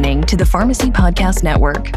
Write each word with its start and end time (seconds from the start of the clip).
listening 0.00 0.22
to 0.22 0.34
the 0.34 0.46
Pharmacy 0.46 0.90
Podcast 0.90 1.42
Network. 1.42 1.92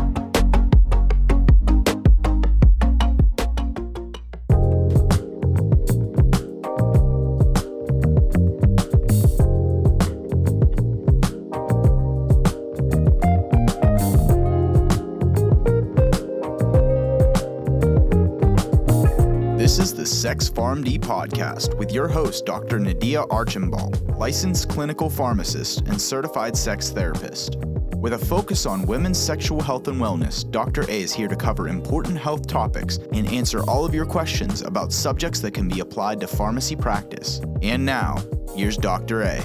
This 19.58 19.80
is 19.80 19.94
the 19.94 20.06
Sex 20.06 20.50
PharmD 20.50 21.00
podcast 21.00 21.78
with 21.78 21.94
your 21.94 22.10
host, 22.10 22.46
Dr. 22.46 22.80
Nadia 22.80 23.24
Archambault, 23.30 24.02
licensed 24.18 24.68
clinical 24.68 25.10
pharmacist 25.10 25.88
and 25.88 26.02
certified 26.02 26.58
sex 26.58 26.90
therapist. 26.90 27.56
With 28.04 28.12
a 28.12 28.18
focus 28.18 28.66
on 28.66 28.86
women's 28.86 29.18
sexual 29.18 29.62
health 29.62 29.88
and 29.88 29.96
wellness, 29.96 30.44
Dr. 30.52 30.82
A 30.90 31.02
is 31.04 31.14
here 31.14 31.30
to 31.30 31.38
cover 31.38 31.70
important 31.70 32.18
health 32.18 32.48
topics 32.48 32.98
and 33.14 33.26
answer 33.30 33.64
all 33.64 33.86
of 33.86 33.96
your 33.96 34.06
questions 34.06 34.62
about 34.62 34.92
subjects 34.92 35.40
that 35.40 35.54
can 35.54 35.70
be 35.70 35.80
applied 35.80 36.20
to 36.20 36.28
pharmacy 36.28 36.76
practice. 36.76 37.40
And 37.62 37.86
now, 37.86 38.22
here's 38.58 38.76
Dr. 38.76 39.22
A. 39.22 39.42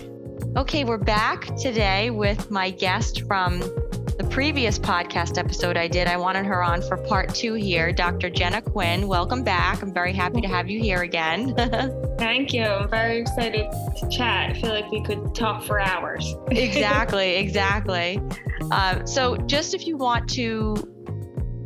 Okay, 0.56 0.82
we're 0.82 0.98
back 0.98 1.54
today 1.56 2.10
with 2.10 2.50
my 2.50 2.70
guest 2.70 3.22
from 3.28 3.60
the 3.60 4.26
previous 4.28 4.76
podcast 4.76 5.38
episode 5.38 5.76
I 5.76 5.86
did. 5.86 6.08
I 6.08 6.16
wanted 6.16 6.44
her 6.46 6.60
on 6.60 6.82
for 6.82 6.96
part 6.96 7.32
two 7.32 7.54
here, 7.54 7.92
Dr. 7.92 8.28
Jenna 8.28 8.60
Quinn. 8.60 9.06
Welcome 9.06 9.44
back. 9.44 9.82
I'm 9.82 9.94
very 9.94 10.12
happy 10.12 10.40
to 10.40 10.48
have 10.48 10.68
you 10.68 10.80
here 10.80 11.02
again. 11.02 11.54
Thank 12.18 12.52
you. 12.52 12.64
I'm 12.64 12.90
very 12.90 13.18
excited 13.18 13.70
to 14.00 14.08
chat. 14.08 14.50
I 14.50 14.60
feel 14.60 14.70
like 14.70 14.90
we 14.90 15.00
could 15.04 15.32
talk 15.32 15.62
for 15.62 15.78
hours. 15.78 16.34
exactly, 16.50 17.36
exactly. 17.36 18.20
Uh, 18.70 19.04
so, 19.04 19.36
just 19.46 19.74
if 19.74 19.86
you 19.86 19.96
want 19.96 20.28
to 20.30 20.76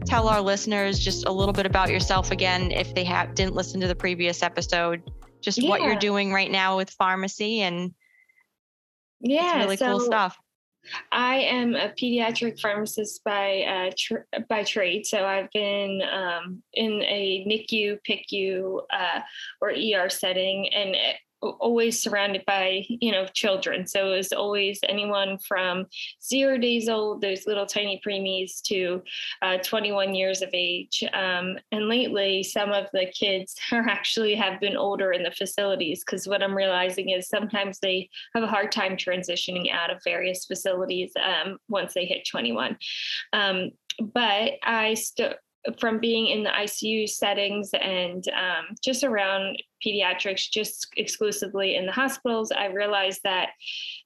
tell 0.07 0.29
our 0.29 0.41
listeners 0.41 0.99
just 0.99 1.27
a 1.27 1.33
little 1.33 1.53
bit 1.53 1.67
about 1.67 1.91
yourself 1.91 2.31
again, 2.31 2.71
if 2.71 2.95
they 2.95 3.05
have 3.05 3.35
didn't 3.35 3.55
listen 3.55 3.81
to 3.81 3.89
the 3.89 3.95
previous 3.95 4.43
episode, 4.43 5.03
just 5.41 5.59
yeah. 5.59 5.69
what 5.69 5.83
you're 5.83 5.97
doing 5.97 6.33
right 6.33 6.51
now 6.51 6.77
with 6.77 6.91
pharmacy 6.91 7.61
and 7.61 7.93
yeah, 9.21 9.59
really 9.59 9.77
so, 9.77 9.87
cool 9.87 10.01
stuff. 10.01 10.39
I 11.13 11.37
am 11.37 11.75
a 11.77 11.91
pediatric 11.91 12.61
pharmacist 12.61 13.23
by 13.25 13.63
uh, 13.63 13.91
tr- 13.97 14.41
by 14.49 14.65
trade. 14.65 15.07
So 15.07 15.25
I've 15.25 15.51
been 15.53 16.03
um, 16.13 16.63
in 16.75 17.03
a 17.03 17.45
NICU, 17.47 17.99
PICU, 18.09 18.81
uh, 18.93 19.21
or 19.61 19.71
ER 19.71 20.09
setting, 20.09 20.69
and 20.75 20.97
always 21.43 22.03
surrounded 22.03 22.45
by 22.47 22.85
you 22.89 23.13
know 23.13 23.27
children. 23.33 23.87
So 23.87 24.13
it 24.13 24.17
was 24.17 24.33
always 24.33 24.79
anyone 24.89 25.39
from 25.39 25.87
zero 26.23 26.59
days 26.59 26.89
old 26.89 27.21
those 27.21 27.47
little 27.47 27.67
tiny 27.67 28.01
preemies 28.07 28.63
to 28.63 29.03
uh, 29.43 29.59
21 29.59 30.15
years 30.15 30.43
of 30.43 30.51
age. 30.53 31.05
Um, 31.13 31.59
and 31.71 31.89
lately 31.89 32.43
some 32.43 32.71
of 32.71 32.87
the 32.93 33.07
kids 33.07 33.57
are 33.73 33.87
actually 33.89 34.35
have 34.35 34.61
been 34.61 34.77
older 34.77 35.13
in 35.13 35.23
the 35.23 35.31
facilities 35.31 36.03
because 36.05 36.27
what 36.27 36.43
i'm 36.43 36.55
realizing 36.55 37.11
is 37.11 37.29
sometimes 37.29 37.79
they 37.79 38.09
have 38.35 38.45
a 38.45 38.49
hard 38.49 38.73
time 38.73 38.97
transitioning 38.97 39.73
out 39.73 39.91
of 39.91 40.03
various 40.05 40.45
facilities 40.45 41.13
um, 41.23 41.59
once 41.69 41.95
they 41.95 42.05
hit 42.05 42.27
21 42.27 42.77
um, 43.33 43.71
but 44.01 44.53
i 44.63 44.95
still 44.95 45.35
from 45.79 46.01
being 46.01 46.27
in 46.27 46.43
the 46.43 46.51
ICU 46.51 47.09
settings 47.09 47.71
and 47.73 48.27
um, 48.31 48.75
just 48.83 49.05
around 49.05 49.63
pediatrics, 49.85 50.51
just 50.51 50.89
exclusively 50.97 51.77
in 51.77 51.87
the 51.87 51.93
hospitals, 51.93 52.53
I 52.53 52.67
realized 52.67 53.21
that 53.25 53.51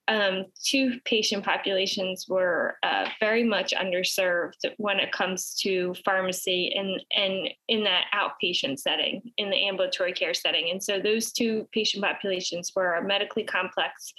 um, 0.07 0.45
two 0.63 0.99
patient 1.03 1.43
populations 1.43 2.27
were 2.29 2.77
uh, 2.83 3.09
very 3.19 3.43
much 3.43 3.73
underserved 3.73 4.63
when 4.77 4.99
it 4.99 5.11
comes 5.11 5.53
to 5.61 5.93
pharmacy 6.05 6.73
and, 6.75 7.01
and 7.15 7.49
in 7.67 7.83
that 7.83 8.05
outpatient 8.13 8.79
setting, 8.79 9.21
in 9.37 9.49
the 9.49 9.67
ambulatory 9.67 10.13
care 10.13 10.33
setting. 10.33 10.69
And 10.71 10.81
so 10.81 10.99
those 10.99 11.31
two 11.31 11.67
patient 11.73 12.03
populations 12.03 12.71
were 12.75 13.01
medically 13.05 13.43
complex 13.43 14.13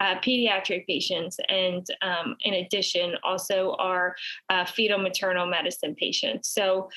uh, 0.00 0.16
pediatric 0.16 0.86
patients, 0.86 1.38
and 1.48 1.86
um, 2.02 2.36
in 2.40 2.54
addition, 2.54 3.14
also 3.24 3.74
our 3.78 4.14
uh, 4.50 4.64
fetal 4.64 4.98
maternal 4.98 5.46
medicine 5.46 5.94
patients. 5.94 6.48
So 6.48 6.90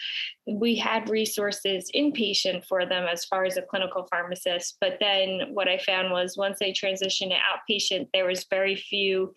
we 0.45 0.75
had 0.75 1.09
resources 1.09 1.89
inpatient 1.95 2.65
for 2.65 2.85
them 2.85 3.07
as 3.09 3.23
far 3.25 3.45
as 3.45 3.55
a 3.55 3.61
clinical 3.61 4.02
pharmacist. 4.09 4.77
But 4.81 4.97
then 4.99 5.49
what 5.53 5.67
I 5.67 5.77
found 5.77 6.11
was 6.11 6.37
once 6.37 6.59
they 6.59 6.71
transitioned 6.71 7.29
to 7.29 7.37
outpatient, 7.37 8.07
there 8.13 8.25
was 8.25 8.45
very 8.49 8.75
few 8.75 9.33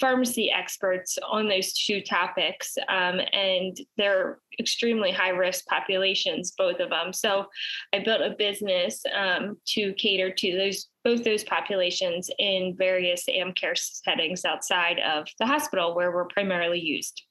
pharmacy 0.00 0.50
experts 0.50 1.18
on 1.28 1.46
those 1.46 1.74
two 1.74 2.00
topics. 2.00 2.76
Um, 2.88 3.20
and 3.32 3.76
they're 3.98 4.38
extremely 4.58 5.10
high 5.12 5.28
risk 5.28 5.66
populations, 5.66 6.52
both 6.56 6.80
of 6.80 6.88
them. 6.88 7.12
So 7.12 7.46
I 7.92 7.98
built 8.00 8.22
a 8.22 8.34
business 8.36 9.02
um, 9.14 9.58
to 9.68 9.92
cater 9.94 10.32
to 10.32 10.56
those 10.56 10.86
both 11.02 11.24
those 11.24 11.44
populations 11.44 12.28
in 12.38 12.74
various 12.76 13.24
AmCare 13.26 13.78
settings 13.78 14.44
outside 14.44 14.98
of 14.98 15.26
the 15.38 15.46
hospital 15.46 15.94
where 15.94 16.12
we're 16.12 16.26
primarily 16.26 16.78
used. 16.78 17.22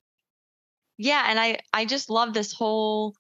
Yeah, 0.98 1.26
and 1.28 1.40
I 1.40 1.60
I 1.74 1.86
just 1.86 2.10
love 2.10 2.34
this 2.34 2.52
whole 2.52 3.16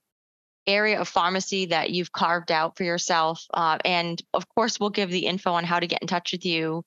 area 0.67 0.99
of 0.99 1.07
pharmacy 1.07 1.67
that 1.67 1.91
you've 1.91 2.11
carved 2.11 2.51
out 2.51 2.77
for 2.77 2.83
yourself. 2.83 3.45
Uh, 3.53 3.77
and 3.85 4.21
of 4.33 4.47
course, 4.49 4.79
we'll 4.79 4.89
give 4.89 5.09
the 5.09 5.25
info 5.25 5.53
on 5.53 5.63
how 5.63 5.79
to 5.79 5.87
get 5.87 6.01
in 6.01 6.07
touch 6.07 6.31
with 6.31 6.45
you 6.45 6.83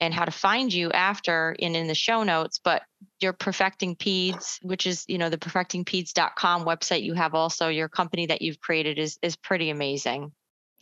and 0.00 0.12
how 0.12 0.24
to 0.24 0.30
find 0.30 0.72
you 0.72 0.92
after 0.92 1.52
in 1.58 1.74
in 1.74 1.86
the 1.86 1.94
show 1.94 2.22
notes. 2.22 2.60
But 2.62 2.82
your 3.20 3.32
Perfecting 3.32 3.96
Peds, 3.96 4.58
which 4.62 4.86
is 4.86 5.04
you 5.08 5.18
know 5.18 5.30
the 5.30 5.38
perfectingpeds.com 5.38 6.64
website, 6.64 7.02
you 7.02 7.14
have 7.14 7.34
also 7.34 7.68
your 7.68 7.88
company 7.88 8.26
that 8.26 8.42
you've 8.42 8.60
created 8.60 8.98
is 8.98 9.18
is 9.22 9.36
pretty 9.36 9.70
amazing. 9.70 10.32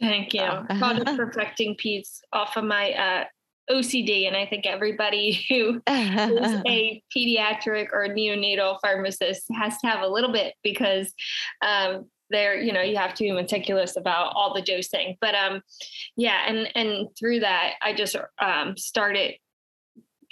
Thank 0.00 0.34
you. 0.34 0.42
It 0.42 1.06
Perfecting 1.16 1.76
Peds 1.76 2.18
off 2.32 2.56
of 2.56 2.64
my 2.64 2.92
uh, 2.92 3.24
OCD, 3.70 4.26
and 4.26 4.36
I 4.36 4.46
think 4.46 4.66
everybody 4.66 5.44
who 5.48 5.76
is 5.88 6.62
a 6.66 7.02
pediatric 7.16 7.88
or 7.92 8.08
neonatal 8.08 8.78
pharmacist 8.82 9.44
has 9.54 9.78
to 9.78 9.86
have 9.86 10.02
a 10.02 10.08
little 10.08 10.32
bit 10.32 10.54
because 10.62 11.12
um, 11.62 12.06
there, 12.30 12.60
you 12.60 12.72
know, 12.72 12.82
you 12.82 12.96
have 12.96 13.14
to 13.14 13.24
be 13.24 13.32
meticulous 13.32 13.96
about 13.96 14.32
all 14.34 14.54
the 14.54 14.62
dosing. 14.62 15.16
But 15.20 15.34
um, 15.34 15.62
yeah, 16.16 16.42
and 16.46 16.68
and 16.74 17.08
through 17.18 17.40
that, 17.40 17.74
I 17.82 17.92
just 17.92 18.16
um, 18.38 18.76
started 18.76 19.34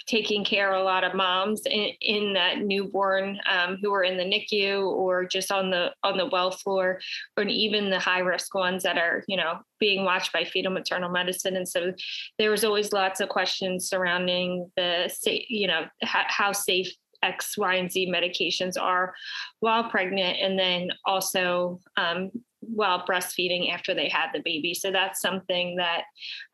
taking 0.05 0.43
care 0.43 0.73
of 0.73 0.81
a 0.81 0.83
lot 0.83 1.03
of 1.03 1.13
moms 1.13 1.61
in, 1.65 1.89
in 2.01 2.33
that 2.33 2.59
newborn 2.59 3.39
um, 3.49 3.77
who 3.81 3.93
are 3.93 4.03
in 4.03 4.17
the 4.17 4.23
NICU 4.23 4.85
or 4.85 5.25
just 5.25 5.51
on 5.51 5.69
the 5.69 5.91
on 6.03 6.17
the 6.17 6.25
well 6.25 6.51
floor, 6.51 6.99
or 7.37 7.43
even 7.43 7.89
the 7.89 7.99
high 7.99 8.19
risk 8.19 8.53
ones 8.53 8.83
that 8.83 8.97
are 8.97 9.23
you 9.27 9.37
know 9.37 9.59
being 9.79 10.05
watched 10.05 10.33
by 10.33 10.43
fetal 10.43 10.71
maternal 10.71 11.09
medicine. 11.09 11.55
And 11.55 11.67
so 11.67 11.93
there 12.37 12.51
was 12.51 12.63
always 12.63 12.93
lots 12.93 13.19
of 13.19 13.29
questions 13.29 13.87
surrounding 13.87 14.69
the 14.75 15.13
you 15.47 15.67
know 15.67 15.85
how 16.01 16.51
safe 16.51 16.93
X, 17.23 17.57
Y, 17.57 17.75
and 17.75 17.91
Z 17.91 18.11
medications 18.11 18.79
are 18.79 19.13
while 19.59 19.89
pregnant, 19.89 20.37
and 20.39 20.59
then 20.59 20.89
also 21.05 21.79
um, 21.97 22.31
while 22.59 23.05
breastfeeding 23.05 23.71
after 23.71 23.93
they 23.93 24.09
had 24.09 24.27
the 24.33 24.41
baby. 24.43 24.73
So 24.73 24.91
that's 24.91 25.21
something 25.21 25.75
that, 25.77 26.03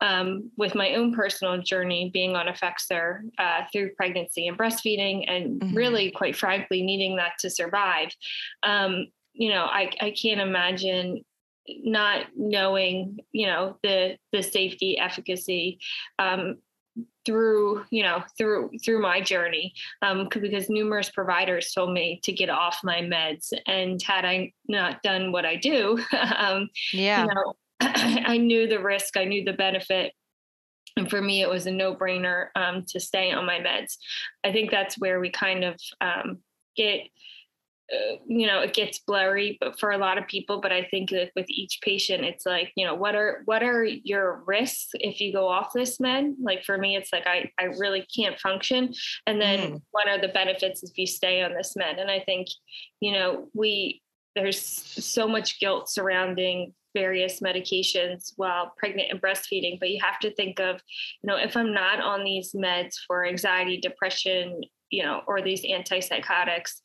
um, 0.00 0.50
with 0.56 0.74
my 0.74 0.94
own 0.94 1.14
personal 1.14 1.62
journey, 1.62 2.10
being 2.12 2.36
on 2.36 2.46
Effexor 2.46 3.20
uh, 3.38 3.62
through 3.72 3.94
pregnancy 3.94 4.48
and 4.48 4.58
breastfeeding, 4.58 5.24
and 5.28 5.60
mm-hmm. 5.60 5.76
really, 5.76 6.10
quite 6.10 6.36
frankly, 6.36 6.82
needing 6.82 7.16
that 7.16 7.32
to 7.40 7.50
survive, 7.50 8.08
um, 8.62 9.06
you 9.32 9.50
know, 9.50 9.64
I, 9.64 9.90
I 10.00 10.10
can't 10.10 10.40
imagine 10.40 11.24
not 11.84 12.26
knowing 12.36 13.18
you 13.32 13.46
know 13.46 13.76
the 13.82 14.16
the 14.32 14.42
safety 14.42 14.98
efficacy 14.98 15.78
um, 16.18 16.56
through 17.26 17.84
you 17.90 18.02
know 18.02 18.22
through 18.38 18.70
through 18.84 19.00
my 19.00 19.20
journey 19.20 19.74
um, 20.02 20.28
because 20.32 20.70
numerous 20.70 21.10
providers 21.10 21.72
told 21.72 21.92
me 21.92 22.18
to 22.22 22.32
get 22.32 22.48
off 22.48 22.80
my 22.82 23.00
meds 23.00 23.52
and 23.66 24.00
had 24.02 24.24
i 24.24 24.50
not 24.68 25.02
done 25.02 25.30
what 25.30 25.44
i 25.44 25.54
do 25.56 25.98
um, 26.36 26.68
yeah. 26.92 27.22
you 27.22 27.34
know, 27.34 27.54
i 27.80 28.36
knew 28.38 28.66
the 28.66 28.82
risk 28.82 29.16
i 29.16 29.24
knew 29.24 29.44
the 29.44 29.52
benefit 29.52 30.12
and 30.96 31.08
for 31.08 31.20
me 31.20 31.42
it 31.42 31.48
was 31.48 31.66
a 31.66 31.70
no-brainer 31.70 32.48
um, 32.56 32.84
to 32.88 33.00
stay 33.00 33.32
on 33.32 33.46
my 33.46 33.58
meds. 33.58 33.96
I 34.44 34.52
think 34.52 34.70
that's 34.70 34.98
where 34.98 35.20
we 35.20 35.30
kind 35.30 35.64
of 35.64 35.80
um, 36.00 36.38
get 36.76 37.00
uh, 37.92 38.16
you 38.26 38.46
know 38.46 38.60
it 38.60 38.72
gets 38.72 39.00
blurry 39.00 39.56
but 39.60 39.78
for 39.78 39.90
a 39.90 39.98
lot 39.98 40.18
of 40.18 40.26
people 40.26 40.60
but 40.60 40.72
i 40.72 40.84
think 40.90 41.10
that 41.10 41.30
with 41.34 41.48
each 41.48 41.78
patient 41.82 42.24
it's 42.24 42.46
like 42.46 42.72
you 42.76 42.86
know 42.86 42.94
what 42.94 43.14
are 43.14 43.42
what 43.46 43.62
are 43.62 43.84
your 43.84 44.42
risks 44.46 44.90
if 44.94 45.20
you 45.20 45.32
go 45.32 45.48
off 45.48 45.72
this 45.72 46.00
med? 46.00 46.34
Like 46.40 46.64
for 46.64 46.78
me 46.78 46.96
it's 46.96 47.12
like 47.12 47.26
i 47.26 47.50
i 47.58 47.64
really 47.64 48.06
can't 48.14 48.38
function. 48.38 48.92
And 49.26 49.40
then 49.40 49.58
mm. 49.58 49.82
what 49.90 50.08
are 50.08 50.20
the 50.20 50.28
benefits 50.28 50.82
if 50.82 50.96
you 50.96 51.06
stay 51.06 51.42
on 51.42 51.54
this 51.54 51.74
med? 51.76 51.98
And 51.98 52.10
i 52.10 52.20
think 52.20 52.48
you 53.00 53.12
know 53.12 53.48
we 53.54 54.02
there's 54.34 54.60
so 54.60 55.26
much 55.26 55.58
guilt 55.60 55.88
surrounding 55.88 56.72
various 56.94 57.40
medications 57.40 58.32
while 58.36 58.72
pregnant 58.76 59.10
and 59.10 59.22
breastfeeding 59.22 59.78
but 59.78 59.90
you 59.90 60.00
have 60.02 60.18
to 60.18 60.34
think 60.34 60.58
of 60.58 60.80
you 61.22 61.28
know 61.28 61.36
if 61.36 61.56
i'm 61.56 61.72
not 61.72 62.00
on 62.00 62.24
these 62.24 62.52
meds 62.52 62.96
for 63.06 63.24
anxiety 63.24 63.80
depression 63.80 64.60
you 64.90 65.02
know, 65.02 65.22
or 65.26 65.40
these 65.42 65.62
antipsychotics, 65.64 66.80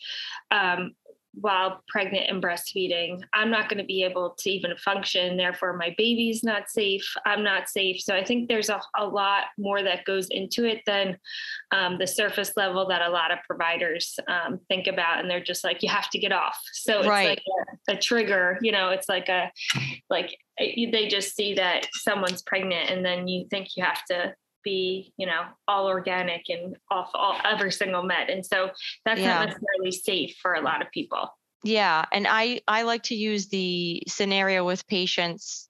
um, 0.52 0.94
while 1.38 1.84
pregnant 1.90 2.30
and 2.30 2.42
breastfeeding. 2.42 3.22
I'm 3.34 3.52
not 3.52 3.68
going 3.68 3.80
to 3.80 3.84
be 3.84 4.04
able 4.04 4.36
to 4.40 4.50
even 4.50 4.74
function. 4.78 5.36
Therefore, 5.36 5.75
my 5.75 5.94
baby's 5.98 6.44
not 6.44 6.69
safe. 6.69 7.06
I'm 7.25 7.44
not 7.44 7.68
safe. 7.68 8.00
So 8.00 8.16
I 8.16 8.24
think 8.24 8.48
there's 8.48 8.69
a, 8.69 8.80
a 8.98 9.06
lot 9.06 9.44
more 9.57 9.84
that 9.84 10.06
goes 10.06 10.30
into 10.30 10.63
it 10.63 10.81
than 10.86 11.18
um, 11.72 11.98
the 11.98 12.07
surface 12.07 12.54
level 12.56 12.88
that 12.88 13.02
a 13.02 13.10
lot 13.10 13.31
of 13.31 13.40
providers 13.46 14.18
um, 14.30 14.62
think 14.69 14.88
about. 14.88 15.19
And 15.19 15.30
they're 15.30 15.44
just 15.44 15.66
like, 15.66 15.84
you 15.84 15.90
have 15.90 16.10
to 16.12 16.19
get 16.19 16.31
off. 16.31 16.57
So 16.72 17.00
it's 17.00 17.07
Right. 17.10 17.28
like 17.28 17.44
a, 17.90 17.94
a 17.96 17.98
trigger, 17.98 18.57
you 18.62 18.72
know, 18.72 18.92
it's 18.92 19.10
like 19.10 19.28
a, 19.28 19.52
like 20.10 20.38
eh, 20.57 20.90
they 20.90 21.10
just 21.10 21.36
see 21.36 21.56
that 21.56 21.88
someone's 21.92 22.44
pregnant 22.44 22.90
and 22.90 23.04
then 23.04 23.28
you 23.28 23.46
think 23.50 23.75
you 23.75 23.84
have 23.84 24.06
to 24.06 24.34
be 24.66 25.14
you 25.18 25.26
know 25.26 25.44
all 25.70 25.88
organic 25.88 26.50
and 26.50 26.78
off 26.92 27.12
all 27.14 27.40
every 27.46 27.72
single 27.72 28.04
med 28.04 28.30
and 28.30 28.46
so 28.46 28.72
that's 29.06 29.22
Yeah. 29.22 29.40
not 29.40 29.48
necessarily 29.48 29.92
safe 29.92 30.36
for 30.42 30.56
a 30.56 30.62
lot 30.62 30.82
of 30.82 30.92
people 30.92 31.30
Yeah, 31.64 32.06
and 32.12 32.28
I 32.30 32.62
I 32.68 32.84
like 32.84 33.04
to 33.04 33.16
use 33.16 33.48
the 33.48 34.04
scenario 34.08 34.66
with 34.66 34.86
patients 34.88 35.70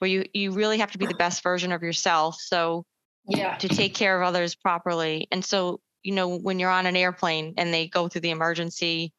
where 0.00 0.10
you 0.10 0.24
you 0.34 0.52
really 0.52 0.78
have 0.78 0.92
to 0.92 0.98
be 0.98 1.06
the 1.06 1.14
best 1.14 1.42
version 1.42 1.72
of 1.72 1.82
yourself. 1.82 2.36
So 2.40 2.84
yeah 3.28 3.58
to 3.58 3.68
take 3.70 3.94
care 3.94 4.20
of 4.20 4.26
others 4.26 4.54
properly. 4.54 5.28
And 5.32 5.44
so, 5.44 5.80
you 6.02 6.14
know, 6.14 6.36
when 6.38 6.58
you're 6.60 6.70
on 6.70 6.86
an 6.86 6.96
airplane 6.96 7.54
and 7.58 7.72
they 7.74 7.88
go 7.88 8.08
through 8.08 8.22
the 8.22 8.30
emergency, 8.30 9.14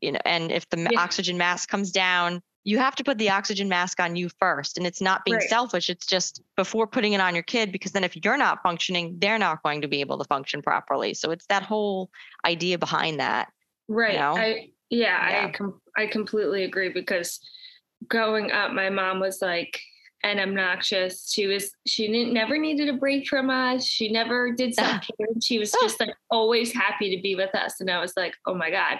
you 0.00 0.12
know, 0.12 0.20
and 0.24 0.52
if 0.52 0.68
the 0.70 0.90
Yeah. 0.90 0.98
oxygen 0.98 1.38
mask 1.38 1.68
comes 1.68 1.92
down, 1.92 2.42
you 2.64 2.78
have 2.78 2.94
to 2.96 3.04
put 3.04 3.16
the 3.18 3.30
oxygen 3.30 3.68
mask 3.68 4.00
on 4.00 4.16
you 4.16 4.28
first. 4.38 4.76
And 4.76 4.86
it's 4.86 5.00
not 5.00 5.24
being 5.24 5.38
Right. 5.38 5.48
selfish. 5.48 5.88
It's 5.88 6.04
just 6.06 6.42
before 6.56 6.86
putting 6.86 7.14
it 7.14 7.20
on 7.20 7.34
your 7.34 7.42
kid, 7.42 7.72
because 7.72 7.92
then 7.92 8.04
if 8.04 8.14
you're 8.22 8.36
not 8.36 8.62
functioning, 8.62 9.16
they're 9.18 9.38
not 9.38 9.62
going 9.62 9.80
to 9.82 9.88
be 9.88 10.00
able 10.00 10.18
to 10.18 10.24
function 10.24 10.60
properly. 10.60 11.14
So 11.14 11.30
it's 11.30 11.46
that 11.46 11.62
whole 11.62 12.10
idea 12.44 12.76
behind 12.78 13.20
that. 13.20 13.48
right 13.88 14.18
know? 14.18 14.36
i 14.36 14.70
yeah, 14.90 15.30
Yeah. 15.30 15.46
i 15.46 15.50
com- 15.52 15.80
i 15.96 16.06
completely 16.06 16.64
agree 16.64 16.90
because 16.90 17.40
growing 18.08 18.52
up 18.52 18.72
my 18.72 18.88
mom 18.90 19.20
was 19.20 19.40
like 19.42 19.80
an 20.22 20.38
obnoxious 20.38 21.30
she 21.32 21.46
was 21.46 21.72
she 21.86 22.06
didn't 22.06 22.32
never 22.34 22.58
needed 22.58 22.88
a 22.88 22.92
break 22.92 23.26
from 23.26 23.48
us 23.48 23.86
she 23.86 24.10
never 24.12 24.52
did 24.52 24.74
self-care 24.74 25.26
she 25.42 25.58
was 25.58 25.72
just 25.80 25.98
like 25.98 26.14
always 26.30 26.72
happy 26.72 27.14
to 27.16 27.22
be 27.22 27.34
with 27.34 27.54
us 27.54 27.80
and 27.80 27.90
i 27.90 27.98
was 28.00 28.12
like 28.16 28.34
oh 28.46 28.54
my 28.54 28.70
god 28.70 28.98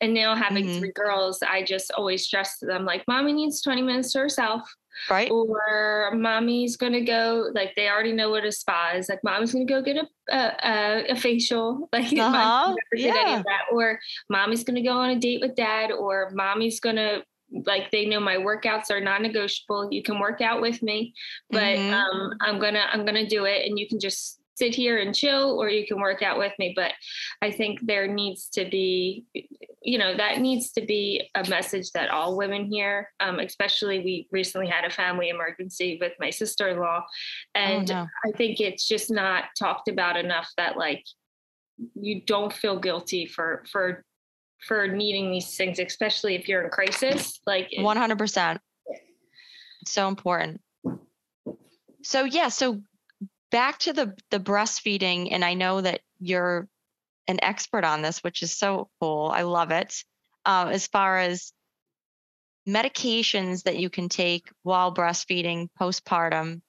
and 0.00 0.14
now 0.14 0.34
having 0.34 0.64
Mhm. 0.64 0.78
three 0.78 0.92
girls 0.92 1.42
i 1.42 1.62
just 1.62 1.90
always 1.92 2.24
stress 2.24 2.58
to 2.60 2.66
them 2.66 2.84
like 2.84 3.02
mommy 3.08 3.32
needs 3.32 3.60
20 3.62 3.82
minutes 3.82 4.12
to 4.12 4.20
herself 4.20 4.72
Right? 5.08 5.30
or 5.30 6.10
mommy's 6.14 6.76
gonna 6.76 7.00
go 7.00 7.50
like 7.54 7.74
they 7.74 7.88
already 7.88 8.12
know 8.12 8.28
what 8.30 8.44
a 8.44 8.52
spa 8.52 8.92
is 8.96 9.08
like 9.08 9.22
mommy's 9.24 9.52
gonna 9.52 9.64
go 9.64 9.80
get 9.82 9.96
a 9.96 10.06
a, 10.32 11.04
a, 11.12 11.16
facial 11.16 11.88
like 11.92 12.12
Uh-huh. 12.12 12.68
never 12.68 12.96
did 12.96 13.16
any 13.16 13.30
Yeah. 13.30 13.38
of 13.38 13.44
that 13.44 13.62
or 13.72 13.98
mommy's 14.28 14.62
gonna 14.64 14.82
go 14.82 14.92
on 14.92 15.10
a 15.10 15.18
date 15.18 15.40
with 15.40 15.54
dad 15.54 15.90
or 15.90 16.30
mommy's 16.34 16.80
gonna 16.80 17.22
like 17.66 17.90
they 17.90 18.06
know 18.06 18.20
my 18.20 18.36
workouts 18.36 18.90
are 18.90 19.00
non-negotiable 19.00 19.88
you 19.90 20.02
can 20.02 20.18
work 20.18 20.40
out 20.40 20.60
with 20.60 20.82
me 20.82 21.12
but 21.50 21.76
Mhm. 21.76 21.92
um 21.92 22.32
i'm 22.40 22.58
gonna 22.58 22.86
i'm 22.92 23.04
gonna 23.04 23.26
do 23.26 23.44
it 23.44 23.66
and 23.66 23.78
you 23.78 23.88
can 23.88 23.98
just 23.98 24.40
sit 24.54 24.74
here 24.74 24.98
and 24.98 25.14
chill 25.14 25.58
or 25.58 25.70
you 25.70 25.86
can 25.86 25.98
work 26.00 26.22
out 26.22 26.38
with 26.38 26.52
me 26.58 26.72
but 26.76 26.92
i 27.40 27.50
think 27.50 27.80
there 27.82 28.06
needs 28.06 28.48
to 28.48 28.68
be 28.68 29.24
you 29.82 29.96
know 29.98 30.14
that 30.14 30.38
needs 30.38 30.70
to 30.72 30.82
be 30.82 31.30
a 31.34 31.48
message 31.48 31.90
that 31.92 32.10
all 32.10 32.36
women 32.36 32.66
hear 32.66 33.10
um, 33.20 33.38
especially 33.38 34.00
we 34.00 34.28
recently 34.30 34.66
had 34.68 34.84
a 34.84 34.90
family 34.90 35.30
emergency 35.30 35.96
with 36.00 36.12
my 36.20 36.28
sister-in-law 36.28 37.02
and 37.54 37.90
oh, 37.90 37.94
no. 37.94 38.06
i 38.26 38.36
think 38.36 38.60
it's 38.60 38.86
just 38.86 39.10
not 39.10 39.44
talked 39.58 39.88
about 39.88 40.16
enough 40.18 40.50
that 40.58 40.76
like 40.76 41.04
you 41.94 42.20
don't 42.20 42.52
feel 42.52 42.78
guilty 42.78 43.24
for 43.26 43.64
for 43.72 44.04
for 44.66 44.86
needing 44.86 45.30
these 45.30 45.56
things 45.56 45.78
especially 45.78 46.34
if 46.34 46.48
you're 46.48 46.62
in 46.62 46.70
crisis 46.70 47.40
like 47.46 47.70
100%. 47.76 48.58
So 49.86 50.08
important. 50.08 50.60
So 52.02 52.24
yeah, 52.24 52.48
so 52.48 52.82
back 53.50 53.78
to 53.80 53.92
the 53.92 54.14
the 54.30 54.40
breastfeeding 54.40 55.28
and 55.32 55.44
I 55.44 55.54
know 55.54 55.80
that 55.80 56.00
you're 56.18 56.68
an 57.28 57.38
expert 57.42 57.84
on 57.84 58.02
this, 58.02 58.18
which 58.20 58.42
is 58.42 58.56
so 58.56 58.88
cool. 59.00 59.30
I 59.32 59.42
love 59.42 59.70
it. 59.70 60.04
Uh, 60.44 60.68
as 60.72 60.86
far 60.86 61.18
as 61.18 61.52
medications 62.68 63.62
that 63.64 63.78
you 63.78 63.90
can 63.90 64.08
take 64.08 64.48
while 64.62 64.94
breastfeeding 64.94 65.68
postpartum 65.80 66.60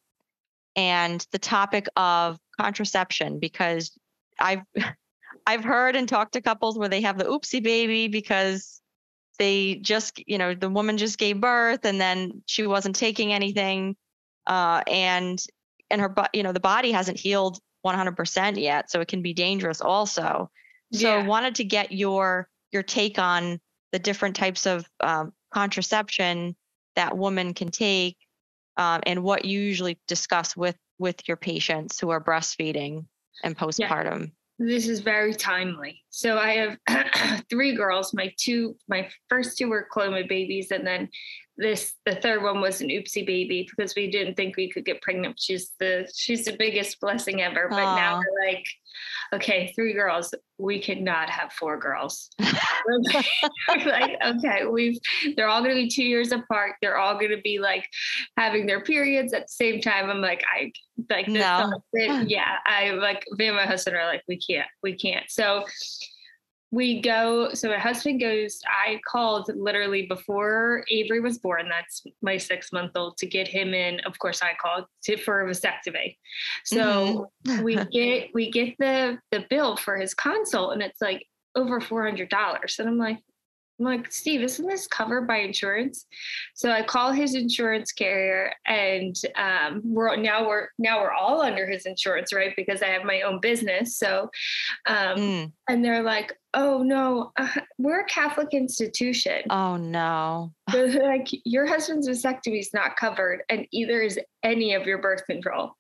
and 0.76 1.26
the 1.32 1.40
topic 1.40 1.88
of 1.96 2.38
contraception 2.60 3.40
because 3.40 3.98
I've 4.40 4.62
I've 5.46 5.64
heard 5.64 5.96
and 5.96 6.08
talked 6.08 6.34
to 6.34 6.42
couples 6.42 6.78
where 6.78 6.90
they 6.90 7.02
have 7.02 7.18
the 7.18 7.26
oopsie 7.26 7.64
baby 7.64 8.08
because 8.08 8.82
they 9.40 9.76
just 9.76 10.22
you 10.28 10.38
know 10.38 10.54
the 10.54 10.70
woman 10.70 10.98
just 10.98 11.18
gave 11.18 11.42
birth 11.42 11.86
and 11.86 12.00
then 12.00 12.44
she 12.46 12.68
wasn't 12.68 12.96
taking 12.96 13.34
anything 13.34 13.96
uh, 14.48 14.82
and 14.88 15.44
and 15.90 16.02
her 16.02 16.14
you 16.34 16.44
know 16.44 16.52
the 16.52 16.60
body 16.60 16.92
hasn't 16.92 17.20
healed 17.20 17.60
100% 17.86 18.62
yet 18.62 18.92
so 18.92 19.02
it 19.02 19.08
can 19.08 19.22
be 19.22 19.34
dangerous 19.34 19.82
also. 19.82 20.50
So 20.94 21.02
Yeah. 21.04 21.26
wanted 21.28 21.56
to 21.56 21.64
get 21.64 21.92
your 21.92 22.48
your 22.72 22.84
take 22.84 23.20
on 23.20 23.60
the 23.92 24.00
different 24.00 24.36
types 24.36 24.66
of 24.66 24.86
um, 25.00 25.34
contraception 25.54 26.56
that 26.96 27.18
women 27.18 27.54
can 27.54 27.70
take 27.70 28.18
um, 28.78 29.02
and 29.06 29.24
what 29.24 29.46
you 29.46 29.60
usually 29.60 29.98
discuss 30.08 30.56
with 30.56 30.78
with 31.00 31.28
your 31.28 31.38
patients 31.38 32.00
who 32.00 32.10
are 32.10 32.24
breastfeeding 32.24 33.06
and 33.44 33.58
postpartum 33.58 34.32
This 34.64 34.88
is 34.88 35.00
very 35.00 35.34
timely. 35.34 36.04
So 36.12 36.38
I 36.38 36.78
have 36.88 37.44
three 37.50 37.76
girls. 37.76 38.14
My 38.14 38.32
two, 38.38 38.76
my 38.88 39.10
first 39.28 39.58
two 39.58 39.70
were 39.70 39.88
Clomid 39.92 40.30
babies, 40.30 40.70
and 40.70 40.86
then 40.86 41.10
this 41.58 41.94
the 42.06 42.16
third 42.16 42.44
one 42.44 42.62
was 42.62 42.82
an 42.82 42.90
oopsie 42.90 43.26
baby 43.26 43.68
because 43.70 43.94
we 43.96 44.10
didn't 44.10 44.36
think 44.36 44.56
we 44.56 44.70
could 44.70 44.86
get 44.86 45.02
pregnant. 45.02 45.40
She's 45.40 45.74
the 45.80 46.10
she's 46.16 46.46
the 46.46 46.56
biggest 46.58 47.00
blessing 47.00 47.42
ever. 47.42 47.68
But 47.70 47.96
now 47.96 48.20
we're 48.20 48.48
like, 48.48 48.66
okay, 49.34 49.72
three 49.76 49.94
girls. 49.94 50.34
We 50.58 50.80
cannot 50.80 51.30
have 51.30 51.52
four 51.54 51.78
girls. 51.78 52.30
Like, 53.86 54.18
okay, 54.26 54.66
we've 54.66 54.98
they're 55.36 55.48
all 55.48 55.62
gonna 55.62 55.76
be 55.76 55.90
two 55.90 56.04
years 56.04 56.32
apart. 56.32 56.76
They're 56.82 56.98
all 56.98 57.14
gonna 57.20 57.42
be 57.42 57.60
like 57.60 57.88
having 58.38 58.66
their 58.66 58.82
periods 58.82 59.34
at 59.34 59.44
the 59.44 59.54
same 59.54 59.82
time. 59.82 60.10
I'm 60.10 60.22
like, 60.22 60.44
I 60.52 60.72
like 61.10 61.28
No. 61.28 61.82
yeah. 61.94 62.58
I 62.66 62.92
like 62.92 63.26
me 63.38 63.48
and 63.48 63.56
my 63.56 63.66
husband 63.66 63.96
are 63.96 64.06
like, 64.06 64.24
we 64.28 64.38
can't, 64.38 64.68
we 64.84 64.96
can't. 64.96 65.30
So 65.30 65.66
we 66.72 67.02
go, 67.02 67.54
so 67.54 67.68
my 67.68 67.78
husband 67.78 68.22
goes, 68.22 68.62
I 68.66 69.02
called 69.06 69.52
literally 69.54 70.08
before 70.08 70.86
Avery 70.90 71.20
was 71.20 71.38
born, 71.38 71.68
that's 71.68 72.04
my 72.22 72.38
six 72.38 72.72
month 72.72 72.92
old, 72.96 73.18
to 73.18 73.26
get 73.26 73.48
him 73.48 73.74
in. 73.74 74.00
Of 74.02 74.18
course, 74.20 74.42
I 74.42 74.54
called 74.60 74.86
to, 75.04 75.18
for 75.18 75.42
a 75.42 75.52
vasectomy. 75.52 76.16
So 76.64 77.30
mm-hmm. 77.46 77.64
we 77.64 77.76
get 77.92 78.30
we 78.34 78.50
get 78.50 78.78
the 78.80 79.20
the 79.32 79.46
bill 79.50 79.76
for 79.76 79.98
his 79.98 80.14
consult 80.14 80.72
and 80.74 80.82
it's 80.82 81.02
like 81.02 81.28
over 81.56 81.82
four 81.82 82.06
hundred 82.06 82.30
dollars. 82.30 82.78
And 82.80 82.88
I'm 82.88 82.98
like, 82.98 83.20
I'm 83.80 83.86
like, 83.86 84.12
Steve, 84.12 84.42
isn't 84.42 84.68
this 84.68 84.86
covered 84.88 85.28
by 85.28 85.38
insurance? 85.38 86.06
So 86.54 86.70
I 86.72 86.84
call 86.84 87.12
his 87.12 87.34
insurance 87.34 87.92
carrier 87.92 88.52
and 88.66 89.16
um, 89.36 89.82
we're 89.84 90.16
now 90.18 90.48
we're 90.48 90.68
now 90.78 91.02
we're 91.02 91.12
all 91.14 91.42
under 91.42 91.66
his 91.68 91.86
insurance, 91.88 92.32
right? 92.32 92.54
Because 92.56 92.84
I 92.84 92.88
have 92.88 93.04
my 93.04 93.22
own 93.22 93.40
business. 93.40 93.98
So 93.98 94.30
um, 94.88 95.16
Mm. 95.18 95.52
and 95.68 95.84
they're 95.84 96.04
like, 96.04 96.34
oh 96.54 96.84
no, 96.84 97.32
uh, 97.38 97.48
we're 97.80 98.02
a 98.02 98.06
Catholic 98.06 98.54
institution. 98.54 99.42
oh 99.50 99.78
no 99.78 100.54
So 100.72 100.84
like 101.04 101.28
your 101.46 101.66
husband's 101.66 102.08
vasectomy 102.08 102.60
is 102.60 102.72
not 102.74 102.98
covered, 102.98 103.42
and 103.50 103.66
either 103.72 104.02
is 104.02 104.20
any 104.44 104.74
of 104.76 104.86
your 104.86 105.00
birth 105.00 105.26
control. 105.26 105.72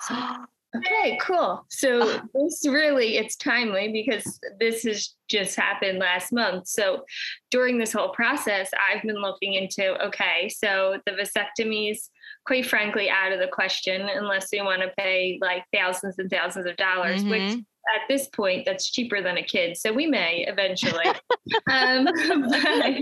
So 0.00 0.14
Okay, 0.76 1.18
cool. 1.20 1.64
So 1.70 2.20
this 2.34 2.66
really 2.66 3.16
it's 3.16 3.36
timely 3.36 3.92
because 3.92 4.38
this 4.58 4.82
has 4.84 5.14
just 5.28 5.56
happened 5.56 5.98
last 5.98 6.32
month. 6.32 6.66
So 6.68 7.04
during 7.50 7.78
this 7.78 7.92
whole 7.92 8.10
process, 8.10 8.70
I've 8.78 9.02
been 9.02 9.20
looking 9.20 9.54
into 9.54 10.02
okay, 10.06 10.48
so 10.48 10.98
the 11.06 11.12
vasectomies, 11.12 12.08
quite 12.46 12.66
frankly, 12.66 13.08
out 13.08 13.32
of 13.32 13.38
the 13.38 13.48
question 13.48 14.02
unless 14.02 14.48
we 14.52 14.60
want 14.62 14.82
to 14.82 14.90
pay 14.98 15.38
like 15.40 15.64
thousands 15.72 16.18
and 16.18 16.30
thousands 16.30 16.66
of 16.66 16.76
dollars, 16.76 17.22
which 17.24 17.42
Mhm. 17.42 17.64
At 17.94 18.02
this 18.08 18.28
point 18.28 18.64
that's 18.64 18.90
cheaper 18.90 19.20
than 19.22 19.36
a 19.36 19.42
kid. 19.42 19.76
So 19.76 19.92
we 19.92 20.06
may 20.06 20.44
eventually. 20.48 21.04
um, 21.70 22.06
but, 22.48 22.94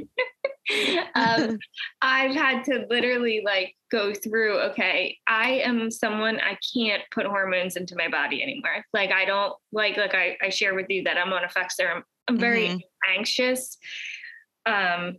um, 1.15 1.59
I've 2.01 2.35
had 2.35 2.65
to 2.65 2.87
literally 2.89 3.43
like 3.45 3.75
go 3.91 4.13
through, 4.15 4.59
okay, 4.71 5.19
I 5.27 5.61
am 5.65 5.91
someone 5.91 6.41
I 6.41 6.57
can't 6.75 7.03
put 7.11 7.27
hormones 7.27 7.77
into 7.77 7.95
my 7.97 8.09
body 8.09 8.43
anymore. 8.43 8.85
Like 8.93 9.13
I 9.13 9.25
don't 9.25 9.55
like 9.73 9.97
like 9.97 10.15
I, 10.15 10.37
I 10.43 10.49
share 10.49 10.75
with 10.75 10.87
you 10.89 11.05
that 11.05 11.19
I'm 11.19 11.33
on 11.33 11.43
Effexor. 11.43 11.95
I'm, 11.95 12.05
I'm 12.29 12.39
very 12.39 12.69
Mhm. 12.69 12.81
anxious 13.17 13.77
um 14.67 15.17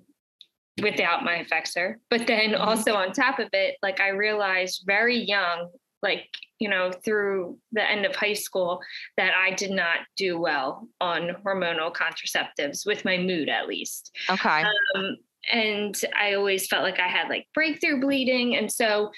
without 0.81 1.23
my 1.23 1.43
Effexor. 1.43 1.95
But 2.09 2.25
then 2.25 2.51
Mhm. 2.51 2.59
also 2.59 2.95
on 2.95 3.11
top 3.11 3.39
of 3.39 3.49
it, 3.53 3.77
like 3.83 3.99
I 3.99 4.09
realized 4.09 4.83
very 4.87 5.17
young 5.17 5.69
like 6.03 6.27
you 6.59 6.69
know 6.69 6.91
through 7.03 7.57
the 7.71 7.89
end 7.89 8.05
of 8.05 8.15
high 8.15 8.33
school 8.33 8.79
that 9.17 9.31
i 9.35 9.49
did 9.55 9.71
not 9.71 9.99
do 10.17 10.37
well 10.39 10.87
on 11.01 11.29
hormonal 11.43 11.91
contraceptives 11.91 12.85
with 12.85 13.03
my 13.05 13.17
mood 13.17 13.49
at 13.49 13.67
least 13.67 14.11
Okay. 14.29 14.63
um, 14.95 15.17
and 15.51 15.99
i 16.15 16.33
always 16.35 16.67
felt 16.67 16.83
like 16.83 16.99
i 16.99 17.07
had 17.07 17.27
like 17.29 17.47
breakthrough 17.55 17.99
bleeding 17.99 18.55
and 18.55 18.71
so 18.71 19.09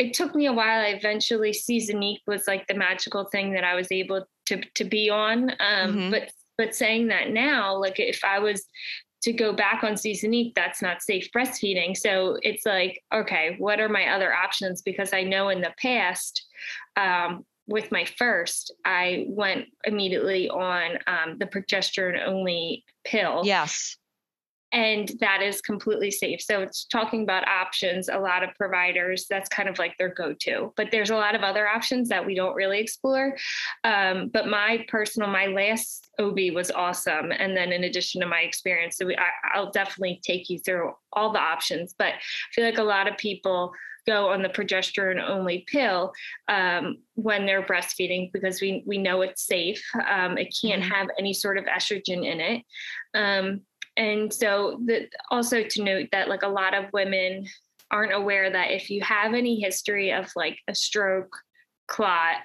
it 0.00 0.12
took 0.12 0.34
me 0.34 0.46
a 0.46 0.52
while 0.52 0.80
I 0.80 0.88
eventually 0.88 1.52
seasonique 1.52 2.22
was 2.26 2.48
like 2.48 2.66
the 2.66 2.74
magical 2.74 3.24
thing 3.26 3.52
that 3.54 3.64
i 3.64 3.74
was 3.74 3.90
able 3.90 4.26
to 4.46 4.60
to 4.74 4.84
be 4.84 5.08
on 5.08 5.50
um, 5.60 5.94
Mhm. 5.94 6.10
but 6.10 6.30
but 6.58 6.74
saying 6.74 7.08
that 7.08 7.30
now 7.30 7.76
like 7.76 7.98
if 7.98 8.22
i 8.24 8.38
was 8.38 8.66
to 9.24 9.32
go 9.32 9.52
back 9.52 9.82
on 9.82 9.94
seasonique 9.94 10.54
that's 10.54 10.82
not 10.82 11.02
safe 11.02 11.28
breastfeeding. 11.36 11.96
So 11.96 12.38
it's 12.42 12.64
like 12.66 13.02
okay 13.12 13.56
what 13.58 13.80
are 13.80 13.88
my 13.88 14.08
other 14.08 14.32
options? 14.32 14.82
Because 14.82 15.12
i 15.12 15.22
know 15.22 15.48
in 15.48 15.60
the 15.60 15.74
past 15.78 16.46
um, 16.96 17.44
with 17.66 17.90
my 17.90 18.04
first 18.04 18.72
i 18.84 19.24
went 19.28 19.66
immediately 19.84 20.48
on 20.50 20.98
um, 21.06 21.38
the 21.38 21.46
progesterone 21.46 22.26
only 22.26 22.84
pill. 23.04 23.42
Yes. 23.44 23.96
And 24.74 25.12
that 25.20 25.40
is 25.40 25.60
completely 25.60 26.10
safe. 26.10 26.42
So 26.42 26.60
it's 26.60 26.84
talking 26.86 27.22
about 27.22 27.46
options. 27.46 28.08
A 28.08 28.18
lot 28.18 28.42
of 28.42 28.50
providers, 28.56 29.26
that's 29.30 29.48
kind 29.48 29.68
of 29.68 29.78
like 29.78 29.96
their 29.98 30.08
go-to. 30.08 30.72
But 30.76 30.90
there's 30.90 31.10
a 31.10 31.16
lot 31.16 31.36
of 31.36 31.42
other 31.42 31.68
options 31.68 32.08
that 32.08 32.26
we 32.26 32.34
don't 32.34 32.56
really 32.56 32.80
explore. 32.80 33.36
Um, 33.84 34.30
but 34.32 34.48
my 34.48 34.84
personal, 34.88 35.28
my 35.28 35.46
last 35.46 36.10
OB 36.18 36.38
was 36.52 36.72
awesome. 36.72 37.30
And 37.30 37.56
then 37.56 37.70
in 37.70 37.84
addition 37.84 38.20
to 38.22 38.26
my 38.26 38.40
experience, 38.40 38.96
so 38.96 39.06
we, 39.06 39.16
I, 39.16 39.28
I'll 39.54 39.70
definitely 39.70 40.20
take 40.24 40.50
you 40.50 40.58
through 40.58 40.92
all 41.12 41.32
the 41.32 41.38
options. 41.38 41.94
But 41.96 42.08
I 42.14 42.52
feel 42.52 42.64
like 42.64 42.78
a 42.78 42.82
lot 42.82 43.06
of 43.06 43.16
people 43.16 43.72
go 44.06 44.28
on 44.28 44.42
the 44.42 44.48
progesterone 44.48 45.22
only 45.22 45.64
pill 45.66 46.12
um, 46.48 46.98
when 47.14 47.46
they're 47.46 47.62
breastfeeding 47.62 48.30
because 48.32 48.60
we 48.60 48.82
we 48.86 48.98
know 48.98 49.22
it's 49.22 49.46
safe. 49.46 49.82
Um, 49.94 50.36
it 50.36 50.54
can't 50.60 50.82
Mhm. 50.82 50.90
have 50.90 51.08
any 51.18 51.32
sort 51.32 51.58
of 51.58 51.64
estrogen 51.64 52.24
in 52.24 52.40
it. 52.40 52.64
Um, 53.14 53.62
and 53.96 54.32
so 54.32 54.80
the, 54.84 55.08
also 55.30 55.62
to 55.62 55.82
note 55.82 56.08
that 56.12 56.28
like 56.28 56.42
a 56.42 56.48
lot 56.48 56.74
of 56.74 56.92
women 56.92 57.46
aren't 57.90 58.12
aware 58.12 58.50
that 58.50 58.70
if 58.70 58.90
you 58.90 59.00
have 59.02 59.34
any 59.34 59.60
history 59.60 60.12
of 60.12 60.28
like 60.36 60.58
a 60.68 60.74
stroke 60.74 61.36
clot 61.86 62.36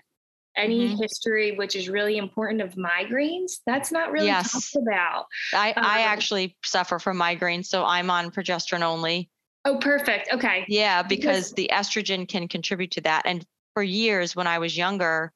any 0.57 0.89
Mhm. 0.89 0.99
history 0.99 1.51
which 1.53 1.75
is 1.75 1.87
really 1.89 2.17
important 2.17 2.61
of 2.61 2.75
migraines 2.75 3.59
that's 3.65 3.91
not 3.91 4.11
really 4.11 4.27
Yes. 4.27 4.51
talked 4.51 4.85
about 4.87 5.25
I, 5.53 5.69
I 5.77 6.03
Um, 6.03 6.09
actually 6.09 6.57
suffer 6.65 6.99
from 6.99 7.17
migraines, 7.17 7.65
so 7.65 7.85
I'm 7.85 8.09
on 8.09 8.31
progesterone 8.31 8.81
only. 8.83 9.29
oh 9.65 9.77
perfect 9.77 10.29
okay 10.33 10.65
Yeah, 10.67 11.01
Because- 11.03 11.51
because 11.51 11.53
the 11.53 11.69
estrogen 11.71 12.27
can 12.27 12.47
contribute 12.47 12.91
to 12.91 13.01
that. 13.01 13.25
And 13.25 13.45
for 13.73 13.83
years, 13.83 14.35
when 14.35 14.47
I 14.47 14.57
was 14.59 14.75
younger, 14.77 15.31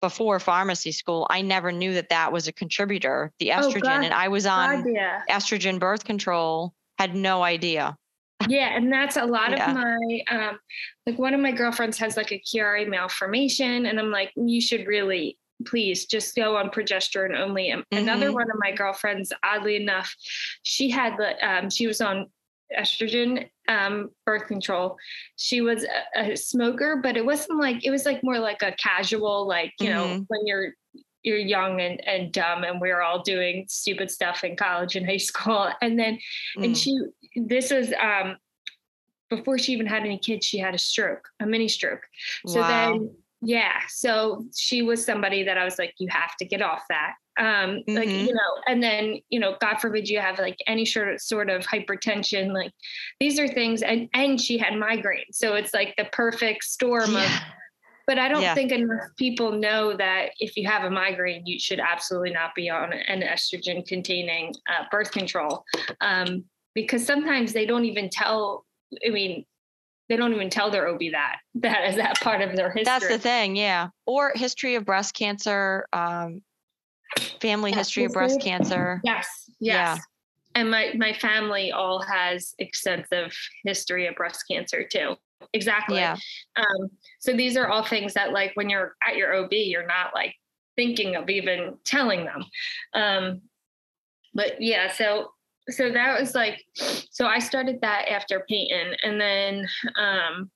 before 0.00 0.38
pharmacy 0.40 0.92
school, 0.92 1.26
I 1.30 1.42
never 1.42 1.72
knew 1.72 1.94
that 1.94 2.08
that 2.10 2.32
was 2.32 2.46
a 2.48 2.52
contributor, 2.52 3.32
the 3.38 3.52
Oh, 3.52 3.56
estrogen. 3.60 3.82
God- 3.82 4.04
and 4.04 4.14
I 4.14 4.28
was 4.28 4.46
on 4.46 4.82
God, 4.82 4.90
yeah 4.94 5.22
estrogen 5.30 5.78
birth 5.78 6.04
control, 6.04 6.74
had 6.98 7.14
no 7.14 7.42
idea. 7.42 7.96
yeah 8.48 8.76
and 8.76 8.92
that's 8.92 9.16
a 9.16 9.24
lot 9.24 9.50
Yeah. 9.50 9.68
of 9.70 9.74
my 9.76 10.20
um 10.30 10.58
like 11.06 11.18
one 11.18 11.34
of 11.34 11.40
my 11.40 11.50
girlfriends 11.50 11.98
has 11.98 12.16
like 12.16 12.30
a 12.30 12.38
Chiari 12.38 12.86
malformation 12.88 13.86
and 13.86 13.98
i'm 13.98 14.12
like 14.12 14.30
you 14.36 14.60
should 14.60 14.86
really 14.86 15.36
please 15.66 16.06
just 16.06 16.36
go 16.36 16.56
on 16.56 16.70
progesterone 16.70 17.36
only 17.36 17.70
And 17.70 17.84
another 17.90 18.32
one 18.32 18.48
of 18.48 18.56
my 18.60 18.70
girlfriends 18.70 19.32
oddly 19.42 19.74
enough 19.74 20.14
she 20.62 20.88
had 20.88 21.16
the 21.18 21.30
um 21.44 21.68
she 21.68 21.88
was 21.88 22.00
on 22.00 22.30
estrogen 22.76 23.48
um 23.68 24.10
birth 24.26 24.46
control 24.46 24.96
she 25.36 25.60
was 25.60 25.84
a, 26.16 26.32
a 26.32 26.36
smoker 26.36 27.00
but 27.02 27.16
it 27.16 27.24
wasn't 27.24 27.58
like 27.58 27.84
it 27.84 27.90
was 27.90 28.04
like 28.04 28.22
more 28.22 28.38
like 28.38 28.62
a 28.62 28.72
casual 28.72 29.46
like 29.46 29.72
you 29.80 29.88
know 29.90 30.04
Mhm. 30.06 30.24
when 30.28 30.46
you're 30.46 30.72
you're 31.22 31.36
young 31.38 31.80
and, 31.80 32.06
and 32.06 32.32
dumb 32.32 32.62
and 32.64 32.80
we're 32.80 33.00
all 33.00 33.22
doing 33.22 33.64
stupid 33.68 34.10
stuff 34.10 34.44
in 34.44 34.54
college 34.56 34.96
and 34.96 35.04
high 35.06 35.16
school 35.30 35.68
and 35.82 35.98
then 35.98 36.18
and 36.56 36.74
Mm. 36.74 36.76
she 36.76 36.98
this 37.46 37.70
was 37.70 37.92
um 38.00 38.36
before 39.30 39.58
she 39.58 39.72
even 39.72 39.86
had 39.86 40.02
any 40.04 40.18
kids 40.18 40.46
she 40.46 40.58
had 40.58 40.74
a 40.74 40.78
stroke 40.78 41.28
a 41.40 41.46
mini 41.46 41.68
stroke 41.68 42.02
so 42.46 42.60
wow. 42.60 42.68
then 42.68 43.10
yeah 43.42 43.80
so 43.88 44.44
she 44.56 44.82
was 44.82 45.04
somebody 45.04 45.42
that 45.44 45.58
i 45.58 45.64
was 45.64 45.78
like 45.78 45.92
you 45.98 46.08
have 46.10 46.34
to 46.36 46.44
get 46.44 46.62
off 46.62 46.82
that 46.88 47.12
um 47.38 47.82
like 47.88 48.08
Mhm. 48.08 48.26
you 48.26 48.34
know 48.34 48.52
and 48.66 48.82
then 48.82 49.16
you 49.28 49.38
know 49.38 49.56
god 49.60 49.76
forbid 49.80 50.08
you 50.08 50.18
have 50.18 50.38
like 50.38 50.56
any 50.66 50.84
sort 50.84 51.12
of 51.12 51.20
sort 51.20 51.48
of 51.48 51.64
hypertension 51.66 52.52
like 52.52 52.72
these 53.20 53.38
are 53.38 53.48
things 53.48 53.82
and 53.82 54.08
and 54.14 54.40
she 54.40 54.58
had 54.58 54.74
migraine 54.74 55.30
so 55.32 55.54
it's 55.54 55.72
like 55.72 55.94
the 55.96 56.04
perfect 56.12 56.64
storm 56.64 57.14
of 57.16 57.30
but 58.06 58.18
I 58.18 58.28
don't 58.28 58.40
Yeah. 58.40 58.54
think 58.54 58.72
enough 58.72 59.02
people 59.18 59.52
know 59.52 59.94
that 59.94 60.30
if 60.40 60.56
you 60.56 60.66
have 60.66 60.82
a 60.84 60.88
migraine, 60.88 61.42
you 61.44 61.60
should 61.60 61.78
absolutely 61.78 62.30
not 62.30 62.54
be 62.54 62.70
on 62.70 62.90
an 62.94 63.20
estrogen 63.20 63.86
containing 63.86 64.54
uh, 64.66 64.84
birth 64.90 65.12
control 65.12 65.62
um, 66.00 66.42
because 66.74 67.04
sometimes 67.04 67.52
they 67.52 67.66
don't 67.66 67.84
even 67.84 68.08
tell. 68.08 68.64
I 69.06 69.10
mean, 69.10 69.44
they 70.08 70.16
don't 70.16 70.32
even 70.32 70.48
tell 70.48 70.70
their 70.70 70.88
OB 70.88 71.00
that 71.12 71.36
that 71.56 71.86
is 71.90 71.96
that 71.96 72.18
part 72.22 72.40
of 72.40 72.56
their 72.56 72.68
history. 72.70 72.84
That's 72.84 73.08
the 73.08 73.18
thing, 73.18 73.56
yeah. 73.56 73.88
Or 74.06 74.32
history 74.34 74.76
of 74.76 74.86
breast 74.86 75.12
cancer, 75.12 75.86
um, 75.92 76.40
family 77.40 77.70
Yeah, 77.70 77.78
history 77.78 78.04
of 78.04 78.12
breast 78.12 78.40
cancer. 78.40 79.00
Yes, 79.04 79.50
Yeah. 79.60 79.94
yes. 79.94 80.04
And 80.54 80.70
my 80.70 80.92
my 80.96 81.12
family 81.12 81.72
all 81.72 82.02
has 82.02 82.54
extensive 82.58 83.36
history 83.64 84.06
of 84.06 84.16
breast 84.16 84.44
cancer 84.50 84.84
too. 84.84 85.16
Exactly. 85.52 85.98
Yeah. 85.98 86.16
Um, 86.56 86.90
so 87.20 87.32
these 87.32 87.56
are 87.56 87.68
all 87.68 87.84
things 87.84 88.14
that 88.14 88.32
like 88.32 88.52
when 88.54 88.68
you're 88.68 88.96
at 89.06 89.16
your 89.16 89.34
OB, 89.34 89.52
you're 89.52 89.86
not 89.86 90.14
like 90.14 90.34
thinking 90.76 91.16
of 91.16 91.28
even 91.28 91.76
telling 91.84 92.24
them. 92.24 92.44
Um, 92.94 93.42
but 94.34 94.60
yeah, 94.60 94.90
so 94.90 95.30
so 95.70 95.90
that 95.92 96.18
was 96.18 96.34
like 96.34 96.64
so 97.10 97.26
I 97.26 97.38
started 97.38 97.80
that 97.82 98.08
after 98.08 98.44
Peyton 98.48 98.94
and 99.02 99.20
then 99.20 99.68
um 99.96 100.50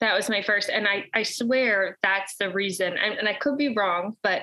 that 0.00 0.14
was 0.14 0.28
my 0.28 0.42
first 0.42 0.68
and 0.68 0.86
I 0.86 1.04
I 1.14 1.22
swear 1.22 1.96
that's 2.02 2.36
the 2.36 2.50
reason 2.50 2.96
and, 2.98 3.18
and 3.18 3.28
I 3.28 3.34
could 3.34 3.56
be 3.56 3.74
wrong, 3.74 4.16
but 4.22 4.42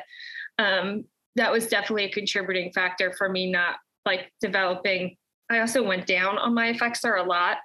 um 0.57 1.05
that 1.35 1.51
was 1.51 1.67
definitely 1.67 2.05
a 2.05 2.11
contributing 2.11 2.71
factor 2.71 3.13
for 3.17 3.29
me 3.29 3.51
not 3.51 3.75
like 4.05 4.31
developing 4.41 5.15
I 5.49 5.59
also 5.59 5.83
went 5.83 6.07
down 6.07 6.37
on 6.37 6.53
my 6.53 6.73
Effexor 6.73 7.19
a 7.19 7.23
lot 7.23 7.57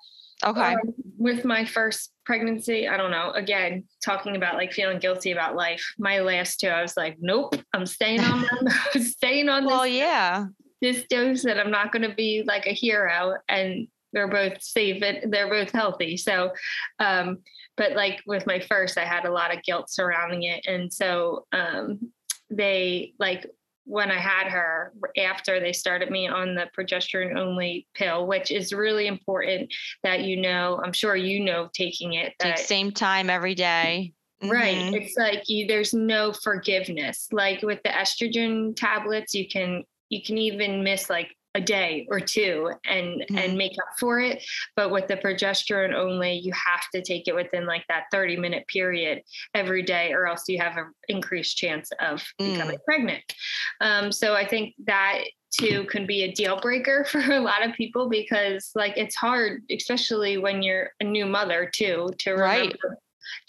Okay. 0.45 0.75
um, 0.75 0.95
with 1.19 1.45
my 1.45 1.65
first 1.65 2.13
pregnancy, 2.25 2.89
I 2.89 2.97
don't 2.97 3.11
know. 3.11 3.31
Again, 3.33 3.85
talking 4.05 4.37
about 4.37 4.55
like 4.55 4.73
feeling 4.73 4.99
guilty 4.99 5.33
about 5.33 5.55
life. 5.55 5.85
My 5.99 6.21
last 6.21 6.61
two, 6.61 6.69
I 6.69 6.83
was 6.83 6.97
like, 6.97 7.17
nope, 7.21 7.55
I'm 7.75 7.87
staying 7.87 8.21
on, 8.21 8.47
I'm 8.95 9.03
staying 9.03 9.49
on 9.49 9.67
well, 9.67 9.83
this, 9.83 9.93
yeah. 9.93 10.47
this 10.81 11.05
dose, 11.09 11.45
and 11.45 11.61
I'm 11.61 11.71
not 11.71 11.93
going 11.93 12.09
to 12.09 12.15
be 12.15 12.43
like 12.47 12.67
a 12.67 12.73
hero. 12.73 13.37
And 13.49 13.89
they're 14.13 14.29
both 14.29 14.63
safe 14.63 15.03
and 15.03 15.33
they're 15.33 15.49
both 15.49 15.71
healthy. 15.71 16.17
So, 16.17 16.53
um, 16.99 17.39
but 17.77 17.93
like 17.93 18.21
with 18.27 18.47
my 18.47 18.61
first, 18.61 18.99
I 18.99 19.05
had 19.05 19.25
a 19.25 19.33
lot 19.33 19.55
of 19.55 19.63
guilt 19.63 19.91
surrounding 19.91 20.45
it, 20.45 20.65
and 20.67 20.93
so 20.93 21.47
um, 21.53 22.13
they 22.51 23.13
like 23.19 23.47
when 23.85 24.11
I 24.11 24.19
had 24.19 24.49
her 24.49 24.93
after 25.19 25.59
they 25.61 25.73
started 25.73 26.11
me 26.11 26.29
on 26.29 26.55
the 26.55 26.67
progesterone 26.77 27.37
only 27.37 27.87
pill, 27.95 28.27
which 28.27 28.51
is 28.51 28.73
really 28.73 29.07
important 29.07 29.73
that 30.03 30.23
you 30.23 30.37
know, 30.37 30.81
I'm 30.85 30.93
sure 30.93 31.17
you 31.17 31.41
know 31.41 31.69
taking 31.73 32.15
it. 32.15 32.35
Take 32.39 32.57
That, 32.57 32.59
same 32.61 32.93
time 32.93 33.31
every 33.31 33.55
day. 33.55 34.13
right. 34.43 34.77
Mhm. 34.77 34.95
It's 35.03 35.17
like 35.17 35.49
you, 35.49 35.67
there's 35.67 35.93
no 35.93 36.33
forgiveness. 36.33 37.29
Like 37.33 37.63
with 37.63 37.83
the 37.83 37.91
estrogen 37.91 38.75
tablets, 38.77 39.35
you 39.35 39.49
can 39.49 39.85
you 40.09 40.23
can 40.23 40.39
even 40.39 40.83
miss 40.83 41.09
like 41.09 41.35
a 41.55 41.61
day 41.61 42.07
or 42.11 42.21
two 42.21 42.71
and 42.85 43.25
Mhm. 43.29 43.39
and 43.39 43.59
make 43.59 43.73
up 43.73 43.99
for 43.99 44.21
it 44.21 44.43
but 44.77 44.91
with 44.91 45.09
the 45.09 45.17
progesterone 45.17 45.93
only 45.93 46.35
you 46.35 46.53
have 46.53 46.83
to 46.95 47.03
take 47.03 47.27
it 47.27 47.35
within 47.35 47.67
like 47.67 47.85
that 47.89 48.05
30 48.13 48.37
minute 48.37 48.67
period 48.69 49.23
every 49.55 49.83
day 49.83 50.13
or 50.13 50.27
else 50.29 50.45
you 50.49 50.59
have 50.59 50.77
an 50.77 50.93
increased 51.09 51.57
chance 51.57 51.91
of 52.01 52.23
becoming 52.39 52.79
pregnant 52.87 53.23
um, 53.81 54.13
so 54.13 54.35
i 54.35 54.47
think 54.47 54.75
that 54.85 55.25
too 55.51 55.85
can 55.91 56.07
be 56.07 56.23
a 56.23 56.33
deal 56.33 56.61
breaker 56.61 57.05
for 57.11 57.19
a 57.19 57.41
lot 57.41 57.67
of 57.67 57.75
people 57.75 58.09
because 58.09 58.71
like 58.77 58.97
it's 58.97 59.17
hard 59.17 59.63
especially 59.73 60.39
when 60.39 60.63
you're 60.63 60.91
a 61.01 61.05
new 61.05 61.27
mother 61.27 61.69
too 61.75 62.09
to 62.19 62.35
Right. 62.35 62.73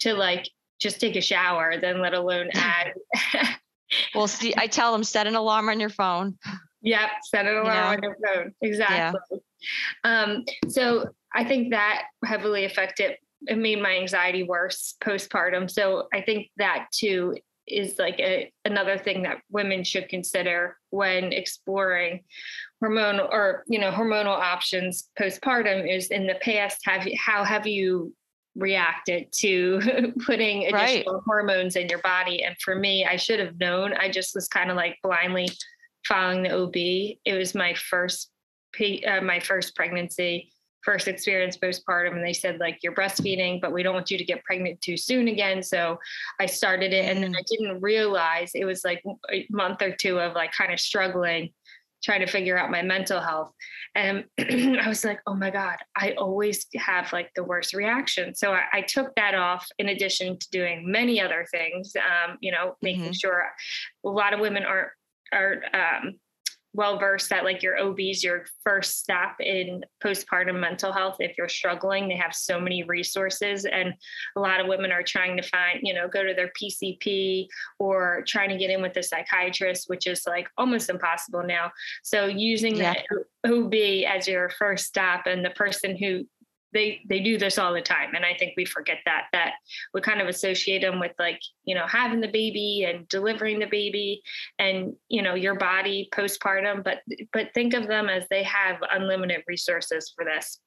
to 0.00 0.12
like 0.14 0.48
just 0.80 0.98
take 1.00 1.14
a 1.14 1.20
shower 1.20 1.78
then 1.80 2.00
let 2.00 2.14
alone 2.14 2.50
add 2.54 2.92
Well, 4.14 4.26
see, 4.26 4.54
I 4.56 4.68
tell 4.68 4.90
them 4.92 5.04
set 5.04 5.26
an 5.26 5.34
alarm 5.36 5.68
on 5.68 5.78
your 5.78 5.90
phone. 5.90 6.38
Yep, 6.82 7.10
set 7.24 7.46
an 7.46 7.56
alarm 7.56 7.66
know? 7.66 7.84
on 7.84 8.02
your 8.02 8.16
phone. 8.24 8.54
Exactly. 8.60 9.40
Um, 10.04 10.44
so 10.68 11.08
I 11.34 11.44
think 11.44 11.70
that 11.70 12.04
heavily 12.24 12.64
affected 12.64 13.16
it 13.46 13.58
made 13.58 13.82
my 13.82 13.96
anxiety 13.96 14.42
worse 14.44 14.94
postpartum. 15.02 15.70
So 15.70 16.08
I 16.12 16.20
think 16.20 16.50
that 16.58 16.86
too 16.92 17.36
is 17.66 17.98
like 17.98 18.18
a, 18.18 18.52
another 18.64 18.98
thing 18.98 19.22
that 19.22 19.38
women 19.50 19.84
should 19.84 20.08
consider 20.08 20.76
when 20.90 21.32
exploring 21.32 22.24
hormonal 22.82 23.28
or 23.30 23.64
you 23.68 23.78
know 23.78 23.90
hormonal 23.92 24.36
options 24.36 25.08
postpartum 25.18 25.88
is 25.88 26.08
in 26.08 26.26
the 26.26 26.34
past 26.42 26.80
have 26.84 27.06
you, 27.06 27.16
how 27.18 27.44
have 27.44 27.66
you 27.66 28.12
reacted 28.56 29.32
to 29.32 30.12
putting 30.26 30.66
additional 30.66 31.14
right. 31.14 31.22
hormones 31.24 31.76
in 31.76 31.88
your 31.88 32.00
body. 32.00 32.42
And 32.42 32.56
for 32.60 32.74
me, 32.74 33.04
I 33.04 33.16
should 33.16 33.40
have 33.40 33.58
known. 33.58 33.94
I 33.94 34.10
just 34.10 34.34
was 34.34 34.48
kind 34.48 34.70
of 34.70 34.76
like 34.76 34.98
blindly 35.02 35.48
following 36.06 36.42
the 36.42 36.50
OB. 36.50 36.76
It 37.24 37.36
was 37.36 37.54
my 37.54 37.74
first 37.74 38.30
uh, 39.06 39.20
my 39.20 39.38
first 39.38 39.76
pregnancy, 39.76 40.50
first 40.82 41.06
experience 41.06 41.58
postpartum, 41.58 42.16
and 42.16 42.24
they 42.24 42.32
said 42.32 42.58
like 42.58 42.78
you're 42.82 42.94
breastfeeding, 42.94 43.60
but 43.60 43.72
we 43.72 43.82
don't 43.82 43.94
want 43.94 44.10
you 44.10 44.16
to 44.16 44.24
get 44.24 44.42
pregnant 44.44 44.80
too 44.80 44.96
soon 44.96 45.28
again. 45.28 45.62
So 45.62 45.98
I 46.40 46.46
started 46.46 46.92
it, 46.92 47.04
and 47.04 47.22
then 47.22 47.32
mm. 47.34 47.38
I 47.38 47.42
didn't 47.46 47.82
realize 47.82 48.52
it 48.54 48.64
was 48.64 48.84
like 48.84 49.02
a 49.30 49.46
month 49.50 49.82
or 49.82 49.94
two 49.94 50.18
of 50.18 50.34
like 50.34 50.52
kind 50.52 50.72
of 50.72 50.80
struggling 50.80 51.50
trying 52.02 52.20
to 52.20 52.26
figure 52.26 52.58
out 52.58 52.70
my 52.70 52.82
mental 52.82 53.20
health. 53.20 53.52
And 53.94 54.24
I 54.38 54.88
was 54.88 55.04
like, 55.04 55.20
oh 55.26 55.34
my 55.34 55.50
God, 55.50 55.76
I 55.96 56.12
always 56.18 56.66
have 56.76 57.12
like 57.12 57.30
the 57.36 57.44
worst 57.44 57.74
reaction. 57.74 58.34
So 58.34 58.52
I, 58.52 58.62
I 58.72 58.80
took 58.82 59.14
that 59.16 59.34
off 59.34 59.66
in 59.78 59.88
addition 59.88 60.38
to 60.38 60.50
doing 60.50 60.90
many 60.90 61.20
other 61.20 61.46
things, 61.50 61.92
um, 61.96 62.38
you 62.40 62.50
know, 62.50 62.76
making 62.82 63.04
mm-hmm. 63.04 63.12
sure 63.12 63.44
a 64.04 64.08
lot 64.08 64.34
of 64.34 64.40
women 64.40 64.64
aren't, 64.64 64.88
are 65.32 65.62
um, 65.74 66.14
well 66.74 66.98
versed 66.98 67.28
that 67.28 67.44
like 67.44 67.62
your 67.62 67.78
OB's 67.78 68.24
your 68.24 68.44
first 68.64 68.98
step 68.98 69.34
in 69.40 69.84
postpartum 70.02 70.58
mental 70.58 70.92
health. 70.92 71.16
If 71.20 71.36
you're 71.36 71.48
struggling, 71.48 72.08
they 72.08 72.16
have 72.16 72.34
so 72.34 72.60
many 72.60 72.82
resources, 72.82 73.64
and 73.64 73.94
a 74.36 74.40
lot 74.40 74.60
of 74.60 74.66
women 74.66 74.90
are 74.90 75.02
trying 75.02 75.36
to 75.36 75.42
find, 75.42 75.80
you 75.82 75.92
know, 75.92 76.08
go 76.08 76.24
to 76.24 76.34
their 76.34 76.50
PCP 76.60 77.46
or 77.78 78.24
trying 78.26 78.48
to 78.48 78.56
get 78.56 78.70
in 78.70 78.80
with 78.80 78.96
a 78.96 79.02
psychiatrist, 79.02 79.88
which 79.88 80.06
is 80.06 80.22
like 80.26 80.48
almost 80.56 80.88
impossible 80.88 81.42
now. 81.42 81.70
So 82.02 82.26
using 82.26 82.76
yeah. 82.76 82.94
the 83.44 83.54
OB 83.54 83.74
as 84.10 84.26
your 84.26 84.50
first 84.50 84.86
step 84.86 85.26
and 85.26 85.44
the 85.44 85.50
person 85.50 85.96
who 85.96 86.24
they 86.72 87.00
they 87.08 87.20
do 87.20 87.38
this 87.38 87.58
all 87.58 87.72
the 87.72 87.82
time. 87.82 88.14
And 88.14 88.24
i 88.24 88.34
think 88.34 88.54
we 88.56 88.64
forget 88.64 88.98
that 89.04 89.26
that 89.32 89.54
we 89.94 90.00
kind 90.00 90.20
of 90.20 90.28
associate 90.28 90.82
them 90.82 91.00
with 91.00 91.12
like 91.18 91.40
you 91.64 91.74
know 91.74 91.86
having 91.86 92.20
the 92.20 92.28
baby 92.28 92.86
and 92.88 93.08
delivering 93.08 93.58
the 93.58 93.66
baby 93.66 94.22
and 94.58 94.94
you 95.08 95.22
know 95.22 95.34
your 95.34 95.54
body 95.54 96.08
postpartum. 96.12 96.84
But 96.84 96.98
but 97.32 97.52
think 97.54 97.74
of 97.74 97.88
them 97.88 98.08
as 98.08 98.24
they 98.30 98.42
have 98.42 98.78
unlimited 98.90 99.42
resources 99.46 100.12
for 100.14 100.24
this. 100.24 100.60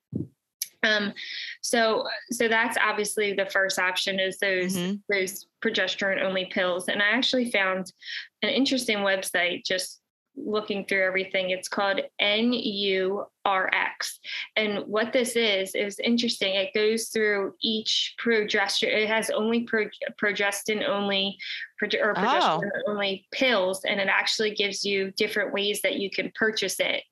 Um, 0.83 1.13
so 1.61 2.05
so 2.31 2.47
that's 2.47 2.77
obviously 2.81 3.33
the 3.33 3.47
first 3.47 3.79
option 3.79 4.19
is 4.19 4.37
those 4.37 4.75
mm-hmm. 4.75 4.95
those 5.09 5.47
progesterone 5.63 6.21
only 6.21 6.45
pills. 6.45 6.87
And 6.87 7.01
i 7.01 7.09
actually 7.09 7.51
found 7.51 7.91
an 8.43 8.49
interesting 8.49 8.99
website 8.99 9.65
just 9.65 10.01
looking 10.37 10.85
through 10.85 11.05
everything. 11.05 11.49
It's 11.49 11.67
called 11.67 12.01
NURX. 12.21 13.25
And 14.55 14.79
what 14.87 15.13
this 15.13 15.35
is, 15.35 15.75
is 15.75 15.99
interesting. 15.99 16.55
It 16.55 16.73
goes 16.73 17.09
through 17.09 17.53
each 17.61 18.15
progesterone, 18.23 19.03
it 19.03 19.07
has 19.07 19.29
only 19.29 19.63
pro, 19.63 19.85
progestin 20.21 20.87
only 20.87 21.37
or 21.81 22.13
progesterone 22.13 22.69
oh. 22.87 22.91
only 22.91 23.27
pills, 23.31 23.83
and 23.85 23.99
it 23.99 24.07
actually 24.07 24.53
gives 24.53 24.83
you 24.85 25.11
different 25.11 25.53
ways 25.53 25.81
that 25.81 25.95
you 25.95 26.09
can 26.09 26.31
purchase 26.35 26.79
it, 26.79 27.03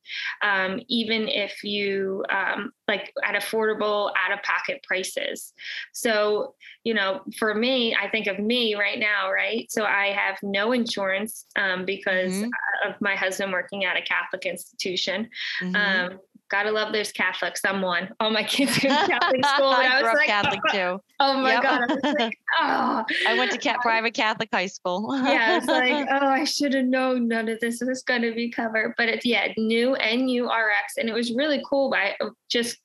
um, 0.42 0.80
even 0.88 1.28
if 1.28 1.64
you 1.64 2.24
um, 2.30 2.72
like 2.88 3.14
at 3.24 3.36
affordable 3.36 4.12
out 4.18 4.32
of 4.32 4.44
pocket 4.44 4.84
prices. 4.84 5.54
So, 5.92 6.56
you 6.84 6.94
know, 6.94 7.22
for 7.38 7.54
me, 7.54 7.96
I 7.96 8.10
think 8.10 8.28
of 8.28 8.40
me 8.40 8.76
right 8.76 9.00
now, 9.00 9.32
right? 9.32 9.72
So 9.72 9.84
I 9.84 10.08
have 10.08 10.38
no 10.44 10.72
insurance 10.72 11.46
um, 11.56 11.86
because 11.86 12.34
mm-hmm. 12.34 12.90
of 12.90 12.96
my 13.02 13.16
husband 13.16 13.52
working 13.52 13.86
at 13.86 13.98
a 13.98 14.02
Catholic 14.02 14.46
institution. 14.46 15.30
Mm-hmm. 15.62 16.18
Gotta 16.54 16.70
love 16.70 16.94
those 16.94 17.12
Catholic 17.12 17.58
someone. 17.58 18.12
All 18.20 18.30
my 18.30 18.44
kids 18.44 18.78
go 18.78 18.88
to 18.88 18.96
Catholic 19.08 19.44
school. 19.44 19.70
I, 19.70 19.88
I, 19.92 20.02
was 20.04 20.14
like, 20.14 20.28
Catholic 20.28 20.60
oh, 20.68 20.72
too. 20.72 21.02
Oh 21.20 21.34
my 21.42 21.54
yep. 21.54 21.64
God. 21.64 21.82
I 21.82 21.94
was 21.96 22.16
like, 22.20 22.40
oh. 22.60 23.04
I 23.28 23.36
went 23.36 23.52
to 23.54 23.58
cat 23.58 23.80
private 23.82 24.14
Catholic 24.14 24.50
high 24.54 24.68
school. 24.68 25.20
yeah, 25.26 25.58
it's 25.58 25.66
like, 25.66 26.06
oh, 26.12 26.28
I 26.28 26.44
should 26.44 26.76
have 26.76 26.86
known 26.86 27.28
none 27.28 27.50
of 27.50 27.60
this 27.60 27.82
was 27.82 28.04
going 28.04 28.22
to 28.22 28.36
be 28.36 28.52
covered. 28.52 28.94
But 29.00 29.10
it's, 29.10 29.26
yeah, 29.26 29.48
new 29.58 29.96
N-U-R-X. 29.96 30.98
And 30.98 31.10
it 31.10 31.14
was 31.14 31.34
really 31.34 31.60
cool 31.68 31.90
by 31.90 32.14
uh, 32.22 32.30
just 32.52 32.78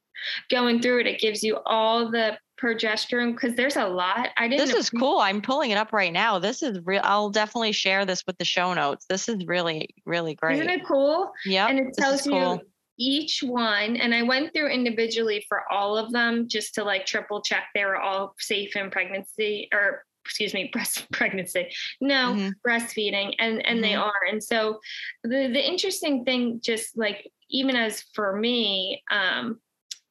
going 0.49 0.81
through 0.81 1.01
it. 1.01 1.07
It 1.07 1.21
gives 1.21 1.43
you 1.43 1.59
all 1.67 2.11
the 2.11 2.39
progesterone 2.59 3.35
because 3.35 3.55
there's 3.55 3.77
a 3.77 3.87
lot. 3.87 4.31
I 4.39 4.49
didn't. 4.49 4.67
This 4.67 4.75
is 4.75 4.89
cool. 4.89 5.19
I'm 5.19 5.43
pulling 5.43 5.73
it 5.73 5.77
up 5.77 5.93
right 5.93 6.13
now. 6.13 6.39
This 6.39 6.63
is 6.63 6.79
real. 6.87 7.03
I'll 7.05 7.29
definitely 7.29 7.73
share 7.73 8.07
this 8.07 8.25
with 8.27 8.39
the 8.39 8.47
show 8.47 8.73
notes. 8.73 9.05
This 9.11 9.29
is 9.29 9.45
really, 9.45 9.91
really 10.07 10.37
great. 10.37 10.55
Isn't 10.55 10.71
it 10.71 10.87
cool? 10.87 11.31
Yeah. 11.45 11.67
And 11.67 11.79
it 11.79 11.93
tells 11.93 12.25
you 12.25 12.33
cool 12.33 12.63
each 12.99 13.43
one 13.43 13.97
and 13.97 14.15
i 14.15 14.23
went 14.23 14.53
through 14.53 14.69
individually 14.69 15.45
for 15.49 15.63
all 15.71 15.97
of 15.97 16.13
them 16.13 16.49
just 16.49 16.75
to 16.75 16.85
like 16.85 17.07
triple 17.07 17.41
check 17.41 17.65
they 17.75 17.85
were 17.85 17.97
all 17.97 18.35
safe 18.39 18.75
in 18.77 18.91
pregnancy 18.91 19.69
or 19.73 20.05
excuse 20.25 20.53
me 20.53 20.69
breast 20.73 21.11
pregnancy 21.13 21.69
no 22.01 22.35
mm-hmm. 22.35 22.49
breastfeeding 22.67 23.35
and 23.39 23.65
and 23.67 23.77
mm-hmm. 23.77 23.83
they 23.83 23.95
are 23.95 24.27
and 24.31 24.43
so 24.43 24.79
the 25.25 25.49
the 25.49 25.67
interesting 25.67 26.25
thing 26.25 26.61
just 26.63 26.97
like 26.99 27.31
even 27.51 27.77
as 27.77 28.03
for 28.15 28.37
me 28.37 29.03
um 29.11 29.59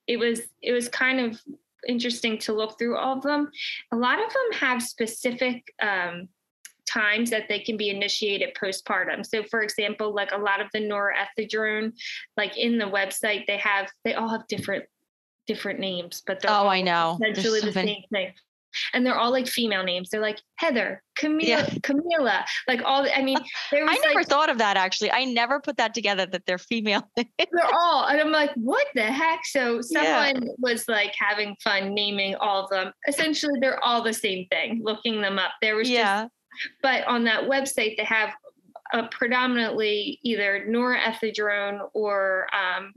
it 0.08 0.18
was 0.18 0.42
it 0.62 0.72
was 0.72 0.88
kind 0.88 1.20
of 1.20 1.40
interesting 1.88 2.38
to 2.38 2.54
look 2.54 2.78
through 2.78 2.98
all 2.98 3.18
of 3.18 3.24
them 3.24 3.50
a 3.92 3.96
lot 3.96 4.20
of 4.20 4.30
them 4.34 4.60
have 4.60 4.82
specific 4.82 5.72
um 5.82 6.28
times 6.98 7.30
that 7.30 7.48
they 7.48 7.60
can 7.60 7.78
be 7.78 7.90
initiated 7.90 8.56
postpartum. 8.56 9.26
So, 9.26 9.44
for 9.44 9.62
example, 9.62 10.14
like 10.14 10.32
a 10.32 10.38
lot 10.38 10.62
of 10.62 10.68
the 10.74 10.80
norethindrone, 10.80 11.94
like 12.36 12.58
in 12.58 12.78
the 12.78 12.86
website, 12.86 13.46
they 13.48 13.58
have 13.58 13.88
they 14.04 14.14
all 14.14 14.30
have 14.30 14.48
different 14.48 14.86
different 15.46 15.80
names, 15.80 16.24
but 16.26 16.42
they're 16.42 16.52
oh, 16.52 16.68
I 16.68 16.82
know 16.82 17.18
essentially 17.22 17.62
the 17.62 17.72
same 17.72 18.04
thing. 18.12 18.34
And 18.94 19.04
they're 19.04 19.18
all 19.18 19.32
like 19.32 19.48
female 19.48 19.84
names. 19.84 20.10
They're 20.10 20.22
like 20.22 20.40
Heather, 20.58 21.02
Camila, 21.18 21.42
yeah. 21.42 21.66
Camila, 21.82 22.44
like 22.68 22.82
all. 22.84 23.08
I 23.12 23.24
mean, 23.24 23.38
there 23.72 23.86
was 23.86 23.98
I 23.98 24.00
never 24.06 24.20
like, 24.20 24.28
thought 24.28 24.50
of 24.50 24.60
that 24.60 24.78
actually. 24.78 25.12
I 25.12 25.24
never 25.24 25.60
put 25.60 25.78
that 25.78 25.96
together 25.96 26.28
that 26.28 26.46
they're 26.46 26.60
female. 26.60 27.10
they're 27.16 27.74
all, 27.74 28.06
and 28.06 28.20
I'm 28.20 28.32
like, 28.32 28.52
what 28.56 28.86
the 28.94 29.04
heck? 29.04 29.40
So 29.46 29.82
someone 29.82 30.44
yeah. 30.44 30.52
was 30.60 30.88
like 30.88 31.16
having 31.18 31.56
fun 31.64 31.96
naming 31.96 32.36
all 32.36 32.66
of 32.66 32.70
them. 32.70 32.92
Essentially, 33.08 33.58
they're 33.62 33.84
all 33.84 34.04
the 34.04 34.14
same 34.14 34.46
thing. 34.52 34.82
Looking 34.84 35.22
them 35.22 35.40
up, 35.40 35.54
there 35.62 35.76
was 35.76 35.90
yeah. 35.90 36.24
just 36.24 36.32
but 36.82 37.06
on 37.08 37.24
that 37.26 37.44
website, 37.44 37.98
they 37.98 38.04
have 38.04 38.34
a 38.94 39.04
predominantly 39.04 40.20
either 40.24 40.66
norethindrone 40.68 41.90
or 41.94 42.48
um, 42.56 42.94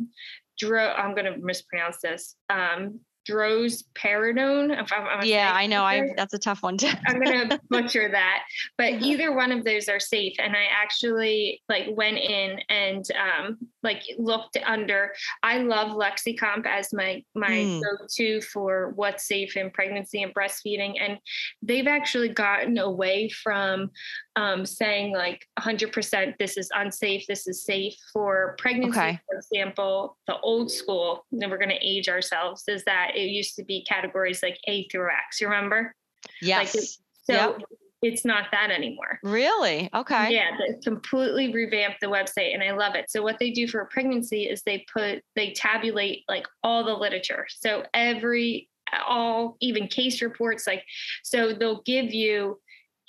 dro- 0.58 0.92
I'm 0.92 1.14
going 1.14 1.32
to 1.32 1.38
mispronounce 1.38 2.00
this. 2.00 2.36
Um, 2.48 3.00
droseparidone. 3.30 4.80
If 4.80 4.92
I'm, 4.92 5.06
I'm 5.06 5.24
yeah, 5.24 5.52
I 5.54 5.66
know. 5.66 5.84
I 5.84 6.10
that's 6.16 6.34
a 6.34 6.38
tough 6.38 6.62
one 6.62 6.76
to. 6.78 6.88
I'm 7.06 7.22
gonna 7.22 7.60
butcher 7.70 8.08
that, 8.10 8.44
but 8.76 8.94
either 8.94 9.34
one 9.34 9.52
of 9.52 9.64
those 9.64 9.88
are 9.88 10.00
safe. 10.00 10.34
And 10.38 10.56
I 10.56 10.66
actually 10.70 11.62
like 11.68 11.86
went 11.92 12.18
in 12.18 12.60
and 12.68 13.04
um, 13.12 13.58
like 13.82 14.02
looked 14.18 14.56
under. 14.64 15.12
I 15.42 15.58
love 15.58 15.96
Lexicomp 15.96 16.66
as 16.66 16.92
my 16.92 17.22
my 17.34 17.50
mm. 17.50 17.82
go-to 17.82 18.40
for 18.40 18.92
what's 18.96 19.26
safe 19.26 19.56
in 19.56 19.70
pregnancy 19.70 20.22
and 20.22 20.34
breastfeeding, 20.34 20.94
and 21.00 21.18
they've 21.62 21.86
actually 21.86 22.30
gotten 22.30 22.78
away 22.78 23.28
from 23.28 23.90
um, 24.36 24.64
saying 24.64 25.12
like 25.12 25.46
100% 25.58 26.38
this 26.38 26.56
is 26.56 26.70
unsafe, 26.74 27.26
this 27.26 27.46
is 27.46 27.64
safe 27.64 27.94
for 28.12 28.54
pregnancy. 28.58 28.98
Okay. 28.98 29.20
For 29.28 29.36
example, 29.36 30.16
the 30.26 30.38
old 30.40 30.70
school, 30.70 31.26
and 31.32 31.50
we're 31.50 31.58
going 31.58 31.70
to 31.70 31.86
age 31.86 32.08
ourselves, 32.08 32.64
is 32.68 32.84
that 32.84 33.12
it 33.16 33.28
used 33.28 33.56
to 33.56 33.64
be 33.64 33.84
categories 33.84 34.42
like 34.42 34.58
A 34.66 34.86
through 34.88 35.08
X. 35.10 35.40
You 35.40 35.48
remember? 35.48 35.94
Yes. 36.40 36.74
Like 36.74 36.84
so 37.24 37.58
yep. 37.58 37.62
it's 38.02 38.24
not 38.24 38.46
that 38.52 38.70
anymore. 38.70 39.18
Really? 39.22 39.90
Okay. 39.94 40.32
Yeah, 40.32 40.50
they 40.58 40.78
completely 40.80 41.52
revamped 41.52 42.00
the 42.00 42.06
website 42.06 42.54
and 42.54 42.62
I 42.62 42.72
love 42.72 42.94
it. 42.94 43.10
So 43.10 43.22
what 43.22 43.38
they 43.38 43.50
do 43.50 43.66
for 43.66 43.80
a 43.80 43.86
pregnancy 43.86 44.44
is 44.44 44.62
they 44.62 44.84
put 44.92 45.22
they 45.36 45.52
tabulate 45.52 46.24
like 46.28 46.46
all 46.62 46.84
the 46.84 46.94
literature. 46.94 47.46
So 47.48 47.84
every 47.94 48.68
all 49.06 49.56
even 49.60 49.86
case 49.86 50.20
reports 50.20 50.66
like 50.66 50.84
so 51.22 51.52
they'll 51.52 51.82
give 51.82 52.12
you 52.12 52.58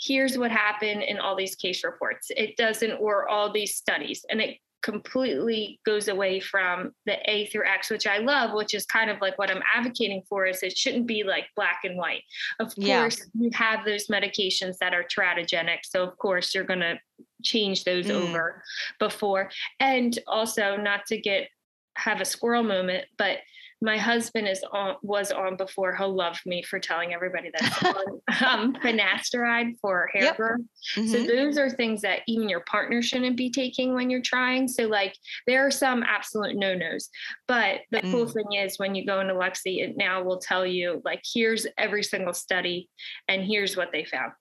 here's 0.01 0.37
what 0.37 0.51
happened 0.51 1.03
in 1.03 1.19
all 1.19 1.35
these 1.35 1.55
case 1.55 1.83
reports. 1.83 2.31
It 2.35 2.57
doesn't, 2.57 2.93
or 2.93 3.29
all 3.29 3.51
these 3.51 3.75
studies. 3.75 4.25
And 4.29 4.41
it 4.41 4.57
completely 4.81 5.79
goes 5.85 6.07
away 6.07 6.39
from 6.39 6.91
the 7.05 7.17
A 7.29 7.45
through 7.47 7.67
X, 7.67 7.89
which 7.89 8.07
I 8.07 8.17
love, 8.17 8.53
which 8.53 8.73
is 8.73 8.85
kind 8.85 9.09
of 9.09 9.21
like 9.21 9.37
what 9.37 9.51
I'm 9.51 9.61
advocating 9.75 10.23
for 10.27 10.45
is 10.45 10.63
it 10.63 10.77
shouldn't 10.77 11.07
be 11.07 11.23
like 11.23 11.45
black 11.55 11.81
and 11.83 11.97
white. 11.97 12.23
Of 12.59 12.73
yeah. 12.75 13.01
course, 13.01 13.27
you 13.39 13.51
have 13.53 13.85
those 13.85 14.07
medications 14.07 14.77
that 14.79 14.93
are 14.93 15.03
teratogenic. 15.03 15.79
So 15.83 16.03
of 16.03 16.17
course 16.17 16.55
you're 16.55 16.63
gonna 16.63 16.99
change 17.43 17.83
those 17.83 18.07
mm. 18.07 18.11
over 18.11 18.63
before. 18.99 19.51
And 19.79 20.17
also 20.27 20.77
not 20.77 21.05
to 21.07 21.17
get 21.17 21.49
have 21.97 22.21
a 22.21 22.25
squirrel 22.25 22.63
moment, 22.63 23.05
but 23.17 23.37
my 23.83 23.97
husband 23.97 24.47
is 24.47 24.63
on 24.71 24.95
was 25.01 25.31
on 25.31 25.57
before. 25.57 25.95
He'll 25.95 26.13
love 26.13 26.39
me 26.45 26.61
for 26.61 26.79
telling 26.79 27.13
everybody 27.13 27.49
that's 27.51 27.77
on 27.83 28.21
um, 28.45 28.73
finasteride 28.75 29.73
for 29.81 30.07
hair 30.13 30.23
Yep. 30.25 30.37
growth. 30.37 30.59
So 30.81 31.01
Mhm. 31.01 31.27
those 31.27 31.57
are 31.57 31.69
things 31.69 32.01
that 32.01 32.19
even 32.27 32.47
your 32.47 32.59
partner 32.61 33.01
shouldn't 33.01 33.37
be 33.37 33.49
taking 33.49 33.93
when 33.95 34.09
you're 34.11 34.21
trying. 34.21 34.67
So 34.67 34.85
like 34.87 35.15
there 35.47 35.65
are 35.65 35.71
some 35.71 36.03
absolute 36.03 36.55
no-nos. 36.55 37.09
But 37.47 37.81
the 37.89 38.01
cool 38.01 38.27
Mm. 38.27 38.33
thing 38.33 38.53
is 38.63 38.77
when 38.77 38.93
you 38.93 39.05
go 39.05 39.19
into 39.19 39.33
Lexi, 39.33 39.81
it 39.83 39.97
now 39.97 40.21
will 40.21 40.39
tell 40.39 40.65
you 40.65 41.01
like 41.03 41.23
here's 41.33 41.65
every 41.77 42.03
single 42.03 42.33
study 42.33 42.87
and 43.27 43.43
here's 43.43 43.75
what 43.75 43.91
they 43.91 44.05
found. 44.05 44.33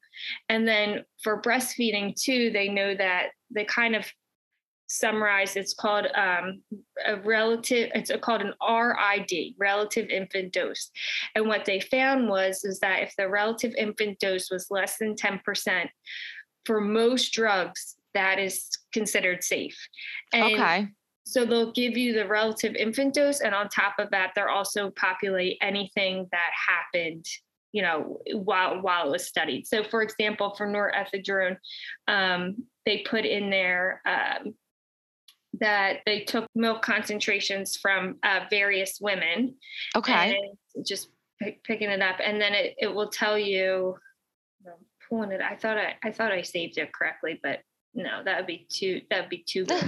And 0.50 0.68
then 0.68 1.04
for 1.22 1.40
breastfeeding 1.40 2.14
too, 2.14 2.50
they 2.50 2.68
know 2.68 2.94
that 2.94 3.30
they 3.50 3.64
kind 3.64 3.96
of 3.96 4.04
summarize 4.90 5.54
it's 5.54 5.72
called 5.72 6.08
um, 6.16 6.60
a 7.06 7.16
relative 7.20 7.90
it's 7.94 8.10
called 8.20 8.42
an 8.42 8.52
RID 8.60 9.54
relative 9.56 10.08
infant 10.08 10.52
dose. 10.52 10.90
And 11.36 11.46
what 11.46 11.64
they 11.64 11.78
found 11.78 12.28
was 12.28 12.64
is 12.64 12.80
that 12.80 13.02
if 13.02 13.14
the 13.16 13.28
relative 13.28 13.72
infant 13.78 14.18
dose 14.18 14.50
was 14.50 14.68
less 14.68 14.98
than 14.98 15.14
10% 15.14 15.88
for 16.64 16.80
most 16.80 17.32
drugs 17.32 17.96
that 18.14 18.40
is 18.40 18.68
considered 18.92 19.44
safe. 19.44 19.78
And 20.32 20.54
okay. 20.54 20.88
so 21.24 21.44
they'll 21.44 21.72
give 21.72 21.96
you 21.96 22.12
the 22.12 22.26
relative 22.26 22.74
infant 22.74 23.14
dose 23.14 23.42
and 23.42 23.54
on 23.54 23.68
top 23.68 23.94
of 24.00 24.10
that 24.10 24.32
they'll 24.34 24.46
also 24.46 24.90
populate 24.90 25.56
anything 25.62 26.26
that 26.32 26.50
happened 26.68 27.24
you 27.72 27.82
know 27.82 28.18
while 28.34 28.82
while 28.82 29.06
it 29.06 29.12
was 29.12 29.28
studied. 29.28 29.68
So 29.68 29.84
for 29.84 30.02
example 30.02 30.52
for 30.56 30.66
norethindrone 30.66 31.58
um, 32.08 32.56
they 32.84 33.04
put 33.08 33.24
in 33.24 33.50
there 33.50 34.02
um, 34.04 34.54
that 35.60 35.98
they 36.06 36.20
took 36.20 36.46
milk 36.54 36.82
concentrations 36.82 37.76
from 37.76 38.16
uh, 38.22 38.40
various 38.50 38.98
women. 39.00 39.54
Okay. 39.96 40.36
and 40.76 40.86
just 40.86 41.10
pick, 41.40 41.62
picking 41.64 41.90
it 41.90 42.02
up. 42.02 42.16
And 42.24 42.40
then 42.40 42.54
it, 42.54 42.74
it 42.78 42.94
will 42.94 43.08
tell 43.08 43.38
you 43.38 43.96
I'm 44.66 44.72
pulling 45.08 45.32
it 45.32 45.40
i 45.40 45.56
thought 45.56 45.76
I, 45.76 45.96
I 46.02 46.12
thought 46.12 46.32
i 46.32 46.42
saved 46.42 46.78
it 46.78 46.92
correctly 46.92 47.38
but 47.42 47.60
no 47.94 48.22
that 48.24 48.38
would 48.38 48.46
be 48.46 48.66
too 48.70 49.02
that 49.10 49.22
would 49.22 49.30
be 49.30 49.44
too 49.46 49.64
good 49.66 49.82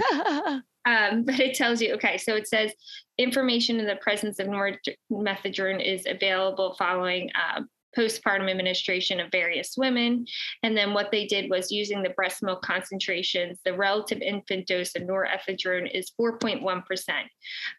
um, 0.85 1.23
but 1.25 1.39
it 1.39 1.55
tells 1.55 1.81
you 1.81 1.95
okay 1.95 2.19
so 2.19 2.35
it 2.35 2.49
says 2.49 2.73
information 3.19 3.79
in 3.79 3.87
the 3.87 3.97
presence 3.97 4.39
of 4.39 4.49
norethindrone 4.49 5.85
is 5.85 6.07
available 6.07 6.75
following 6.79 7.31
um, 7.35 7.69
postpartum 7.97 8.51
administration 8.51 9.21
of 9.21 9.31
various 9.31 9.75
women 9.77 10.27
and 10.63 10.77
then 10.77 10.95
what 10.95 11.11
they 11.11 11.27
did 11.27 11.51
was 11.51 11.71
using 11.71 12.03
the 12.03 12.11
breast 12.11 12.43
milk 12.43 12.63
concentrations 12.63 13.59
the 13.65 13.77
relative 13.77 14.21
infant 14.21 14.67
dose 14.67 14.95
of 14.97 15.03
norethindrone 15.03 15.91
is 15.93 16.13
4.1% 16.21 16.83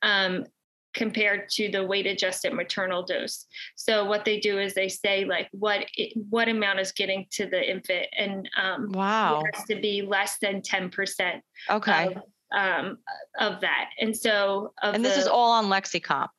um, 0.02 0.45
compared 0.93 1.49
to 1.49 1.71
the 1.71 1.84
weight 1.84 2.06
adjusted 2.06 2.54
maternal 2.54 3.04
dose 3.04 3.47
so 3.76 4.06
what 4.06 4.26
they 4.26 4.39
do 4.39 4.60
is 4.60 4.73
they 4.73 4.89
say 4.89 5.26
like 5.26 5.49
what 5.52 5.86
it, 5.95 6.13
what 6.30 6.47
amount 6.47 6.80
is 6.80 6.91
getting 6.91 7.26
to 7.32 7.47
the 7.47 7.71
infant 7.71 8.06
and 8.17 8.49
um, 8.62 8.91
wow. 8.91 9.41
it 9.41 9.56
has 9.56 9.65
to 9.65 9.76
be 9.76 10.04
less 10.04 10.38
than 10.39 10.62
10% 10.62 11.41
Okay. 11.69 12.08
of, 12.08 12.21
um, 12.54 12.97
of 13.39 13.62
that. 13.62 13.89
And 13.99 14.15
so, 14.15 14.73
of 14.82 14.95
and 14.95 15.04
this 15.04 15.17
is 15.17 15.28
all 15.28 15.52
on 15.52 15.65
LexiComp. 15.65 16.30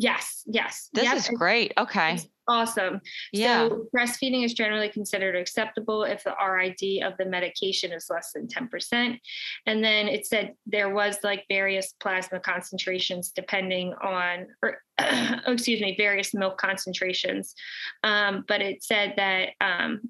Yes, 0.00 0.42
yes. 0.46 0.88
This 0.92 1.04
Yep, 1.04 1.16
is 1.16 1.28
great. 1.28 1.72
Okay. 1.78 2.14
it's 2.14 2.26
awesome. 2.48 3.00
Yeah. 3.32 3.68
So, 3.68 3.86
breastfeeding 3.94 4.44
is 4.44 4.54
generally 4.54 4.88
considered 4.88 5.36
acceptable 5.36 6.04
if 6.04 6.24
the 6.24 6.34
RID 6.42 7.04
of 7.04 7.16
the 7.18 7.26
medication 7.26 7.92
is 7.92 8.06
less 8.08 8.32
than 8.32 8.48
10%. 8.48 9.18
And 9.66 9.84
then 9.84 10.08
it 10.08 10.26
said 10.26 10.54
there 10.66 10.92
was 10.92 11.18
like 11.22 11.44
various 11.48 11.92
plasma 12.00 12.40
concentrations 12.40 13.30
depending 13.30 13.94
on, 14.02 14.46
or 14.62 14.78
oh, 14.98 15.38
excuse 15.52 15.80
me, 15.80 15.94
various 15.96 16.34
milk 16.34 16.58
concentrations. 16.58 17.54
Um, 18.02 18.44
but 18.48 18.62
it 18.62 18.82
said 18.82 19.14
that 19.18 19.50
um, 19.60 20.00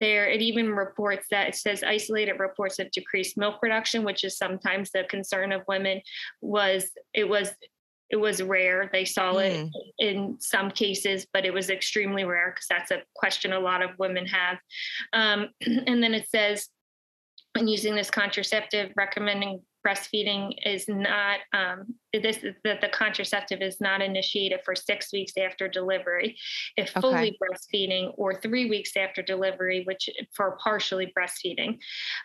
there, 0.00 0.28
it 0.28 0.42
even 0.42 0.70
reports 0.74 1.26
that 1.30 1.48
it 1.48 1.54
says 1.54 1.82
isolated 1.82 2.40
reports 2.40 2.78
of 2.78 2.90
decreased 2.90 3.38
milk 3.38 3.60
production, 3.60 4.04
which 4.04 4.24
is 4.24 4.36
sometimes 4.36 4.90
the 4.90 5.04
concern 5.04 5.52
of 5.52 5.62
women. 5.68 6.02
Was 6.42 6.90
it 7.14 7.28
was 7.28 7.52
it 8.10 8.16
was 8.16 8.42
rare. 8.42 8.90
They 8.92 9.04
saw 9.04 9.38
it 9.38 9.52
Mm. 9.52 9.70
in 9.98 10.40
some 10.40 10.70
cases, 10.70 11.26
but 11.32 11.44
it 11.44 11.52
was 11.52 11.70
extremely 11.70 12.24
rare 12.24 12.50
because 12.50 12.66
that's 12.68 12.90
a 12.90 13.02
question 13.14 13.52
a 13.52 13.60
lot 13.60 13.82
of 13.82 13.98
women 13.98 14.26
have. 14.26 14.58
Um, 15.12 15.50
and 15.60 16.02
then 16.02 16.14
it 16.14 16.28
says, 16.28 16.68
when 17.52 17.68
using 17.68 17.94
this 17.94 18.10
contraceptive, 18.10 18.92
recommending 18.96 19.62
breastfeeding 19.86 20.54
is 20.64 20.88
not 20.88 21.40
um, 21.52 21.94
this 22.12 22.38
that 22.64 22.80
the 22.80 22.88
contraceptive 22.88 23.60
is 23.60 23.80
not 23.80 24.00
initiated 24.00 24.60
for 24.64 24.74
six 24.74 25.12
weeks 25.12 25.32
after 25.38 25.68
delivery, 25.68 26.36
if 26.76 26.90
fully 26.90 27.36
breastfeeding, 27.42 28.12
or 28.16 28.40
three 28.40 28.68
weeks 28.68 28.96
after 28.96 29.22
delivery, 29.22 29.84
which 29.84 30.08
for 30.32 30.58
partially 30.62 31.12
breastfeeding. 31.18 31.78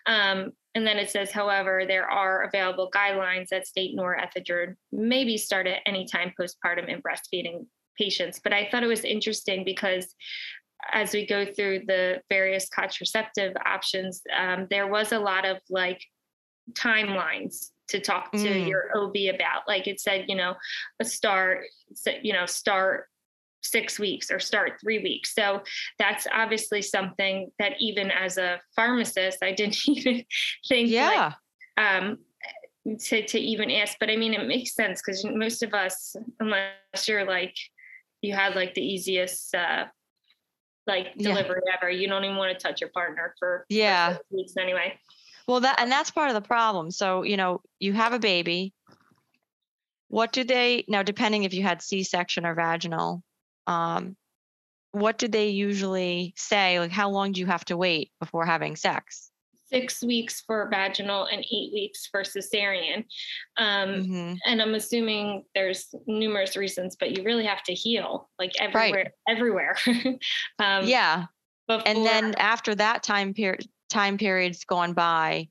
Um, 0.05 0.51
and 0.75 0.85
then 0.85 0.97
it 0.97 1.09
says, 1.09 1.31
however, 1.31 1.83
there 1.87 2.09
are 2.09 2.43
available 2.43 2.89
guidelines 2.93 3.49
that 3.49 3.67
state 3.67 3.97
norethindrone 3.97 4.75
may 4.91 5.23
be 5.23 5.37
started 5.37 5.75
at 5.75 5.81
any 5.85 6.05
time 6.05 6.31
postpartum 6.39 6.87
in 6.87 7.01
breastfeeding 7.01 7.65
patients. 7.97 8.39
But 8.41 8.53
I 8.53 8.69
thought 8.69 8.83
it 8.83 8.87
was 8.87 9.03
interesting 9.03 9.65
because 9.65 10.15
as 10.91 11.13
we 11.13 11.25
go 11.25 11.45
through 11.45 11.81
the 11.87 12.21
various 12.29 12.69
contraceptive 12.69 13.53
options, 13.65 14.21
um, 14.37 14.67
there 14.69 14.87
was 14.87 15.11
a 15.11 15.19
lot 15.19 15.45
of 15.45 15.57
like 15.69 16.01
timelines 16.73 17.71
to 17.89 17.99
talk 17.99 18.31
to 18.31 18.37
Mm. 18.37 18.67
your 18.67 18.91
OB 18.95 19.29
about. 19.29 19.67
Like 19.67 19.87
it 19.87 19.99
said, 19.99 20.25
you 20.27 20.35
know, 20.35 20.55
a 20.99 21.05
start, 21.05 21.65
you 22.21 22.33
know, 22.33 22.45
start 22.45 23.07
six 23.61 23.99
weeks 23.99 24.31
or 24.31 24.39
start 24.39 24.79
three 24.81 24.99
weeks. 24.99 25.33
So 25.33 25.61
that's 25.97 26.27
obviously 26.31 26.81
something 26.81 27.51
that 27.59 27.73
even 27.79 28.09
as 28.11 28.37
a 28.37 28.61
pharmacist, 28.75 29.43
I 29.43 29.51
didn't 29.59 29.87
even 29.87 30.23
think 30.67 30.89
like, 30.89 30.89
Yeah. 30.89 31.33
um, 31.77 32.19
to, 32.99 33.25
to 33.25 33.39
even 33.39 33.69
ask. 33.71 33.97
But 33.99 34.09
I 34.09 34.15
mean, 34.15 34.33
it 34.33 34.47
makes 34.47 34.75
sense 34.75 35.01
because 35.05 35.25
most 35.25 35.63
of 35.63 35.73
us, 35.73 36.15
unless 36.39 37.07
you're 37.07 37.25
like, 37.25 37.55
you 38.21 38.33
had 38.33 38.55
like 38.55 38.73
the 38.75 38.81
easiest, 38.85 39.53
uh, 39.55 39.85
like 40.87 41.07
Yeah. 41.15 41.29
delivery 41.29 41.61
ever, 41.73 41.89
you 41.89 42.07
don't 42.07 42.23
even 42.23 42.37
want 42.37 42.57
to 42.57 42.67
touch 42.67 42.81
your 42.81 42.89
partner 42.91 43.35
for, 43.39 43.65
for 43.69 43.73
Yeah. 43.73 44.13
six 44.13 44.25
weeks 44.31 44.53
anyway. 44.57 44.97
Well, 45.49 45.61
that 45.61 45.79
and 45.79 45.91
that's 45.91 46.11
part 46.11 46.29
of 46.29 46.35
the 46.35 46.47
problem. 46.47 46.91
So, 46.91 47.23
you 47.23 47.35
know, 47.35 47.61
you 47.79 47.91
have 47.93 48.13
a 48.13 48.19
baby. 48.19 48.71
What 50.07 50.31
do 50.31 50.43
they 50.43 50.85
now 50.87 51.01
depending 51.01 51.43
if 51.43 51.55
you 51.55 51.63
had 51.63 51.81
C-section 51.81 52.45
or 52.45 52.53
vaginal, 52.53 53.23
um 53.65 54.15
what 54.91 55.17
do 55.17 55.27
they 55.27 55.49
usually 55.49 56.35
say 56.37 56.79
like 56.79 56.91
how 56.91 57.09
long 57.09 57.31
do 57.31 57.39
you 57.39 57.47
have 57.47 57.65
to 57.65 57.77
wait 57.77 58.11
before 58.19 58.45
having 58.45 58.75
sex? 58.75 59.31
Six 59.65 60.03
weeks 60.03 60.39
for 60.39 60.69
vaginal 60.69 61.25
and 61.25 61.39
eight 61.39 61.73
weeks 61.73 62.05
for 62.05 62.21
cesarean. 62.21 63.05
Um, 63.57 64.05
Mhm. 64.05 64.37
and 64.45 64.61
I'm 64.61 64.75
assuming 64.75 65.45
there's 65.55 65.95
numerous 66.05 66.57
reasons, 66.57 66.95
but 66.95 67.17
you 67.17 67.23
really 67.23 67.45
have 67.45 67.63
to 67.63 67.73
heal 67.73 68.29
like 68.37 68.51
everywhere, 68.59 69.13
everywhere. 69.27 69.75
um, 70.59 70.85
Yeah. 70.85 71.25
Before, 71.67 71.87
And 71.87 72.05
then 72.05 72.35
after 72.37 72.73
that 72.75 73.03
time 73.03 73.33
period 73.33 73.67
time 73.89 74.17
period's 74.17 74.63
gone 74.65 74.93
by, 74.93 75.49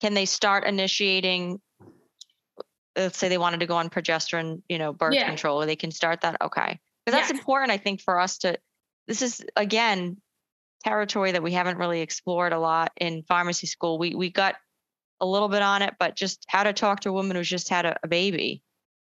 can 0.00 0.14
they 0.14 0.26
start 0.26 0.64
initiating 0.64 1.60
let's 2.96 3.18
say 3.18 3.28
they 3.28 3.38
wanted 3.38 3.60
to 3.60 3.66
go 3.66 3.76
on 3.76 3.90
progesterone, 3.90 4.62
you 4.68 4.78
know, 4.78 4.92
birth 4.92 5.14
Yeah. 5.14 5.26
control, 5.28 5.64
they 5.66 5.76
can 5.76 5.90
start 5.90 6.22
that. 6.22 6.40
Okay. 6.40 6.80
Because 7.04 7.18
that's 7.20 7.30
Yes. 7.30 7.38
important, 7.38 7.70
I 7.70 7.76
think, 7.76 8.00
for 8.00 8.18
us 8.18 8.38
to 8.38 8.58
this 9.06 9.22
is 9.22 9.44
again 9.54 10.16
territory 10.84 11.32
that 11.32 11.42
we 11.42 11.52
haven't 11.52 11.78
really 11.78 12.00
explored 12.00 12.52
a 12.52 12.58
lot 12.58 12.92
in 12.96 13.22
pharmacy 13.24 13.66
school. 13.66 13.98
We 13.98 14.14
we 14.14 14.30
got 14.30 14.56
a 15.20 15.26
little 15.26 15.48
bit 15.48 15.62
on 15.62 15.82
it, 15.82 15.94
but 15.98 16.16
just 16.16 16.44
how 16.48 16.62
to 16.64 16.72
talk 16.72 17.00
to 17.00 17.10
a 17.10 17.12
woman 17.12 17.36
who's 17.36 17.48
just 17.48 17.68
had 17.68 17.86
a, 17.86 17.96
a 18.02 18.08
baby, 18.08 18.62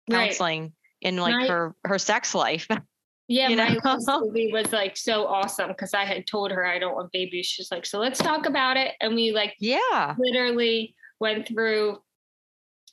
Right. 0.08 0.28
counseling 0.28 0.72
in 1.00 1.16
like 1.16 1.34
Right. 1.36 1.48
her 1.48 1.74
her 1.84 1.98
sex 1.98 2.34
life. 2.34 2.66
Yeah, 3.28 3.48
you 3.48 3.56
my 3.56 3.76
know? 3.84 4.20
movie 4.20 4.52
was 4.52 4.72
like 4.72 4.96
so 4.96 5.26
awesome 5.26 5.68
because 5.68 5.94
I 5.94 6.04
had 6.04 6.26
told 6.26 6.50
her 6.52 6.64
I 6.64 6.78
don't 6.78 6.94
want 6.94 7.12
babies. 7.12 7.46
She's 7.46 7.70
like, 7.70 7.84
so 7.86 7.98
let's 7.98 8.18
talk 8.18 8.46
about 8.46 8.76
it. 8.76 8.94
And 9.00 9.14
we 9.14 9.32
like 9.32 9.54
yeah. 9.58 10.14
literally 10.18 10.94
went 11.18 11.48
through 11.48 11.98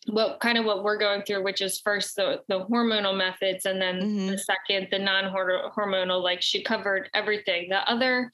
what 0.08 0.40
kind 0.42 0.58
of 0.58 0.66
what 0.66 0.84
we're 0.84 0.98
going 0.98 1.22
through, 1.22 1.44
which 1.44 1.62
is 1.62 1.80
first 1.80 2.16
the, 2.18 2.42
the 2.50 2.66
hormonal 2.66 3.16
methods 3.16 3.66
and 3.66 3.82
then 3.82 4.02
Mhm. 4.02 4.32
the 4.32 4.38
second, 4.38 4.88
the 4.92 5.00
non-hormonal, 5.00 6.22
like 6.22 6.42
she 6.42 6.62
covered 6.62 7.10
everything. 7.14 7.70
The 7.70 7.90
other 7.90 8.30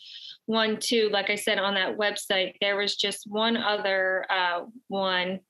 one 0.46 0.80
too, 0.80 1.10
like 1.12 1.30
I 1.30 1.36
said 1.36 1.60
on 1.60 1.76
that 1.76 1.98
website, 1.98 2.54
there 2.60 2.76
was 2.76 2.96
just 2.96 3.28
one 3.28 3.56
other 3.56 4.26
uh, 4.32 4.62
one 4.88 5.42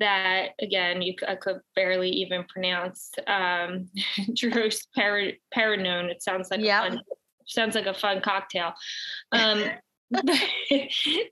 that 0.00 0.50
again 0.60 1.02
you 1.02 1.14
I 1.26 1.34
could 1.36 1.60
barely 1.74 2.10
even 2.10 2.44
pronounce 2.44 3.10
um 3.26 3.88
drosperinone 4.30 6.10
it 6.10 6.22
sounds 6.22 6.50
like 6.50 6.60
Yeah. 6.60 6.86
a 6.86 6.90
fun, 6.90 7.00
sounds 7.46 7.74
like 7.74 7.86
a 7.86 7.94
fun 7.94 8.20
cocktail 8.20 8.72
um 9.32 9.64
but, 10.10 10.24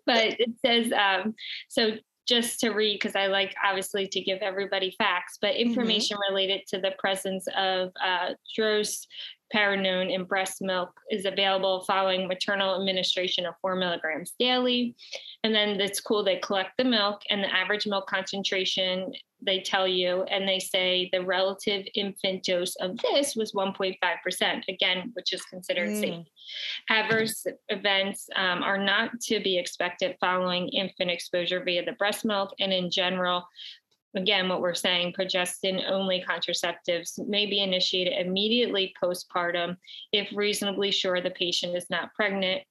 but 0.06 0.36
it 0.40 0.50
says 0.64 0.92
um 0.92 1.34
so 1.68 1.92
just 2.26 2.58
to 2.58 2.70
read, 2.70 2.94
because 2.96 3.14
I 3.14 3.28
like 3.28 3.54
obviously 3.64 4.08
to 4.08 4.20
give 4.20 4.40
everybody 4.40 4.92
facts, 4.98 5.38
but 5.40 5.50
Mm-hmm. 5.54 5.60
information 5.68 6.18
related 6.28 6.62
to 6.70 6.80
the 6.80 6.90
presence 6.98 7.46
of 7.56 7.92
uh, 8.04 8.30
drospirenone 9.54 10.12
in 10.12 10.24
breast 10.24 10.60
milk 10.60 10.90
is 11.10 11.24
available 11.24 11.84
following 11.84 12.26
maternal 12.28 12.74
administration 12.78 13.46
of 13.46 13.54
four 13.60 13.76
milligrams 13.76 14.32
daily. 14.38 14.94
And 15.44 15.54
then 15.54 15.80
it's 15.80 16.00
cool, 16.00 16.24
they 16.24 16.36
collect 16.36 16.76
the 16.78 16.84
milk 16.84 17.22
and 17.30 17.42
the 17.42 17.54
average 17.54 17.86
milk 17.86 18.08
concentration 18.08 19.12
they 19.42 19.60
tell 19.60 19.86
you, 19.86 20.22
and 20.24 20.48
they 20.48 20.58
say 20.58 21.10
the 21.12 21.22
relative 21.22 21.84
infant 21.94 22.42
dose 22.42 22.74
of 22.76 22.96
this 22.98 23.36
was 23.36 23.52
1.5%, 23.52 24.62
again, 24.68 25.10
which 25.12 25.34
is 25.34 25.42
considered 25.42 25.90
Mm. 25.90 26.00
safe. 26.00 26.26
Adverse 26.88 27.46
events 27.68 28.30
um, 28.34 28.62
are 28.62 28.78
not 28.78 29.20
to 29.20 29.38
be 29.40 29.58
expected 29.58 30.16
following 30.20 30.68
infant 30.70 31.10
exposure 31.10 31.62
via 31.62 31.84
the 31.84 31.92
breast 31.92 32.24
milk, 32.24 32.54
and 32.60 32.72
in 32.72 32.90
general, 32.90 33.46
again, 34.16 34.48
what 34.48 34.60
we're 34.60 34.74
saying, 34.74 35.14
progestin 35.18 35.82
only 35.90 36.24
contraceptives 36.28 37.18
may 37.28 37.46
be 37.46 37.60
initiated 37.60 38.14
immediately 38.26 38.94
postpartum 39.02 39.76
if 40.12 40.28
reasonably 40.34 40.90
sure 40.90 41.20
the 41.20 41.30
patient 41.30 41.76
is 41.76 41.88
not 41.90 42.12
pregnant. 42.14 42.62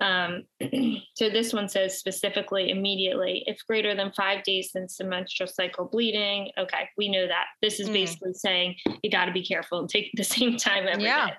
Um, 0.00 0.44
so 1.14 1.30
this 1.30 1.52
one 1.52 1.68
says 1.68 1.98
specifically 1.98 2.70
immediately, 2.70 3.44
if 3.46 3.58
greater 3.66 3.94
than 3.94 4.12
five 4.12 4.42
days 4.44 4.70
since 4.72 4.96
the 4.96 5.04
menstrual 5.04 5.46
cycle 5.48 5.86
bleeding. 5.86 6.50
Okay, 6.58 6.88
we 6.98 7.08
know 7.08 7.26
that. 7.26 7.46
This 7.62 7.80
is 7.80 7.88
Mm. 7.88 7.92
basically 7.94 8.34
saying 8.34 8.76
you 9.02 9.10
got 9.10 9.26
to 9.26 9.32
be 9.32 9.44
careful 9.44 9.78
and 9.80 9.88
take 9.88 10.10
the 10.14 10.24
same 10.36 10.56
time 10.56 10.86
every 10.88 11.04
day. 11.04 11.08
Yeah. 11.10 11.30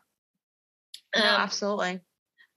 No, 1.15 1.21
Um, 1.21 1.41
absolutely. 1.41 1.99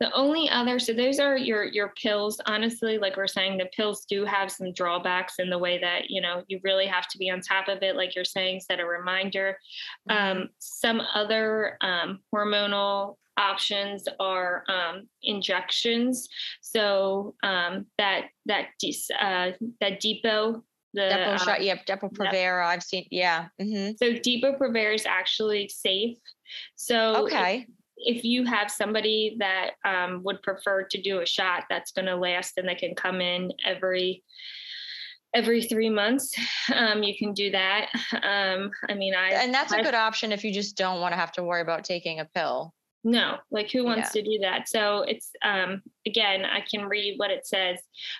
The 0.01 0.13
only 0.13 0.49
other, 0.49 0.79
so 0.79 0.93
those 0.93 1.19
are 1.19 1.37
your 1.37 1.65
your 1.65 1.93
pills. 2.01 2.41
Honestly, 2.47 2.99
like 2.99 3.17
we're 3.17 3.27
saying, 3.27 3.59
the 3.59 3.69
pills 3.77 4.05
do 4.09 4.25
have 4.25 4.51
some 4.51 4.73
drawbacks 4.73 5.35
in 5.39 5.51
the 5.51 5.59
way 5.59 5.79
that 5.79 6.09
you 6.09 6.21
know 6.21 6.45
you 6.47 6.61
really 6.63 6.87
have 6.87 7.09
to 7.09 7.19
be 7.19 7.31
on 7.31 7.41
top 7.41 7.69
of 7.69 7.83
it. 7.83 7.97
Like 7.97 8.15
you're 8.15 8.25
saying, 8.25 8.61
set 8.61 8.79
a 8.79 8.87
reminder. 8.87 9.59
Mm-hmm. 10.09 10.39
Um, 10.39 10.49
some 10.59 11.03
other 11.15 11.79
um, 11.81 12.21
hormonal 12.33 13.17
options 13.37 14.05
are 14.21 14.65
um, 14.69 15.09
injections. 15.23 16.29
So 16.61 17.35
um, 17.43 17.87
that 17.99 18.27
that 18.47 18.67
uh, 19.21 19.51
that 19.81 20.01
depot. 20.01 20.63
The, 20.95 21.03
Depo 21.03 21.35
uh, 21.35 21.39
shot. 21.39 21.63
Yep. 21.63 21.87
Depo 21.87 22.13
Provera. 22.13 22.67
I've 22.67 22.83
seen. 22.83 23.07
Yeah. 23.11 23.49
hmm 23.61 23.91
so 23.99 24.13
Depo-Provera 24.13 24.95
is 24.95 25.05
actually 25.05 25.69
safe. 25.69 26.17
So 26.77 27.27
Okay. 27.27 27.67
If 28.01 28.25
you 28.25 28.45
have 28.45 28.71
somebody 28.71 29.37
that 29.39 29.73
um, 29.85 30.23
would 30.25 30.43
prefer 30.43 30.85
to 30.85 31.01
do 31.01 31.21
a 31.21 31.27
shot 31.27 31.65
that's 31.69 31.93
going 31.93 32.07
to 32.07 32.17
last 32.17 32.57
and 32.57 32.69
they 32.69 32.75
can 32.75 32.95
come 32.95 33.21
in 33.21 33.53
every 33.65 34.23
every 35.35 35.63
three 35.63 35.91
months 35.91 36.35
um, 36.75 37.03
you 37.03 37.17
can 37.17 37.35
do 37.35 37.51
that. 37.51 37.91
Um, 38.23 38.71
i 38.89 38.95
mean 38.95 39.15
i 39.15 39.31
And 39.31 39.53
that's 39.53 39.73
a 39.73 39.83
good 39.83 39.95
option 39.95 40.33
if 40.33 40.43
you 40.45 40.53
just 40.53 40.77
don't 40.77 41.01
want 41.01 41.13
to 41.13 41.17
have 41.17 41.33
to 41.33 41.43
worry 41.43 41.61
about 41.61 41.85
taking 41.85 42.21
a 42.21 42.25
pill. 42.25 42.75
no 43.05 43.37
like 43.51 43.71
who 43.71 43.85
wants 43.85 44.13
to 44.13 44.23
do 44.23 44.39
that? 44.41 44.69
So 44.69 45.03
it's 45.03 45.31
um, 45.43 45.83
again 46.07 46.45
i 46.45 46.61
can 46.61 46.87
read 46.87 47.15
what 47.19 47.31
it 47.31 47.47
says 47.47 47.79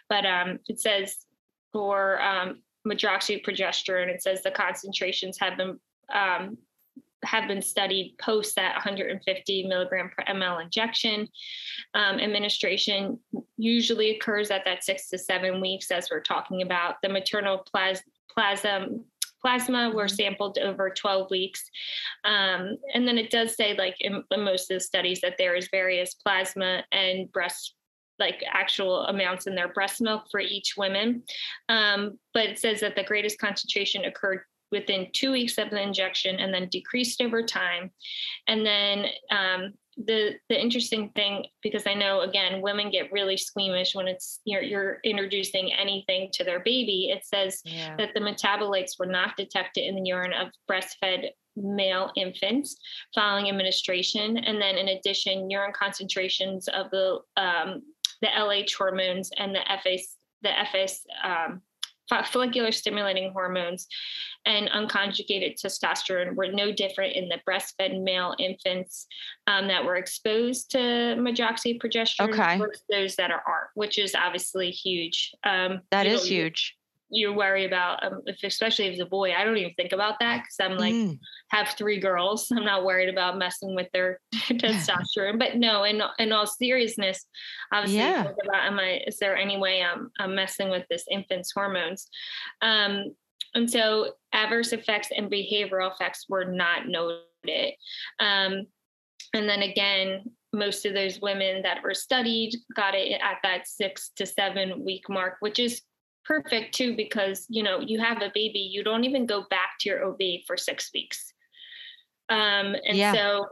but 0.09 0.27
um, 0.27 0.59
it 0.69 0.81
says 0.81 1.17
for 1.73 2.21
um, 2.21 2.63
medroxyprogesterone 2.87 4.09
it 4.09 4.23
says 4.23 4.43
the 4.43 4.51
concentrations 4.51 5.39
have 5.41 5.57
been 5.57 5.79
um, 6.13 6.57
have 7.25 7.49
been 7.49 7.63
studied 7.63 8.15
post 8.21 8.55
that 8.57 8.75
150 8.75 9.67
milligram 9.67 10.11
per 10.17 10.25
ml 10.33 10.63
injection. 10.63 11.29
Um, 11.95 12.19
administration 12.21 13.19
usually 13.57 14.17
occurs 14.17 14.51
at 14.51 14.65
that 14.65 14.85
six 14.85 15.09
to 15.11 15.19
seven 15.19 15.61
weeks, 15.61 15.91
as 15.91 16.09
we're 16.11 16.21
talking 16.21 16.63
about. 16.63 16.97
The 17.03 17.09
maternal 17.09 17.59
plas- 17.59 18.03
plasma 18.31 18.89
plasma 19.41 19.91
were 19.91 20.07
Mhm. 20.07 20.17
sampled 20.17 20.59
over 20.59 20.91
12 20.91 21.31
weeks. 21.31 21.63
Um, 22.25 22.77
and 22.93 23.07
then 23.07 23.19
it 23.19 23.31
does 23.31 23.55
say, 23.55 23.75
like 23.75 23.95
in, 24.01 24.25
in 24.33 24.41
most 24.41 24.69
of 24.69 24.75
the 24.75 24.81
studies, 24.81 25.21
that 25.21 25.37
there 25.39 25.55
is 25.55 25.69
various 25.71 26.15
plasma 26.15 26.85
and 26.91 27.31
breast 27.31 27.75
like 28.19 28.43
actual 28.49 29.07
amounts 29.07 29.47
in 29.47 29.55
their 29.55 29.69
breast 29.69 30.01
milk 30.01 30.25
for 30.29 30.41
each 30.41 30.75
woman. 30.77 31.23
Um, 31.69 32.19
but 32.35 32.47
it 32.47 32.59
says 32.59 32.81
that 32.81 32.97
the 32.97 33.05
greatest 33.05 33.39
concentration 33.39 34.07
occurred 34.07 34.41
within 34.71 35.09
two 35.13 35.33
weeks 35.33 35.59
of 35.59 35.71
the 35.71 35.81
injection 35.81 36.37
and 36.37 36.53
then 36.53 36.69
decreased 36.69 37.21
over 37.21 37.43
time. 37.43 37.91
And 38.47 38.65
then 38.65 39.07
um, 39.31 39.73
the 39.97 40.35
the 40.49 40.61
interesting 40.61 41.11
thing, 41.17 41.47
because 41.63 41.87
I 41.87 41.95
know 41.95 42.21
again, 42.21 42.61
women 42.63 42.91
get 42.91 43.11
really 43.13 43.37
squeamish 43.37 43.95
when 43.95 44.07
it's 44.09 44.41
you're 44.45 44.63
you're 44.63 44.99
introducing 45.05 45.73
anything 45.73 46.31
to 46.35 46.45
their 46.45 46.61
baby. 46.61 47.11
It 47.11 47.25
says 47.25 47.61
Yeah. 47.65 47.97
that 47.97 48.11
the 48.15 48.21
metabolites 48.21 48.99
were 48.99 49.07
not 49.07 49.37
detected 49.37 49.85
in 49.87 49.97
the 49.97 50.03
urine 50.09 50.33
of 50.33 50.49
breastfed 50.71 51.31
male 51.57 52.13
infants 52.17 52.77
following 53.15 53.49
administration. 53.49 54.39
And 54.39 54.63
then 54.63 54.77
in 54.77 54.89
addition, 54.89 55.51
urine 55.51 55.73
concentrations 55.73 56.69
of 56.69 56.91
the 56.91 57.19
um, 57.37 57.83
the 58.21 58.29
LH 58.29 58.75
hormones 58.75 59.31
and 59.39 59.55
the 59.55 59.71
FS 59.71 60.17
the 60.43 60.57
FS 60.57 61.05
um, 61.25 61.61
follicular 62.27 62.73
stimulating 62.73 63.33
hormones 63.33 63.87
and 64.47 64.69
unconjugated 64.71 65.57
testosterone 65.63 66.35
were 66.35 66.49
no 66.51 66.73
different 66.73 67.15
in 67.15 67.29
the 67.29 67.39
breastfed 67.49 68.03
male 68.03 68.35
infants 68.39 69.07
um, 69.47 69.69
that 69.69 69.85
were 69.85 69.97
exposed 69.97 70.71
to 70.71 70.79
medroxyprogesterone 70.79 72.31
Okay. 72.33 72.59
versus 72.59 72.83
those 72.91 73.17
that 73.17 73.31
are 73.31 73.43
aren't, 73.47 73.71
which 73.75 73.99
is 73.99 74.15
obviously 74.15 74.71
huge. 74.71 75.33
Um, 75.45 75.83
That 75.91 76.07
is 76.07 76.25
huge. 76.25 76.78
You 77.11 77.33
worry 77.33 77.65
about, 77.65 78.05
um, 78.05 78.21
if, 78.27 78.43
especially 78.45 78.87
if 78.87 78.93
it's 78.93 79.03
a 79.03 79.07
boy. 79.07 79.33
I 79.33 79.45
don't 79.45 79.57
even 79.57 79.73
think 79.75 79.93
about 79.93 80.19
that 80.21 80.43
because 80.43 80.57
I'm 80.61 80.77
like, 80.77 80.95
Mm. 80.95 81.19
have 81.51 81.69
three 81.71 81.99
girls. 81.99 82.51
I'm 82.51 82.65
not 82.65 82.85
worried 82.85 83.09
about 83.09 83.39
messing 83.39 83.75
with 83.75 83.89
their 83.93 84.21
testosterone. 84.35 85.39
But 85.39 85.57
no, 85.57 85.85
in 85.85 86.03
in 86.19 86.33
all 86.33 86.47
seriousness, 86.47 87.25
obviously, 87.73 87.99
Yeah. 88.01 88.33
about 88.45 88.67
am 88.67 88.79
I 88.79 89.03
is 89.07 89.19
there 89.19 89.37
any 89.37 89.57
way 89.57 89.83
I'm 89.83 90.11
I'm 90.19 90.35
messing 90.35 90.69
with 90.71 90.85
this 90.91 91.05
infant's 91.11 91.53
hormones? 91.53 92.09
Um, 92.61 93.15
and 93.55 93.71
so 93.71 94.13
adverse 94.33 94.73
effects 94.75 95.09
and 95.17 95.31
behavioral 95.31 95.93
effects 95.93 96.27
were 96.29 96.45
not 96.45 96.87
noted. 96.87 97.73
Um, 98.21 98.67
and 99.35 99.49
then 99.49 99.63
again, 99.63 100.25
most 100.53 100.87
of 100.87 100.95
those 100.95 101.21
women 101.21 101.63
that 101.63 101.83
were 101.83 101.95
studied 101.95 102.55
got 102.75 102.95
it 102.95 103.21
at 103.23 103.39
that 103.43 103.67
six 103.69 104.11
to 104.17 104.27
seven 104.27 104.85
week 104.85 105.09
mark, 105.09 105.37
which 105.41 105.59
is 105.59 105.83
perfect 106.29 106.75
too, 106.75 106.95
because 106.95 107.47
you 107.49 107.63
know 107.63 107.81
you 107.81 107.99
have 107.99 108.19
a 108.23 108.31
baby, 108.35 108.59
you 108.59 108.85
don't 108.85 109.05
even 109.05 109.27
go 109.27 109.45
back 109.49 109.79
to 109.81 109.89
your 109.89 110.05
OB 110.05 110.21
for 110.47 110.57
six 110.57 110.91
weeks. 110.93 111.33
Um, 112.29 112.77
and 112.87 112.97
Yeah. 112.97 113.13
so 113.13 113.47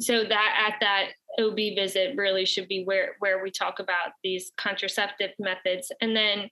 so 0.00 0.24
that 0.24 0.70
at 0.72 0.80
that 0.80 1.08
OB 1.38 1.74
visit 1.74 2.16
really 2.16 2.46
should 2.46 2.68
be 2.68 2.84
where 2.84 3.16
where 3.18 3.42
we 3.42 3.50
talk 3.50 3.80
about 3.80 4.12
these 4.22 4.52
contraceptive 4.56 5.32
methods. 5.38 5.92
And 6.00 6.16
then 6.16 6.48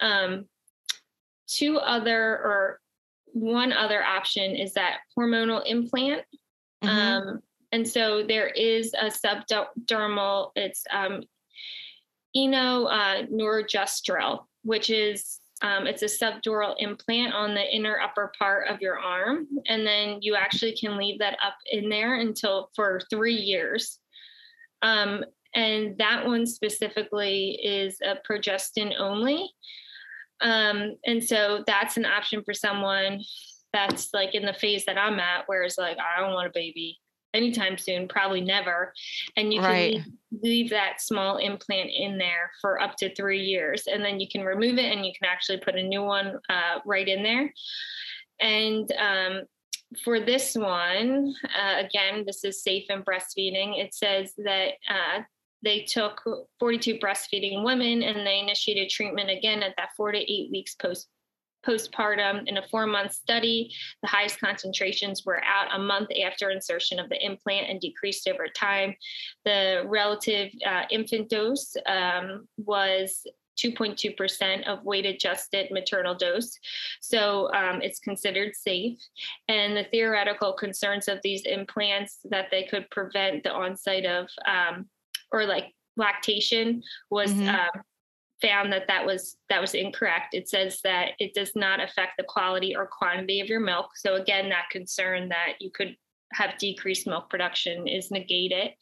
um, 0.00 0.44
two 1.46 1.78
other 1.78 2.22
or 2.22 2.80
one 3.26 3.72
other 3.72 4.02
option 4.02 4.54
is 4.54 4.74
that 4.74 4.98
hormonal 5.16 5.62
implant. 5.66 6.22
Mhm. 6.82 6.88
Um, 6.88 7.42
and 7.72 7.88
so 7.88 8.24
there 8.24 8.48
is 8.48 8.94
a 8.94 9.06
subdermal, 9.06 10.52
it's 10.54 10.84
um, 10.92 11.22
eno 12.36 12.84
uh, 12.84 13.22
which 14.64 14.90
is 14.90 15.40
um, 15.62 15.86
it's 15.86 16.02
a 16.02 16.06
subdural 16.06 16.74
implant 16.78 17.32
on 17.32 17.54
the 17.54 17.74
inner 17.74 17.98
upper 18.00 18.32
part 18.38 18.68
of 18.68 18.80
your 18.80 18.98
arm, 18.98 19.46
and 19.68 19.86
then 19.86 20.18
you 20.20 20.34
actually 20.34 20.76
can 20.76 20.98
leave 20.98 21.18
that 21.20 21.38
up 21.44 21.54
in 21.70 21.88
there 21.88 22.16
until 22.16 22.70
for 22.74 23.00
three 23.08 23.36
years. 23.36 23.98
Um, 24.82 25.24
and 25.54 25.96
that 25.98 26.26
one 26.26 26.46
specifically 26.46 27.58
is 27.62 27.98
a 28.02 28.16
progestin 28.28 28.92
only. 28.98 29.50
Um, 30.40 30.96
and 31.06 31.22
so 31.22 31.62
that's 31.66 31.96
an 31.96 32.04
option 32.04 32.42
for 32.44 32.52
someone 32.52 33.22
that's 33.72 34.12
like 34.12 34.34
in 34.34 34.44
the 34.44 34.52
phase 34.52 34.84
that 34.86 34.98
I'm 34.98 35.20
at, 35.20 35.44
where 35.46 35.62
it's 35.62 35.78
like, 35.78 35.96
I 35.98 36.20
don't 36.20 36.34
want 36.34 36.48
a 36.48 36.52
baby 36.52 36.98
anytime 37.34 37.76
soon, 37.76 38.08
probably 38.08 38.40
never. 38.40 38.94
And 39.36 39.52
you 39.52 39.60
can 39.60 39.68
Right. 39.68 39.92
leave, 39.94 40.06
leave 40.42 40.70
that 40.70 41.02
small 41.02 41.36
implant 41.38 41.90
in 41.90 42.16
there 42.16 42.52
for 42.60 42.80
up 42.80 42.96
to 42.98 43.14
three 43.14 43.42
years. 43.42 43.86
And 43.86 44.02
then 44.02 44.20
you 44.20 44.28
can 44.28 44.42
remove 44.42 44.78
it 44.78 44.92
and 44.92 45.04
you 45.04 45.12
can 45.12 45.28
actually 45.28 45.58
put 45.58 45.74
a 45.74 45.82
new 45.82 46.02
one 46.02 46.38
uh, 46.48 46.78
right 46.86 47.06
in 47.06 47.22
there. 47.22 47.52
And 48.40 48.90
um, 48.92 49.42
for 50.02 50.20
this 50.20 50.54
one, 50.54 51.34
uh, 51.44 51.82
again, 51.84 52.24
this 52.26 52.44
is 52.44 52.62
safe 52.62 52.86
in 52.88 53.02
breastfeeding. 53.02 53.78
It 53.78 53.94
says 53.94 54.32
that 54.38 54.72
uh, 54.88 55.22
they 55.62 55.82
took 55.82 56.22
42 56.60 56.98
breastfeeding 56.98 57.64
women 57.64 58.02
and 58.02 58.26
they 58.26 58.38
initiated 58.38 58.90
treatment 58.90 59.30
again 59.30 59.62
at 59.62 59.74
that 59.76 59.90
four 59.96 60.12
to 60.12 60.18
eight 60.18 60.50
weeks 60.50 60.74
post 60.74 61.08
postpartum 61.66 62.46
in 62.46 62.58
a 62.58 62.68
four 62.68 62.86
month 62.86 63.12
study. 63.12 63.72
The 64.02 64.08
highest 64.08 64.40
concentrations 64.40 65.24
were 65.24 65.42
out 65.44 65.74
a 65.74 65.78
month 65.78 66.10
after 66.24 66.50
insertion 66.50 66.98
of 66.98 67.08
the 67.08 67.24
implant 67.24 67.68
and 67.68 67.80
decreased 67.80 68.28
over 68.28 68.48
time. 68.48 68.94
The 69.44 69.84
relative 69.86 70.50
uh, 70.66 70.82
infant 70.90 71.28
dose 71.28 71.76
um, 71.86 72.46
was 72.56 73.26
2.2% 73.56 74.66
of 74.66 74.84
weight 74.84 75.06
adjusted 75.06 75.70
maternal 75.70 76.14
dose. 76.14 76.58
So 77.00 77.52
um, 77.54 77.82
it's 77.82 78.00
considered 78.00 78.56
safe. 78.56 78.98
And 79.48 79.76
the 79.76 79.84
theoretical 79.84 80.52
concerns 80.54 81.06
of 81.08 81.20
these 81.22 81.42
implants 81.44 82.18
that 82.30 82.48
they 82.50 82.64
could 82.64 82.90
prevent 82.90 83.44
the 83.44 83.52
onset 83.52 84.04
of 84.06 84.26
um, 84.46 84.86
or 85.30 85.46
like 85.46 85.72
lactation 85.96 86.82
was 87.10 87.32
Mhm. 87.32 87.48
um, 87.48 87.82
found 88.44 88.72
that 88.72 88.86
that 88.88 89.06
was 89.06 89.36
that 89.48 89.60
was 89.60 89.74
incorrect. 89.74 90.34
It 90.34 90.48
says 90.48 90.80
that 90.84 91.10
it 91.18 91.34
does 91.34 91.52
not 91.54 91.80
affect 91.80 92.12
the 92.18 92.24
quality 92.24 92.76
or 92.76 92.86
quantity 92.86 93.40
of 93.40 93.48
your 93.48 93.60
milk. 93.60 93.90
So 93.96 94.16
again, 94.16 94.48
that 94.50 94.70
concern 94.70 95.28
that 95.30 95.54
you 95.60 95.70
could 95.70 95.96
have 96.32 96.58
decreased 96.58 97.06
milk 97.06 97.30
production 97.30 97.86
is 97.86 98.10
negated. 98.10 98.72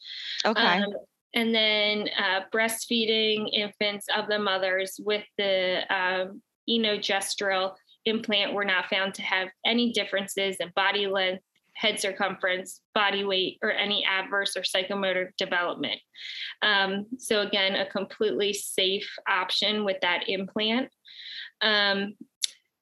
Okay. 0.45 0.61
Um, 0.61 0.93
and 1.35 1.53
then 1.53 2.09
uh, 2.17 2.41
breastfeeding 2.53 3.49
infants 3.53 4.07
of 4.15 4.27
the 4.27 4.39
mothers 4.39 4.99
with 5.03 5.23
the 5.37 5.81
um, 5.89 6.41
enogestrel 6.69 7.73
implant 8.05 8.53
were 8.53 8.65
not 8.65 8.89
found 8.89 9.13
to 9.15 9.21
have 9.21 9.47
any 9.65 9.91
differences 9.93 10.57
in 10.59 10.71
body 10.75 11.07
length, 11.07 11.43
head 11.75 11.99
circumference, 11.99 12.81
body 12.93 13.23
weight, 13.23 13.57
or 13.61 13.71
any 13.71 14.05
adverse 14.05 14.55
or 14.55 14.61
psychomotor 14.61 15.29
development. 15.37 15.99
Um, 16.61 17.07
so 17.17 17.41
again, 17.41 17.75
a 17.75 17.85
completely 17.85 18.53
safe 18.53 19.09
option 19.27 19.83
with 19.83 19.97
that 20.01 20.23
implant. 20.27 20.89
Um, 21.61 22.15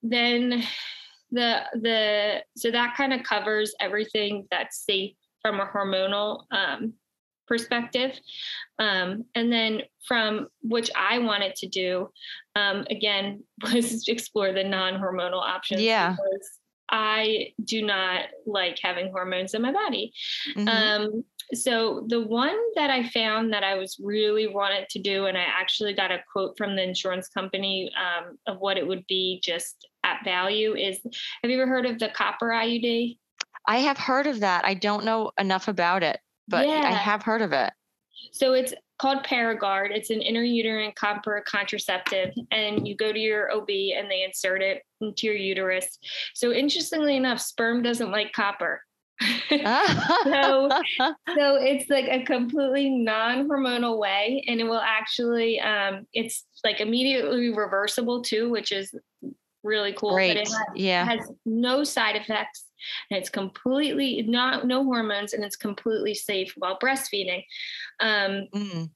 then 0.04 0.64
the 1.32 1.62
the 1.74 2.44
so 2.58 2.72
that 2.72 2.96
kind 2.96 3.14
of 3.14 3.24
covers 3.24 3.74
everything 3.80 4.48
that's 4.52 4.84
safe 4.86 5.16
from 5.42 5.60
a 5.60 5.66
hormonal 5.66 6.44
um, 6.52 6.94
perspective. 7.48 8.18
Um, 8.80 9.26
and 9.36 9.52
then 9.52 9.82
from 10.08 10.48
which 10.62 10.90
I 10.96 11.20
wanted 11.20 11.56
to 11.56 11.68
do, 11.68 12.10
um, 12.56 12.86
again, 12.90 13.44
was 13.64 14.08
explore 14.08 14.54
the 14.54 14.64
non-hormonal 14.64 15.42
options. 15.42 15.82
Yeah. 15.82 16.12
Because 16.12 16.50
I 16.92 17.54
do 17.64 17.82
not 17.82 18.26
like 18.46 18.78
having 18.82 19.12
hormones 19.12 19.54
in 19.54 19.62
my 19.62 19.72
body. 19.72 20.14
Mhm. 20.56 20.68
Um, 20.68 21.24
so 21.54 22.06
the 22.08 22.22
one 22.22 22.58
that 22.76 22.90
I 22.90 23.08
found 23.10 23.52
that 23.54 23.64
I 23.64 23.76
was 23.76 24.00
really 24.02 24.48
wanted 24.48 24.88
to 24.90 25.00
do, 25.00 25.26
and 25.26 25.38
I 25.38 25.42
actually 25.42 25.94
got 25.94 26.12
a 26.12 26.24
quote 26.32 26.58
from 26.58 26.76
the 26.76 26.84
insurance 26.84 27.28
company 27.28 27.92
um, 27.98 28.38
of 28.48 28.60
what 28.60 28.78
it 28.78 28.88
would 28.88 29.06
be 29.08 29.42
just 29.44 29.88
at 30.04 30.24
value 30.24 30.76
is, 30.76 31.00
have 31.42 31.52
you 31.52 31.62
ever 31.62 31.70
heard 31.70 31.86
of 31.86 32.00
the 32.00 32.10
copper 32.10 32.50
IUD? 32.50 33.18
I 33.68 33.78
have 33.78 33.98
heard 33.98 34.28
of 34.28 34.40
that. 34.40 34.66
I 34.66 34.74
don't 34.74 35.06
know 35.06 35.32
enough 35.38 35.68
about 35.68 36.04
it, 36.04 36.20
but 36.48 36.68
I 36.68 36.92
have 36.92 37.24
heard 37.24 37.42
of 37.42 37.54
it. 37.54 37.72
So 38.32 38.54
it's 38.54 38.74
called 39.00 39.24
Paragard. 39.24 39.90
It's 39.92 40.10
an 40.10 40.20
intrauterine 40.20 40.94
copper 40.96 41.44
contraceptive, 41.48 42.34
and 42.52 42.88
you 42.88 42.96
go 42.96 43.12
to 43.12 43.20
your 43.20 43.52
OB 43.52 43.70
and 43.70 44.10
they 44.10 44.24
insert 44.24 44.62
it 44.62 44.84
into 45.02 45.28
your 45.28 45.36
uterus. 45.36 45.98
So 46.36 46.52
interestingly 46.52 47.16
enough, 47.18 47.40
sperm 47.42 47.82
doesn't 47.82 48.12
like 48.12 48.32
copper. 48.34 48.84
so 49.50 49.58
so 51.00 51.56
it's 51.56 51.90
like 51.90 52.08
a 52.08 52.24
completely 52.24 52.90
non-hormonal 52.90 54.00
way 54.00 54.44
and 54.48 54.60
it 54.60 54.64
will 54.64 54.82
actually 54.82 55.60
um 55.60 56.08
it's 56.12 56.46
like 56.64 56.80
immediately 56.82 57.54
reversible 57.54 58.24
too 58.24 58.50
which 58.50 58.72
is 58.72 58.92
really 59.64 59.94
cool 59.94 60.10
but 60.10 60.16
Great. 60.16 60.38
it 60.38 60.48
has, 60.48 60.56
Yeah. 60.74 61.06
has 61.06 61.20
no 61.46 61.84
side 61.84 62.16
effects 62.16 62.66
and 63.10 63.18
it's 63.20 63.30
completely 63.30 64.24
not 64.24 64.66
no 64.66 64.84
hormones 64.84 65.34
and 65.34 65.44
it's 65.44 65.56
completely 65.56 66.14
safe 66.14 66.54
while 66.58 66.78
breastfeeding 66.80 67.44
um 68.00 68.48
Mm. 68.54 68.90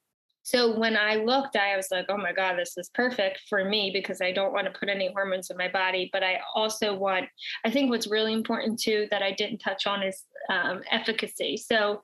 so 0.44 0.78
when 0.78 0.96
I 0.96 1.16
looked, 1.16 1.56
I 1.56 1.76
was 1.76 1.88
like, 1.90 2.06
oh 2.08 2.18
my 2.18 2.32
God, 2.32 2.56
this 2.58 2.78
is 2.78 2.90
perfect 2.94 3.42
for 3.50 3.66
me 3.66 3.90
because 3.92 4.22
I 4.22 4.32
don't 4.32 4.54
want 4.54 4.66
to 4.72 4.80
put 4.80 4.90
any 4.90 5.12
hormones 5.12 5.50
in 5.50 5.58
my 5.58 5.68
body. 5.70 6.08
But 6.14 6.24
I 6.24 6.40
also 6.54 6.94
want, 6.96 7.26
I 7.66 7.72
think 7.72 7.90
what's 7.90 8.06
really 8.06 8.32
important 8.34 8.80
too 8.80 9.08
that 9.10 9.24
I 9.24 9.32
didn't 9.32 9.58
touch 9.58 9.88
on 9.88 10.04
is 10.04 10.24
um, 10.50 10.84
efficacy. 10.92 11.58
So 11.58 12.00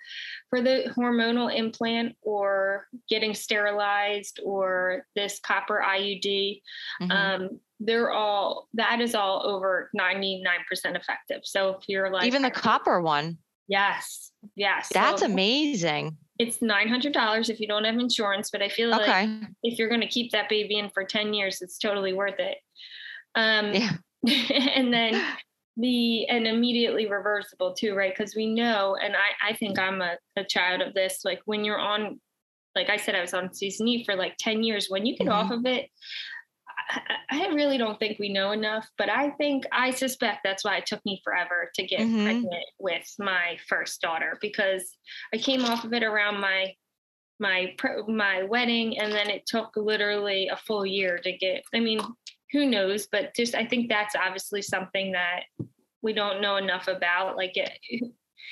for 0.50 0.60
the 0.60 0.92
hormonal 0.98 1.56
implant 1.56 2.16
or 2.24 2.88
getting 3.08 3.36
sterilized 3.36 4.40
or 4.44 5.06
this 5.16 5.40
copper 5.40 5.80
IUD, 5.88 6.62
Mhm. 7.02 7.12
um, 7.12 7.60
they're 7.84 8.12
all, 8.12 8.68
that 8.76 9.02
is 9.02 9.16
all 9.16 9.42
over 9.46 9.90
99% 10.00 10.48
effective. 10.96 11.42
So 11.44 11.70
if 11.80 11.90
you're 11.90 12.12
like, 12.12 12.26
Even 12.26 12.42
the 12.44 12.52
copper 12.52 13.02
one. 13.02 13.38
yes, 13.68 14.32
yes. 14.56 14.90
That's 14.94 15.22
so 15.22 15.26
amazing. 15.28 16.18
It's 16.40 16.58
$900 16.60 17.50
if 17.50 17.60
you 17.60 17.68
don't 17.68 17.84
have 17.84 17.96
insurance, 18.00 18.50
but 18.52 18.62
I 18.62 18.70
feel 18.70 18.90
like 18.90 19.30
if 19.64 19.78
you're 19.78 19.90
going 19.90 20.02
to 20.02 20.08
keep 20.08 20.32
that 20.32 20.48
baby 20.50 20.78
in 20.78 20.90
for 20.90 21.04
10 21.04 21.34
years 21.34 21.62
it's 21.62 21.78
totally 21.78 22.14
worth 22.14 22.40
it 22.40 22.58
um 23.36 23.74
Yeah. 23.74 23.92
and 24.76 24.94
then 24.94 25.24
the 25.78 26.28
and 26.28 26.46
immediately 26.48 27.08
reversible 27.08 27.74
too 27.74 27.96
right 27.96 28.14
because 28.16 28.36
we 28.36 28.54
know 28.54 28.98
and 29.02 29.16
i 29.16 29.50
i 29.52 29.54
think 29.54 29.80
i'm 29.80 30.02
a, 30.02 30.18
a 30.36 30.44
child 30.44 30.82
of 30.82 30.94
this 30.94 31.22
like 31.24 31.40
when 31.46 31.64
you're 31.64 31.80
on 31.80 32.20
like 32.76 32.90
i 32.90 32.98
said 32.98 33.16
i 33.16 33.22
was 33.22 33.34
on 33.34 33.54
season 33.54 33.88
e 33.88 34.04
for 34.04 34.16
like 34.16 34.36
10 34.38 34.64
years 34.64 34.88
when 34.90 35.06
you 35.06 35.16
get 35.16 35.28
Mhm. 35.28 35.32
off 35.34 35.50
of 35.52 35.66
it 35.66 35.90
I, 37.30 37.48
really 37.48 37.78
don't 37.78 38.00
think 38.00 38.20
we 38.20 38.32
know 38.32 38.52
enough, 38.52 38.88
but 38.98 39.10
I 39.10 39.32
think 39.32 39.66
I 39.72 39.92
suspect 39.92 40.40
that's 40.44 40.64
why 40.64 40.78
it 40.78 40.86
took 40.86 41.04
me 41.06 41.22
forever 41.24 41.70
to 41.76 41.84
get 41.86 42.02
Mhm. 42.02 42.24
pregnant 42.24 42.66
with 42.80 43.08
my 43.20 43.58
first 43.68 44.02
daughter 44.02 44.38
because 44.42 44.98
I 45.34 45.38
came 45.38 45.64
off 45.66 45.84
of 45.84 45.94
it 45.94 46.04
around 46.04 46.40
my 46.40 46.74
my 47.40 47.76
my 48.08 48.44
wedding 48.44 49.00
and 49.00 49.12
then 49.12 49.30
it 49.30 49.46
took 49.48 49.76
literally 49.76 50.48
a 50.50 50.56
full 50.56 50.86
year 50.86 51.18
to 51.18 51.36
get 51.36 51.64
i 51.74 51.80
mean 51.80 52.00
who 52.52 52.68
knows 52.68 53.08
but 53.12 53.36
just 53.36 53.56
i 53.56 53.66
think 53.66 53.90
that's 53.90 54.16
obviously 54.16 54.62
something 54.62 55.14
that 55.14 55.46
we 56.02 56.14
don't 56.14 56.42
know 56.42 56.58
enough 56.58 56.88
about 56.88 57.36
like 57.38 57.58
it, 57.58 57.72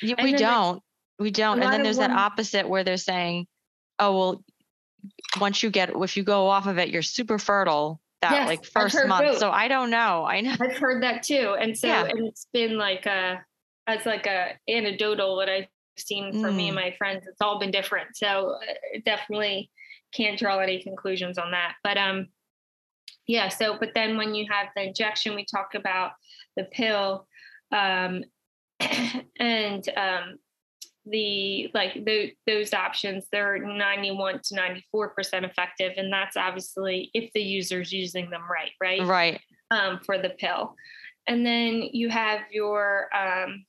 Yeah, 0.01 0.15
we 0.23 0.33
don't. 0.33 0.81
We 1.17 1.31
don't. 1.31 1.61
And 1.61 1.73
then 1.73 1.83
there's 1.83 1.97
that 1.97 2.11
opposite 2.11 2.67
where 2.67 2.83
they're 2.83 2.97
saying, 2.97 3.47
oh, 3.97 4.17
well, 4.17 4.43
once 5.39 5.61
you 5.63 5.69
get, 5.69 5.89
if 5.93 6.15
you 6.15 6.23
go 6.23 6.47
off 6.47 6.67
of 6.67 6.77
it, 6.77 6.89
you're 6.89 7.01
super 7.01 7.37
fertile 7.37 7.99
that 8.21 8.31
Yes, 8.33 8.47
like 8.47 8.65
first 8.65 8.95
month. 9.07 9.23
both. 9.25 9.37
So 9.39 9.49
I 9.51 9.67
don't 9.67 9.89
know. 9.89 10.25
I 10.25 10.41
know. 10.41 10.55
i've 10.59 10.77
heard 10.77 11.01
that 11.03 11.23
too 11.23 11.55
and 11.59 11.77
so 11.77 11.87
Yeah. 11.87 12.03
and 12.05 12.27
it's 12.27 12.47
been 12.53 12.77
like 12.77 13.05
a 13.05 13.43
as 13.87 14.05
like 14.05 14.25
a 14.27 14.57
anecdotal 14.69 15.35
what 15.35 15.49
i've 15.49 15.67
seen 15.97 16.31
for 16.39 16.51
me 16.51 16.69
and 16.69 16.77
Mm. 16.77 16.81
my 16.83 16.95
friends 16.97 17.25
it's 17.27 17.41
all 17.41 17.59
been 17.59 17.71
different 17.71 18.15
so 18.15 18.55
uh, 18.61 18.99
definitely 19.05 19.69
can't 20.13 20.37
draw 20.39 20.59
any 20.59 20.81
conclusions 20.81 21.37
on 21.37 21.51
that 21.51 21.73
but 21.83 21.97
um 21.97 22.27
yeah 23.27 23.47
so 23.49 23.77
but 23.79 23.89
then 23.95 24.15
when 24.17 24.33
you 24.33 24.45
have 24.49 24.67
the 24.75 24.83
injection 24.83 25.35
we 25.35 25.45
talk 25.45 25.73
about 25.75 26.11
the 26.55 26.63
pill 26.71 27.27
um 27.71 28.23
and 29.39 29.89
um 29.97 30.37
the 31.09 31.69
like 31.73 31.93
the, 32.05 32.31
those 32.47 32.73
options 32.73 33.25
they're 33.31 33.57
91 33.59 34.39
to 34.43 34.55
94 34.55 35.09
percent 35.09 35.45
effective 35.45 35.93
and 35.97 36.11
that's 36.11 36.37
obviously 36.37 37.09
if 37.13 37.31
the 37.33 37.41
user's 37.41 37.91
using 37.91 38.29
them 38.29 38.41
right 38.49 38.71
right 38.81 39.05
Right. 39.05 39.39
um, 39.71 39.99
for 40.05 40.17
the 40.17 40.29
pill. 40.29 40.75
And 41.27 41.45
then 41.45 41.83
you 41.91 42.09
have 42.09 42.41
your 42.51 43.07
um, 43.15 43.63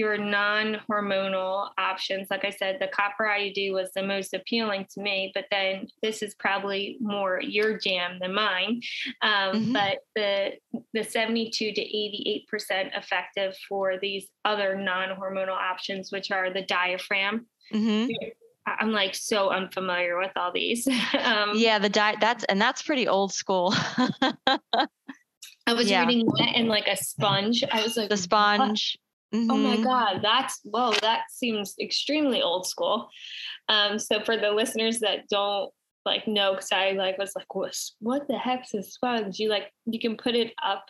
your 0.00 0.16
non-hormonal 0.16 1.68
options. 1.78 2.28
Like 2.30 2.44
I 2.44 2.50
said, 2.50 2.78
the 2.80 2.88
copper 2.88 3.24
IUD 3.24 3.72
was 3.72 3.90
the 3.94 4.02
most 4.02 4.32
appealing 4.34 4.86
to 4.94 5.00
me, 5.00 5.30
but 5.34 5.44
then 5.50 5.88
this 6.02 6.22
is 6.22 6.34
probably 6.34 6.96
more 7.00 7.40
your 7.40 7.78
jam 7.78 8.18
than 8.20 8.32
mine. 8.34 8.80
Um, 9.22 9.50
Mhm. 9.66 9.72
But 9.74 9.98
the 10.16 10.52
the 10.94 11.04
72 11.04 11.72
to 11.72 11.80
88 11.82 12.48
percent 12.48 12.92
effective 12.96 13.56
for 13.68 13.98
these 13.98 14.26
other 14.44 14.74
non-hormonal 14.74 15.56
options, 15.72 16.10
which 16.10 16.30
are 16.30 16.50
the 16.52 16.62
diaphragm. 16.62 17.46
hmm 17.70 18.06
I- 18.66 18.76
I'm 18.80 18.92
like 18.92 19.14
so 19.14 19.50
unfamiliar 19.50 20.18
with 20.18 20.32
all 20.36 20.52
these. 20.52 20.86
um, 21.28 21.52
Yeah. 21.54 21.78
The 21.78 21.88
diet, 21.88 22.18
that's, 22.20 22.44
and 22.44 22.60
that's 22.60 22.82
pretty 22.82 23.06
old 23.08 23.32
school. 23.32 23.72
I 25.66 25.72
was 25.74 25.88
yeah. 25.90 26.04
reading 26.06 26.26
that 26.38 26.52
and 26.56 26.68
like 26.68 26.86
a 26.88 26.96
sponge. 26.96 27.64
I 27.70 27.82
was 27.82 27.96
like, 27.96 28.08
the 28.10 28.16
"What?" 28.16 28.78
Sponge. 29.32 29.50
Oh 29.50 29.56
my 29.56 29.76
Mhm. 29.76 29.84
God, 29.84 30.20
that's 30.22 30.60
whoa, 30.64 30.92
that 31.02 31.24
seems 31.30 31.74
extremely 31.80 32.42
old 32.42 32.66
school. 32.66 33.08
Um, 33.68 33.98
so 33.98 34.22
for 34.24 34.36
the 34.36 34.50
listeners 34.50 35.00
that 35.00 35.28
don't 35.28 35.72
like 36.04 36.26
know, 36.26 36.52
because 36.54 36.72
I 36.72 36.92
like 36.92 37.18
was 37.18 37.32
like, 37.36 37.54
what, 37.54 37.76
what 38.00 38.26
the 38.28 38.38
heck's 38.38 38.74
a 38.74 38.82
sponge? 38.82 39.38
You 39.38 39.48
like 39.48 39.70
you 39.86 40.00
can 40.00 40.16
put 40.16 40.34
it 40.34 40.52
up 40.64 40.86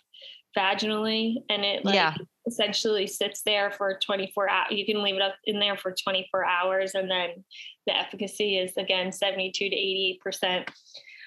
vaginally 0.56 1.36
and 1.48 1.64
it 1.64 1.84
like 1.84 1.94
Yeah. 1.94 2.14
essentially 2.46 3.06
sits 3.06 3.42
there 3.42 3.70
for 3.70 3.98
24 4.04 4.48
hours. 4.50 4.72
You 4.72 4.84
can 4.84 5.02
leave 5.02 5.14
it 5.14 5.22
up 5.22 5.34
in 5.44 5.60
there 5.60 5.76
for 5.76 5.92
24 5.92 6.44
hours 6.44 6.94
and 6.94 7.10
then 7.10 7.44
the 7.86 7.96
efficacy 7.96 8.58
is 8.58 8.76
again 8.76 9.12
72 9.12 9.68
to 9.70 9.76
88 9.76 10.20
percent. 10.20 10.70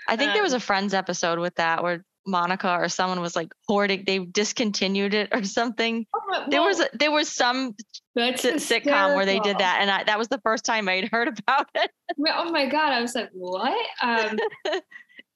I 0.08 0.18
think 0.18 0.34
there 0.34 0.44
was 0.44 0.54
Um, 0.54 0.58
a 0.58 0.62
Friends 0.62 0.94
episode 0.94 1.40
with 1.40 1.56
that 1.56 1.82
where 1.84 2.04
Monica 2.26 2.74
or 2.80 2.88
someone 2.90 3.20
was 3.22 3.36
like 3.36 3.54
hoarding, 3.68 4.04
they 4.06 4.20
discontinued 4.20 5.14
it 5.14 5.30
or 5.34 5.44
something. 5.44 6.06
There 6.50 6.62
was 6.62 6.80
a, 6.80 6.88
there 6.94 7.12
was 7.12 7.30
some 7.30 7.76
that's 8.16 8.42
si- 8.42 8.52
sitcom 8.54 9.16
where 9.16 9.26
they 9.26 9.40
did 9.40 9.58
that, 9.58 9.80
and 9.82 9.90
I, 9.92 10.04
that 10.06 10.18
was 10.18 10.28
the 10.30 10.40
first 10.44 10.64
time 10.66 10.88
I'd 10.88 11.10
heard 11.10 11.28
about 11.40 11.70
it. 11.76 11.92
Oh 12.30 12.52
my 12.52 12.66
God, 12.68 12.92
I 12.94 13.02
was 13.02 13.16
like, 13.16 13.30
what? 13.34 13.78
Um, 14.02 14.40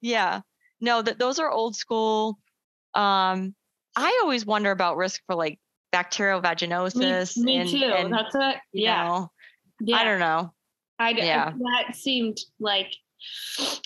yeah, 0.01 0.41
no, 0.81 1.01
that 1.01 1.19
those 1.19 1.39
are 1.39 1.49
old 1.49 1.75
school. 1.75 2.38
Um, 2.93 3.53
I 3.95 4.19
always 4.23 4.45
wonder 4.45 4.71
about 4.71 4.97
risk 4.97 5.21
for 5.25 5.35
like 5.35 5.59
bacterial 5.91 6.41
vaginosis. 6.41 7.35
me 7.38 7.57
and, 7.57 7.69
too. 7.69 7.77
and, 7.83 8.13
That's 8.13 8.35
what. 8.35 8.57
you 8.71 8.83
Yeah. 8.83 9.03
know, 9.07 9.31
yeah. 9.81 9.97
I 9.97 10.03
don't 10.03 10.19
know. 10.19 10.53
I, 10.99 11.09
Yeah. 11.11 11.51
that 11.55 11.95
seemed 11.95 12.38
like 12.59 12.91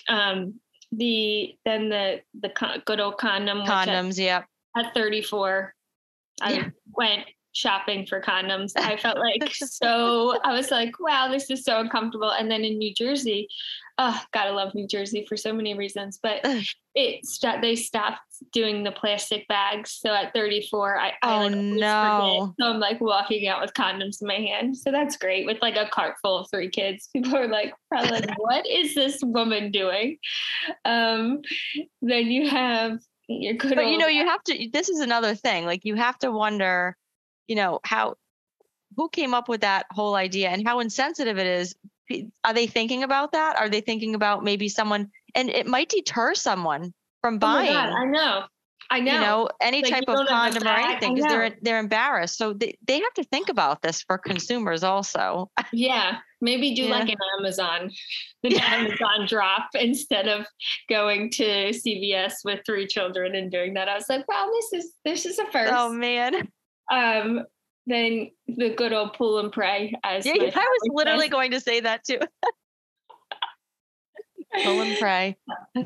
um 0.08 0.54
the 0.92 1.56
then 1.64 1.88
the 1.88 2.20
the 2.40 2.50
con- 2.50 2.82
good 2.84 3.00
old 3.00 3.18
condom 3.18 3.60
which 3.60 3.70
at- 3.70 3.88
Condoms, 3.88 4.18
yep. 4.18 4.44
at 4.76 4.92
34 4.94 5.74
I 6.42 6.52
Yeah. 6.54 6.68
went 6.96 7.24
shopping 7.52 8.06
for 8.06 8.20
condoms. 8.20 8.72
I 8.76 8.96
felt 8.96 9.18
like 9.18 9.54
so 9.54 10.38
I 10.44 10.52
was 10.54 10.70
like, 10.70 10.98
wow, 11.00 11.28
this 11.28 11.50
is 11.50 11.64
so 11.64 11.80
uncomfortable. 11.80 12.30
And 12.30 12.50
then 12.50 12.64
in 12.64 12.78
New 12.78 12.94
Jersey, 12.94 13.48
oh 13.98 14.20
gotta 14.32 14.52
love 14.52 14.74
New 14.74 14.86
Jersey 14.86 15.24
for 15.28 15.36
so 15.36 15.52
many 15.52 15.74
reasons, 15.74 16.18
but 16.22 16.40
it 16.94 17.24
st- 17.26 17.60
they 17.62 17.76
stopped 17.76 18.20
doing 18.52 18.82
the 18.82 18.92
plastic 18.92 19.46
bags. 19.48 19.98
So 20.00 20.12
at 20.14 20.32
34, 20.34 20.98
I, 20.98 21.08
I 21.08 21.12
Oh, 21.22 21.28
like, 21.28 21.52
always 21.52 21.54
forget. 21.54 21.80
no. 21.80 22.54
So 22.60 22.66
I'm 22.66 22.80
like 22.80 23.00
walking 23.00 23.46
out 23.48 23.60
with 23.62 23.72
condoms 23.74 24.20
in 24.20 24.26
my 24.28 24.34
hand. 24.34 24.76
So 24.76 24.90
that's 24.90 25.16
great 25.16 25.46
with 25.46 25.58
like 25.62 25.76
a 25.76 25.88
cart 25.88 26.16
full 26.22 26.38
of 26.38 26.50
three 26.50 26.68
kids. 26.70 27.08
People 27.12 27.36
are 27.36 27.48
like, 27.48 27.72
probably 27.90 28.10
like, 28.10 28.30
what 28.38 28.66
is 28.66 28.94
this 28.94 29.20
woman 29.22 29.70
doing? 29.70 30.18
Um, 30.84 31.40
then 32.02 32.26
you 32.26 32.48
have 32.48 32.98
your 33.28 33.54
good 33.54 33.74
But 33.76 33.86
you 33.86 33.92
old 33.92 34.00
know, 34.00 34.08
you 34.08 34.26
have 34.26 34.42
to. 34.44 34.68
This 34.72 34.88
is 34.88 35.00
another 35.00 35.34
thing. 35.34 35.64
Like 35.64 35.84
you 35.84 35.94
have 35.94 36.18
to 36.18 36.30
wonder, 36.30 36.96
you 37.46 37.56
know, 37.56 37.80
how 37.84 38.16
who 38.96 39.08
came 39.08 39.32
up 39.32 39.48
with 39.48 39.62
that 39.62 39.86
whole 39.90 40.14
idea 40.14 40.50
and 40.50 40.66
how 40.66 40.80
insensitive 40.80 41.38
it 41.38 41.46
is. 41.46 41.74
Are 42.44 42.54
they 42.54 42.66
thinking 42.66 43.02
about 43.02 43.32
that? 43.32 43.56
Are 43.56 43.68
they 43.68 43.80
thinking 43.80 44.14
about 44.14 44.44
maybe 44.44 44.68
someone? 44.68 45.10
And 45.34 45.48
it 45.50 45.66
might 45.66 45.88
deter 45.88 46.34
someone 46.34 46.92
from 47.22 47.36
Oh 47.36 47.38
buying. 47.38 47.72
God, 47.72 47.88
I 47.92 48.04
know. 48.04 48.42
I 48.90 49.00
know. 49.00 49.12
you 49.14 49.20
know 49.20 49.48
any 49.62 49.80
Like, 49.80 49.90
type 49.90 50.04
of 50.08 50.16
don't 50.16 50.28
have 50.28 50.52
the 50.52 50.60
condom 50.60 50.68
or 50.68 50.76
anything 50.76 51.14
because 51.14 51.30
they're 51.30 51.56
they're 51.62 51.78
embarrassed 51.78 52.36
so 52.36 52.52
they, 52.52 52.76
they 52.86 53.00
have 53.00 53.14
to 53.14 53.24
think 53.24 53.48
about 53.48 53.80
this 53.80 54.02
for 54.02 54.18
consumers 54.18 54.84
also 54.84 55.50
yeah. 55.72 56.18
Maybe 56.42 56.74
do 56.74 56.82
Yeah. 56.82 56.90
like 56.98 57.08
an 57.08 57.16
Amazon, 57.38 57.90
an 58.42 58.52
Amazon 58.60 59.26
drop 59.26 59.68
instead 59.74 60.28
of 60.28 60.44
going 60.90 61.30
to 61.30 61.70
CVS 61.70 62.44
with 62.44 62.60
three 62.66 62.86
children 62.86 63.34
and 63.34 63.50
doing 63.50 63.74
that. 63.74 63.88
I 63.88 63.94
was 63.94 64.08
like, 64.10 64.26
wow, 64.28 64.50
this 64.52 64.84
is 64.84 64.92
this 65.06 65.24
is 65.24 65.38
a 65.38 65.46
first. 65.52 65.72
oh 65.74 65.90
man 65.90 66.48
um, 66.92 67.44
then 67.86 68.30
the 68.46 68.70
good 68.70 68.92
old 68.92 69.12
pull 69.14 69.38
and 69.38 69.52
pray 69.52 69.92
as 70.04 70.24
yeah 70.24 70.34
i 70.36 70.46
was 70.46 70.90
literally 70.92 71.24
says. 71.24 71.30
going 71.30 71.50
to 71.50 71.60
say 71.60 71.80
that 71.80 72.04
too 72.04 72.18
pull 74.62 74.80
and 74.82 74.96
pray 74.98 75.36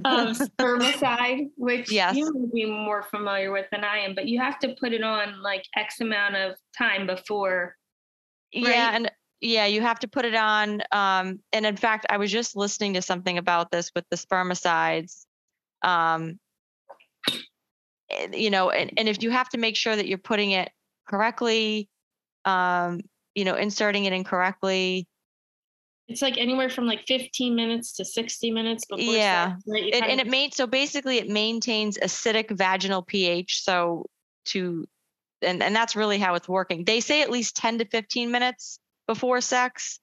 um, 0.05 0.35
spermicide, 0.35 1.47
which 1.57 1.91
Yes. 1.93 2.17
you 2.17 2.33
may 2.35 2.65
be 2.65 2.71
more 2.71 3.05
familiar 3.05 3.53
with 3.53 3.67
than 3.71 3.85
I 3.85 3.99
am, 3.99 4.15
but 4.17 4.27
you 4.27 4.41
have 4.41 4.59
to 4.59 4.75
put 4.81 4.93
it 4.93 5.03
on 5.03 5.41
like 5.41 5.65
X 5.77 6.01
amount 6.01 6.35
of 6.35 6.57
time 6.77 7.07
before. 7.07 7.77
yeah 8.53 8.91
and 8.95 9.11
yeah 9.41 9.67
you 9.67 9.83
have 9.83 9.99
to 10.01 10.09
put 10.09 10.25
it 10.25 10.35
on 10.35 10.83
um 10.93 11.39
and 11.53 11.67
in 11.67 11.77
fact 11.77 12.07
i 12.09 12.17
was 12.17 12.33
just 12.33 12.57
listening 12.57 12.95
to 12.95 13.03
something 13.03 13.37
about 13.39 13.71
this 13.71 13.91
with 13.95 14.05
the 14.11 14.17
spermicides 14.17 15.27
um 15.83 16.39
you 18.33 18.49
know 18.51 18.71
and, 18.71 18.93
and 18.97 19.09
if 19.09 19.23
you 19.23 19.31
have 19.31 19.49
to 19.51 19.59
make 19.59 19.77
sure 19.77 19.95
that 19.95 20.07
you're 20.09 20.17
putting 20.19 20.53
it 20.53 20.71
correctly 21.07 21.89
um 22.45 23.01
you 23.35 23.45
know 23.45 23.55
inserting 23.55 24.05
it 24.05 24.13
incorrectly 24.13 25.07
It's 26.09 26.23
like 26.23 26.39
anywhere 26.39 26.71
from 26.71 26.87
like 26.87 27.07
15 27.07 27.55
minutes 27.55 27.95
to 27.95 28.05
60 28.05 28.51
minutes 28.53 28.85
before. 28.85 29.15
Yeah. 29.15 29.55
sex, 29.55 29.63
right? 29.67 29.85
It, 29.85 30.05
and 30.05 30.21
it 30.21 30.29
main 30.29 30.53
so 30.53 30.67
basically 30.67 31.19
it 31.19 31.29
maintains 31.29 31.99
acidic 31.99 32.51
vaginal 32.57 33.03
pH. 33.03 33.63
So 33.63 34.07
to 34.47 34.87
and 35.43 35.63
and 35.63 35.75
that's 35.75 35.97
really 35.97 36.19
how 36.19 36.35
it's 36.35 36.49
working. 36.49 36.85
They 36.85 37.01
say 37.01 37.23
at 37.23 37.31
least 37.31 37.57
10 37.57 37.79
to 37.79 37.85
15 37.85 38.31
minutes 38.31 38.79
before 39.07 39.41
sex, 39.41 40.01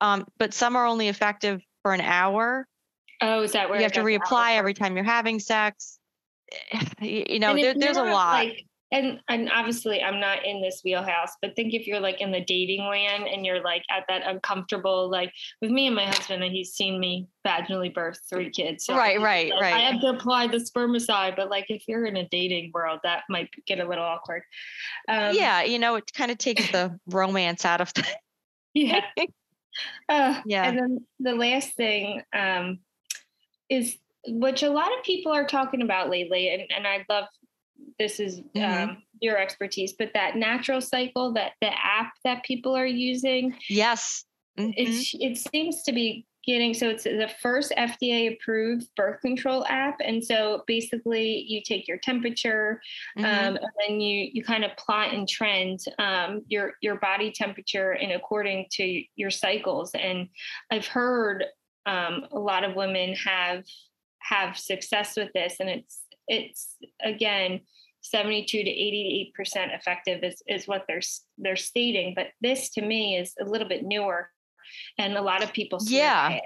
um, 0.00 0.26
but 0.38 0.54
some 0.54 0.76
are 0.76 0.86
only 0.86 1.08
effective 1.08 1.60
for 1.82 1.92
an 1.92 2.00
hour. 2.00 2.66
oh, 3.20 3.42
is 3.42 3.52
that 3.52 3.68
where 3.68 3.78
you 3.78 3.84
have 3.84 3.92
to 3.92 4.00
reapply 4.00 4.56
every 4.56 4.74
time 4.74 4.94
you're 4.96 5.04
having 5.04 5.40
sex. 5.40 5.98
You, 7.00 7.24
you 7.28 7.38
know, 7.38 7.54
there, 7.54 7.74
there's 7.74 7.96
a 7.96 8.02
lot. 8.02 8.44
Like, 8.44 8.64
and 8.90 9.20
and 9.28 9.50
obviously, 9.54 10.02
I'm 10.02 10.18
not 10.18 10.46
in 10.46 10.62
this 10.62 10.80
wheelhouse, 10.82 11.32
but 11.42 11.54
think 11.54 11.74
if 11.74 11.86
you're 11.86 12.00
like 12.00 12.20
in 12.20 12.32
the 12.32 12.40
dating 12.40 12.86
land 12.86 13.26
and 13.26 13.44
you're 13.44 13.62
like 13.62 13.82
at 13.90 14.04
that 14.08 14.22
uncomfortable, 14.26 15.10
like 15.10 15.32
with 15.60 15.70
me 15.70 15.86
and 15.86 15.96
my 15.96 16.06
husband, 16.06 16.42
and 16.42 16.52
he's 16.52 16.72
seen 16.72 16.98
me 16.98 17.28
vaginally 17.46 17.92
birth 17.92 18.18
three 18.30 18.50
kids. 18.50 18.86
So 18.86 18.96
Right, 18.96 19.20
right, 19.20 19.50
like, 19.52 19.60
right. 19.60 19.74
I 19.74 19.80
have 19.80 20.00
to 20.00 20.08
apply 20.08 20.46
the 20.46 20.58
spermicide, 20.58 21.36
but 21.36 21.50
like 21.50 21.66
if 21.68 21.86
you're 21.86 22.06
in 22.06 22.16
a 22.16 22.28
dating 22.28 22.70
world, 22.72 23.00
that 23.02 23.24
might 23.28 23.50
get 23.66 23.78
a 23.78 23.86
little 23.86 24.04
awkward. 24.04 24.42
Um, 25.08 25.34
yeah, 25.34 25.62
you 25.62 25.78
know, 25.78 25.96
it 25.96 26.10
kind 26.14 26.30
of 26.30 26.38
takes 26.38 26.70
the 26.70 26.98
romance 27.06 27.66
out 27.66 27.80
of 27.80 27.90
things. 27.90 28.08
yeah. 28.74 29.00
Uh, 30.08 30.40
Yeah. 30.44 30.64
And 30.64 30.76
then 30.76 31.06
the 31.20 31.34
last 31.34 31.74
thing 31.74 32.22
um, 32.32 32.80
is 33.68 33.96
which 34.26 34.62
a 34.62 34.70
lot 34.70 34.88
of 34.96 35.04
people 35.04 35.32
are 35.32 35.46
talking 35.46 35.82
about 35.82 36.10
lately, 36.10 36.52
and, 36.52 36.62
and 36.74 36.86
I 36.86 37.04
love 37.08 37.26
this 37.98 38.20
is 38.20 38.40
Mhm. 38.54 38.88
um, 38.90 39.02
your 39.20 39.38
expertise, 39.38 39.92
but 39.92 40.12
that 40.14 40.36
natural 40.36 40.80
cycle, 40.80 41.32
that 41.32 41.52
the 41.60 41.72
app 41.84 42.12
that 42.24 42.42
people 42.44 42.76
are 42.76 42.86
using, 42.86 43.56
yes. 43.68 44.24
Mhm. 44.58 44.74
it's 44.76 45.14
it 45.14 45.36
seems 45.36 45.82
to 45.84 45.92
be 45.92 46.24
getting 46.44 46.72
so 46.72 46.88
it's 46.88 47.04
the 47.04 47.30
first 47.42 47.72
FDA 47.76 48.28
approved 48.32 48.88
birth 48.96 49.20
control 49.20 49.66
app, 49.66 49.96
and 50.00 50.24
so 50.24 50.62
basically 50.66 51.40
you 51.46 51.60
take 51.62 51.86
your 51.86 51.98
temperature, 51.98 52.80
Mhm. 53.18 53.24
um, 53.24 53.56
and 53.56 53.70
then 53.80 54.00
you 54.00 54.30
you 54.32 54.42
kind 54.44 54.64
of 54.64 54.76
plot 54.76 55.12
and 55.12 55.28
trend 55.28 55.80
um, 55.98 56.42
your 56.48 56.74
your 56.80 56.96
body 56.96 57.30
temperature 57.32 57.92
in 57.94 58.12
according 58.12 58.66
to 58.72 59.04
your 59.16 59.30
cycles. 59.30 59.92
And 59.94 60.28
I've 60.70 60.86
heard 60.86 61.44
um, 61.86 62.26
a 62.32 62.38
lot 62.38 62.64
of 62.64 62.76
women 62.76 63.14
have 63.14 63.64
have 64.20 64.56
success 64.58 65.16
with 65.16 65.32
this, 65.34 65.56
and 65.60 65.68
it's 65.68 66.02
it's 66.28 66.76
again. 67.02 67.60
72 68.00 68.64
to 68.64 68.70
88 68.70 69.34
percent 69.34 69.72
effective 69.72 70.22
is, 70.22 70.42
is 70.46 70.68
what 70.68 70.84
they're 70.88 71.02
they're 71.36 71.56
stating 71.56 72.14
but 72.14 72.28
this 72.40 72.70
to 72.70 72.82
me 72.82 73.16
is 73.16 73.34
a 73.40 73.44
little 73.44 73.68
bit 73.68 73.84
newer 73.84 74.30
and 74.98 75.16
a 75.16 75.22
lot 75.22 75.42
of 75.42 75.52
people 75.52 75.78
Yeah. 75.86 76.40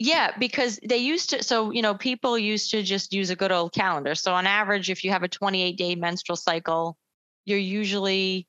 Yeah, 0.00 0.30
because 0.38 0.78
they 0.88 0.98
used 0.98 1.30
to. 1.30 1.42
So, 1.42 1.72
you 1.72 1.82
know, 1.82 1.94
people 1.94 2.38
used 2.38 2.70
to 2.70 2.84
just 2.84 3.12
use 3.12 3.30
a 3.30 3.36
good 3.36 3.50
old 3.50 3.72
calendar. 3.72 4.14
So, 4.14 4.32
on 4.32 4.46
average, 4.46 4.90
if 4.90 5.02
you 5.02 5.10
have 5.10 5.24
a 5.24 5.28
28 5.28 5.76
day 5.76 5.96
menstrual 5.96 6.36
cycle, 6.36 6.96
you're 7.44 7.58
usually 7.58 8.46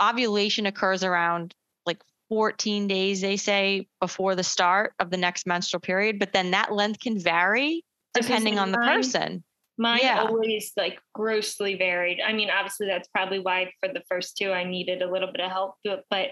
ovulation 0.00 0.64
occurs 0.64 1.04
around 1.04 1.54
like 1.84 2.02
14 2.30 2.86
days, 2.86 3.20
they 3.20 3.36
say, 3.36 3.88
before 4.00 4.34
the 4.34 4.42
start 4.42 4.94
of 4.98 5.10
the 5.10 5.18
next 5.18 5.46
menstrual 5.46 5.80
period. 5.80 6.18
But 6.18 6.32
then 6.32 6.52
that 6.52 6.72
length 6.72 7.00
can 7.00 7.18
vary 7.18 7.84
That's 8.14 8.26
what 8.26 8.36
I'm 8.36 8.44
depending 8.44 8.58
on 8.58 8.72
the 8.72 8.78
person. 8.78 9.44
Mine 9.80 10.00
Yeah. 10.02 10.20
always 10.24 10.72
like 10.76 11.00
grossly 11.14 11.74
varied. 11.74 12.20
I 12.20 12.34
mean, 12.34 12.50
obviously 12.50 12.86
that's 12.86 13.08
probably 13.08 13.38
why 13.38 13.72
for 13.82 13.90
the 13.90 14.02
first 14.10 14.36
two 14.36 14.52
I 14.52 14.62
needed 14.62 15.00
a 15.00 15.10
little 15.10 15.32
bit 15.32 15.40
of 15.40 15.50
help, 15.50 15.76
but, 15.84 16.04
but 16.10 16.28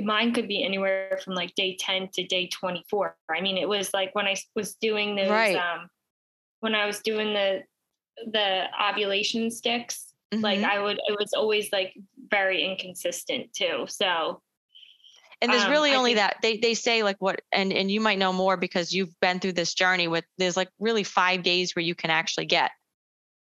mine 0.00 0.32
could 0.32 0.46
be 0.46 0.62
anywhere 0.64 1.18
from 1.24 1.34
like 1.34 1.52
day 1.56 1.76
10 1.80 2.10
to 2.14 2.24
day 2.24 2.46
24. 2.46 3.16
I 3.28 3.40
mean, 3.40 3.58
it 3.58 3.68
was 3.68 3.92
like 3.92 4.14
when 4.14 4.26
I 4.26 4.36
was 4.54 4.74
doing 4.76 5.16
those 5.16 5.28
Right. 5.30 5.56
um 5.56 5.88
when 6.60 6.76
I 6.76 6.86
was 6.86 7.00
doing 7.00 7.34
the 7.34 7.64
the 8.30 8.66
ovulation 8.80 9.50
sticks, 9.50 10.14
like 10.32 10.60
Mhm. 10.60 10.64
I 10.70 10.78
would 10.78 11.00
it 11.08 11.18
was 11.18 11.32
always 11.34 11.72
like 11.72 11.92
very 12.30 12.64
inconsistent 12.64 13.52
too. 13.52 13.86
So 13.88 14.40
and 15.40 15.52
there's 15.52 15.64
um, 15.64 15.72
really 15.72 15.90
I 15.90 15.96
only 15.96 16.14
think- 16.14 16.18
that 16.30 16.36
they 16.40 16.56
they 16.58 16.74
say 16.74 17.02
like 17.02 17.16
what 17.18 17.40
and 17.50 17.72
and 17.72 17.90
you 17.90 18.00
might 18.00 18.18
know 18.18 18.32
more 18.32 18.56
because 18.56 18.92
you've 18.92 19.18
been 19.20 19.40
through 19.40 19.54
this 19.54 19.74
journey 19.74 20.06
with 20.06 20.24
there's 20.38 20.56
like 20.56 20.68
really 20.78 21.02
five 21.02 21.42
days 21.42 21.74
where 21.74 21.82
you 21.82 21.96
can 21.96 22.10
actually 22.10 22.46
get 22.46 22.70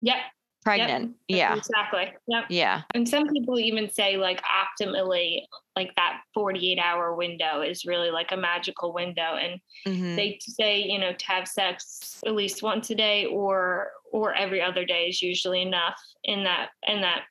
yep. 0.02 0.16
pregnant. 0.62 1.14
Yep, 1.28 1.38
Yeah. 1.38 1.54
Exactly. 1.56 2.12
Yep. 2.26 2.44
Yeah. 2.50 2.82
And 2.94 3.08
some 3.08 3.28
people 3.28 3.58
even 3.60 3.88
say 3.88 4.16
like 4.16 4.42
optimally 4.42 5.42
like 5.76 5.94
that 5.94 6.22
48 6.34 6.78
hour 6.80 7.14
window 7.14 7.60
is 7.62 7.84
really 7.84 8.10
like 8.10 8.32
a 8.32 8.36
magical 8.36 8.92
window 8.92 9.36
and 9.40 9.60
Mhm. 9.86 10.16
they 10.16 10.38
say 10.40 10.80
you 10.82 10.98
know 10.98 11.12
to 11.12 11.26
have 11.26 11.46
sex 11.46 12.20
at 12.26 12.34
least 12.34 12.64
once 12.64 12.90
a 12.90 12.96
day 12.96 13.26
or 13.26 13.92
or 14.10 14.34
every 14.34 14.60
other 14.60 14.84
day 14.84 15.06
is 15.06 15.22
usually 15.22 15.62
enough 15.62 15.94
in 16.24 16.42
that 16.42 16.70
in 16.88 17.00
that 17.02 17.26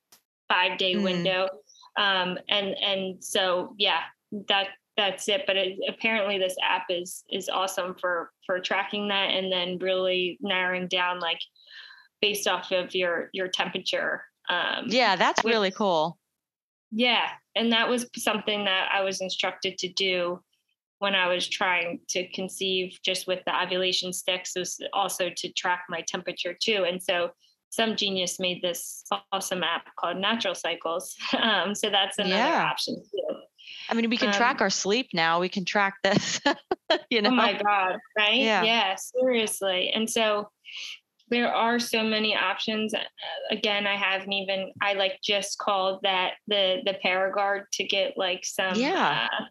5 0.47 0.77
day 0.77 0.93
Mhm. 0.95 1.03
window 1.03 1.49
um 1.97 2.37
and 2.49 2.77
and 2.81 3.21
so 3.21 3.75
yeah 3.77 4.03
that 4.47 4.67
that's 4.95 5.27
it 5.27 5.43
but 5.45 5.57
it, 5.57 5.77
apparently 5.89 6.37
this 6.37 6.55
app 6.63 6.85
is 6.89 7.25
is 7.29 7.49
awesome 7.49 7.95
for 7.95 8.31
for 8.45 8.59
tracking 8.61 9.09
that 9.09 9.31
and 9.31 9.51
then 9.51 9.77
really 9.79 10.37
narrowing 10.39 10.87
down 10.87 11.19
like 11.19 11.39
based 12.21 12.47
off 12.47 12.71
of 12.71 12.93
your 12.95 13.29
your 13.33 13.47
temperature 13.47 14.23
um 14.49 14.85
Yeah, 14.87 15.15
that's 15.15 15.43
with- 15.43 15.53
really 15.53 15.71
cool. 15.71 16.17
yeah, 16.91 17.29
and 17.55 17.71
that 17.71 17.89
was 17.89 18.05
something 18.17 18.65
that 18.65 18.89
I 18.91 19.01
was 19.01 19.21
instructed 19.21 19.77
to 19.79 19.87
do 19.89 20.41
when 20.99 21.13
I 21.15 21.27
was 21.27 21.47
trying 21.47 21.99
to 22.09 22.27
conceive 22.29 22.97
just 23.03 23.27
with 23.27 23.41
the 23.45 23.53
ovulation 23.61 24.13
sticks 24.13 24.53
was 24.55 24.79
also 24.93 25.29
to 25.35 25.51
track 25.53 25.83
my 25.89 26.01
temperature 26.07 26.55
too. 26.59 26.85
And 26.87 27.03
so 27.03 27.31
some 27.69 27.97
genius 27.97 28.39
made 28.39 28.61
this 28.61 29.03
awesome 29.33 29.61
app 29.61 29.87
called 29.99 30.17
Natural 30.17 30.55
Cycles. 30.55 31.13
Um, 31.37 31.75
so 31.75 31.89
that's 31.89 32.17
another 32.17 32.35
Yeah. 32.35 32.63
option 32.71 32.95
too. 32.95 33.35
I 33.89 33.93
mean, 33.93 34.09
we 34.09 34.15
can 34.17 34.29
Um, 34.29 34.35
track 34.35 34.61
our 34.61 34.69
sleep 34.69 35.07
now. 35.13 35.39
We 35.41 35.49
can 35.49 35.65
track 35.65 35.95
this. 36.03 36.39
you 37.09 37.21
know. 37.21 37.29
Oh 37.29 37.33
my 37.35 37.53
God, 37.53 37.97
right? 38.17 38.35
Yeah. 38.35 38.63
Yeah. 38.63 38.95
seriously. 38.95 39.89
And 39.89 40.09
so 40.09 40.49
there 41.29 41.53
are 41.53 41.79
so 41.79 42.03
many 42.03 42.35
options. 42.35 42.93
Uh, 42.93 42.99
Again, 43.51 43.87
I 43.87 43.95
haven't 43.95 44.31
even 44.33 44.71
I 44.81 44.93
like 44.93 45.19
just 45.23 45.57
called 45.57 45.99
that 46.03 46.33
the 46.47 46.81
the 46.85 46.97
Paragard 47.03 47.63
to 47.73 47.83
get 47.83 48.17
like 48.17 48.45
some 48.45 48.75
Yeah. 48.75 49.27
uh, 49.31 49.45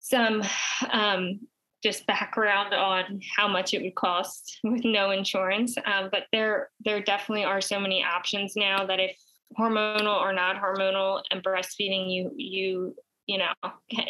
some 0.00 0.42
um 0.90 1.40
just 1.82 2.06
background 2.06 2.72
on 2.74 3.20
how 3.36 3.48
much 3.48 3.74
it 3.74 3.82
would 3.82 3.94
cost 3.96 4.60
with 4.64 4.84
no 4.84 5.10
insurance. 5.10 5.76
Um, 5.84 6.08
but 6.10 6.24
there 6.32 6.70
there 6.84 7.02
definitely 7.02 7.44
are 7.44 7.60
so 7.60 7.78
many 7.80 8.02
options 8.04 8.54
now 8.56 8.86
that 8.86 9.00
if 9.00 9.16
hormonal 9.58 10.20
or 10.20 10.32
not 10.32 10.56
hormonal 10.56 11.22
and 11.30 11.42
breastfeeding 11.42 12.10
you 12.12 12.32
you 12.36 12.94
you 13.26 13.38
know 13.38 13.52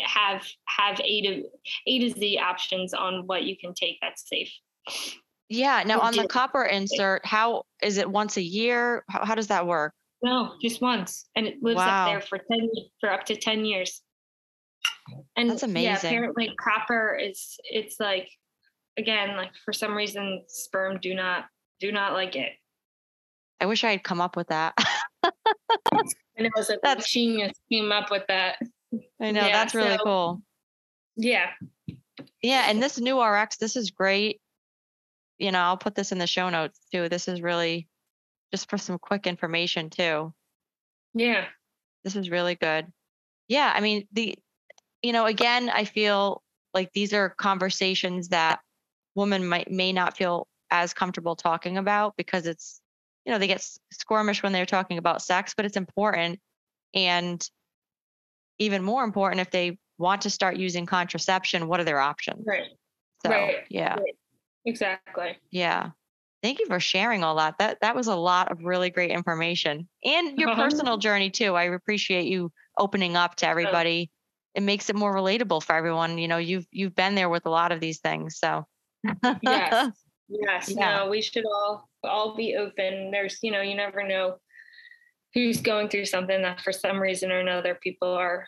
have 0.05 0.47
have 0.67 1.01
a 1.01 1.21
to 1.23 1.45
a 1.87 1.99
to 1.99 2.11
z 2.11 2.39
options 2.39 2.95
on 2.95 3.27
what 3.27 3.43
you 3.43 3.57
can 3.57 3.75
take 3.75 3.99
that's 4.01 4.29
safe 4.29 4.53
Yeah. 5.49 5.83
Now 5.87 6.01
on 6.01 6.17
the 6.17 6.27
copper 6.27 6.65
insert, 6.65 7.25
how 7.27 7.65
is 7.83 7.99
it 7.99 8.09
once 8.11 8.37
a 8.37 8.43
year? 8.43 9.05
How, 9.11 9.25
how 9.25 9.35
does 9.35 9.49
that 9.49 9.67
work? 9.67 9.93
no 10.25 10.53
just 10.63 10.81
once 10.81 11.27
and 11.35 11.49
it 11.49 11.57
lives 11.63 11.79
Wow. 11.79 12.05
up 12.05 12.09
there 12.13 12.21
for 12.21 12.39
10 12.39 12.71
for 13.01 13.11
up 13.11 13.25
to 13.25 13.35
10 13.35 13.65
years 13.65 14.03
and 15.37 15.51
That's 15.51 15.65
amazing. 15.65 15.83
yeah 15.85 15.97
apparently 15.97 16.55
copper 16.61 17.19
is 17.21 17.57
it's 17.65 17.99
like 17.99 18.29
again 18.97 19.37
like 19.37 19.51
for 19.65 19.73
some 19.73 19.95
reason 19.97 20.45
sperm 20.47 21.01
do 21.03 21.13
not 21.17 21.47
do 21.81 21.91
not 21.91 22.13
like 22.13 22.37
it 22.37 22.53
I 23.61 23.67
wish 23.67 23.83
I 23.83 23.91
had 23.91 24.05
come 24.05 24.21
up 24.21 24.37
with 24.37 24.47
that. 24.49 24.75
and 25.25 26.47
it 26.47 26.53
was 26.55 26.69
like 26.69 26.79
That's- 26.85 27.11
genius 27.11 27.53
came 27.69 27.91
up 27.91 28.13
with 28.13 28.23
that 28.29 28.59
I 29.21 29.33
know 29.33 29.45
Yeah, 29.45 29.53
that's 29.53 29.75
really 29.75 29.97
so- 29.97 30.05
cool. 30.05 30.43
yeah 31.17 31.51
Yeah, 32.43 32.67
and 32.69 32.81
this 32.81 33.01
new 33.01 33.21
RX, 33.21 33.57
this 33.57 33.75
is 33.75 33.91
great. 33.91 34.41
You 35.43 35.51
know, 35.51 35.59
I'll 35.61 35.77
put 35.77 35.95
this 35.95 36.13
in 36.13 36.19
the 36.19 36.27
show 36.27 36.49
notes 36.49 36.81
too. 36.93 37.09
This 37.09 37.27
is 37.27 37.43
really 37.43 37.89
just 38.53 38.71
for 38.71 38.79
some 38.79 38.99
quick 38.99 39.27
information 39.27 39.91
too. 39.91 40.33
yeah 41.15 41.47
This 42.05 42.17
is 42.17 42.31
really 42.31 42.55
good. 42.55 42.87
Yeah, 43.49 43.73
I 43.75 43.81
mean, 43.81 44.07
the 44.13 44.39
you 45.03 45.13
know, 45.13 45.27
again, 45.27 45.69
I 45.69 45.85
feel 45.85 46.43
like 46.73 46.93
these 46.93 47.13
are 47.13 47.31
conversations 47.31 48.29
that 48.29 48.61
women 49.15 49.47
might 49.47 49.71
may 49.71 49.93
not 49.93 50.17
feel 50.17 50.47
as 50.71 50.95
comfortable 50.95 51.37
talking 51.37 51.77
about 51.77 52.17
because 52.17 52.47
it's 52.47 52.81
you 53.25 53.33
know, 53.33 53.39
they 53.39 53.47
get 53.47 53.67
squirmish 53.95 54.43
when 54.43 54.53
they're 54.53 54.67
talking 54.67 54.99
about 54.99 55.23
sex, 55.23 55.55
but 55.57 55.65
it's 55.65 55.77
important 55.77 56.41
and 56.95 57.49
even 58.59 58.83
more 58.83 59.05
important 59.05 59.41
if 59.41 59.51
they 59.51 59.79
want 59.99 60.23
to 60.23 60.31
start 60.31 60.57
using 60.57 60.87
contraception, 60.87 61.69
what 61.69 61.81
are 61.81 61.85
their 61.85 62.01
options? 62.01 62.45
right 62.47 62.71
So, 63.25 63.31
Right, 63.31 63.57
yeah. 63.69 63.95
right. 63.95 64.17
Exactly 64.65 65.39
Yeah. 65.51 65.91
Thank 66.43 66.59
you 66.59 66.67
for 66.67 66.81
sharing 66.81 67.23
all 67.23 67.37
that. 67.37 67.59
That 67.59 67.79
that 67.83 67.95
was 67.95 68.09
a 68.09 68.17
lot 68.17 68.51
of 68.51 68.65
really 68.65 68.91
great 68.91 69.13
information. 69.13 69.89
And 70.05 70.37
your 70.39 70.51
Uh-huh. 70.51 70.63
personal 70.65 70.97
journey 70.99 71.31
too. 71.31 71.55
I 71.55 71.65
appreciate 71.65 72.27
you 72.27 72.51
opening 72.77 73.17
up 73.17 73.37
to 73.37 73.47
everybody. 73.47 74.11
It 74.55 74.63
makes 74.65 74.91
it 74.91 74.97
more 74.97 75.15
relatable 75.15 75.63
for 75.63 75.75
everyone. 75.77 76.19
You 76.19 76.27
know, 76.27 76.39
you've 76.39 76.67
you've 76.73 76.97
been 76.97 77.15
there 77.15 77.29
with 77.29 77.47
a 77.47 77.51
lot 77.51 77.71
of 77.71 77.79
these 77.81 78.01
things. 78.01 78.39
So 78.39 78.67
yes 79.41 79.93
yes 80.29 80.69
Yeah. 80.69 80.99
no 80.99 81.09
we 81.11 81.23
should 81.23 81.45
all 81.47 81.89
all 82.05 82.35
be 82.37 82.57
open 82.57 83.11
there's 83.13 83.39
you 83.43 83.51
know 83.53 83.61
you 83.61 83.75
never 83.77 84.03
know 84.03 84.37
who's 85.35 85.61
going 85.61 85.89
through 85.89 86.07
something 86.07 86.43
that 86.43 86.61
for 86.61 86.73
some 86.73 87.01
reason 87.01 87.31
or 87.31 87.39
another 87.41 87.75
people 87.75 88.09
are 88.09 88.47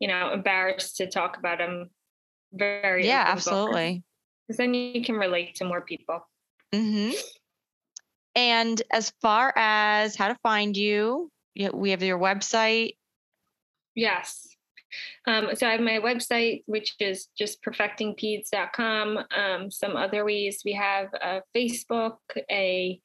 you 0.00 0.08
know 0.08 0.32
embarrassed 0.32 0.96
to 0.96 1.06
talk 1.06 1.36
about 1.36 1.58
them 1.58 1.90
very 2.52 3.06
yeah, 3.06 3.24
absolutely. 3.26 4.02
Because 4.46 4.58
then 4.58 4.74
you 4.74 5.04
can 5.04 5.16
relate 5.16 5.56
to 5.56 5.64
more 5.64 5.80
people 5.80 6.26
Mm-hmm. 6.74 7.14
And 8.34 8.82
as 8.92 9.12
far 9.22 9.52
as 9.56 10.16
how 10.16 10.28
to 10.28 10.36
find 10.42 10.76
you, 10.76 11.30
we 11.72 11.90
have 11.90 12.02
your 12.02 12.18
website. 12.18 12.96
Yes. 13.94 14.48
Um, 15.26 15.48
so 15.54 15.66
I 15.66 15.72
have 15.72 15.80
my 15.80 15.98
website, 15.98 16.62
which 16.66 16.94
is 17.00 17.28
just 17.36 17.62
perfectingpeds.com. 17.62 19.18
Um, 19.36 19.70
some 19.70 19.96
other 19.96 20.24
ways 20.24 20.62
we 20.64 20.72
have 20.72 21.08
a 21.14 21.42
Facebook, 21.54 22.18
a 22.50 23.00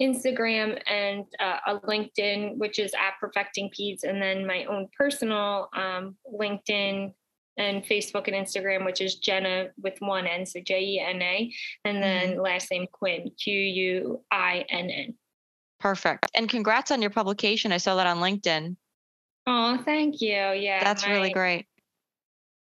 Instagram, 0.00 0.80
and 0.86 1.24
uh, 1.38 1.58
a 1.66 1.80
LinkedIn, 1.80 2.56
which 2.56 2.78
is 2.78 2.92
at 2.94 3.14
Perfecting 3.20 3.70
Peds, 3.78 4.02
and 4.02 4.20
then 4.20 4.46
my 4.46 4.64
own 4.64 4.88
personal 4.98 5.68
um, 5.74 6.16
LinkedIn 6.34 7.12
and 7.56 7.84
Facebook 7.84 8.26
and 8.28 8.34
Instagram, 8.36 8.84
which 8.84 9.00
is 9.00 9.16
Jena 9.16 9.68
with 9.82 9.94
one 10.00 10.26
N, 10.26 10.46
so 10.46 10.60
J 10.60 10.80
E 10.80 11.00
N 11.00 11.20
A, 11.20 11.52
and 11.84 12.02
then 12.02 12.40
last 12.40 12.70
name 12.70 12.86
Quinn, 12.92 13.30
Q 13.42 13.54
U 13.54 14.24
I 14.30 14.64
N 14.70 14.90
N. 14.90 15.14
Perfect. 15.78 16.30
And 16.34 16.48
congrats 16.48 16.90
on 16.90 17.00
your 17.00 17.10
publication. 17.10 17.72
I 17.72 17.78
saw 17.78 17.96
that 17.96 18.06
on 18.06 18.18
LinkedIn. 18.18 18.76
Oh, 19.46 19.78
thank 19.84 20.20
you. 20.20 20.30
Yeah, 20.30 20.84
That's 20.84 21.06
really 21.06 21.32
great. 21.32 21.66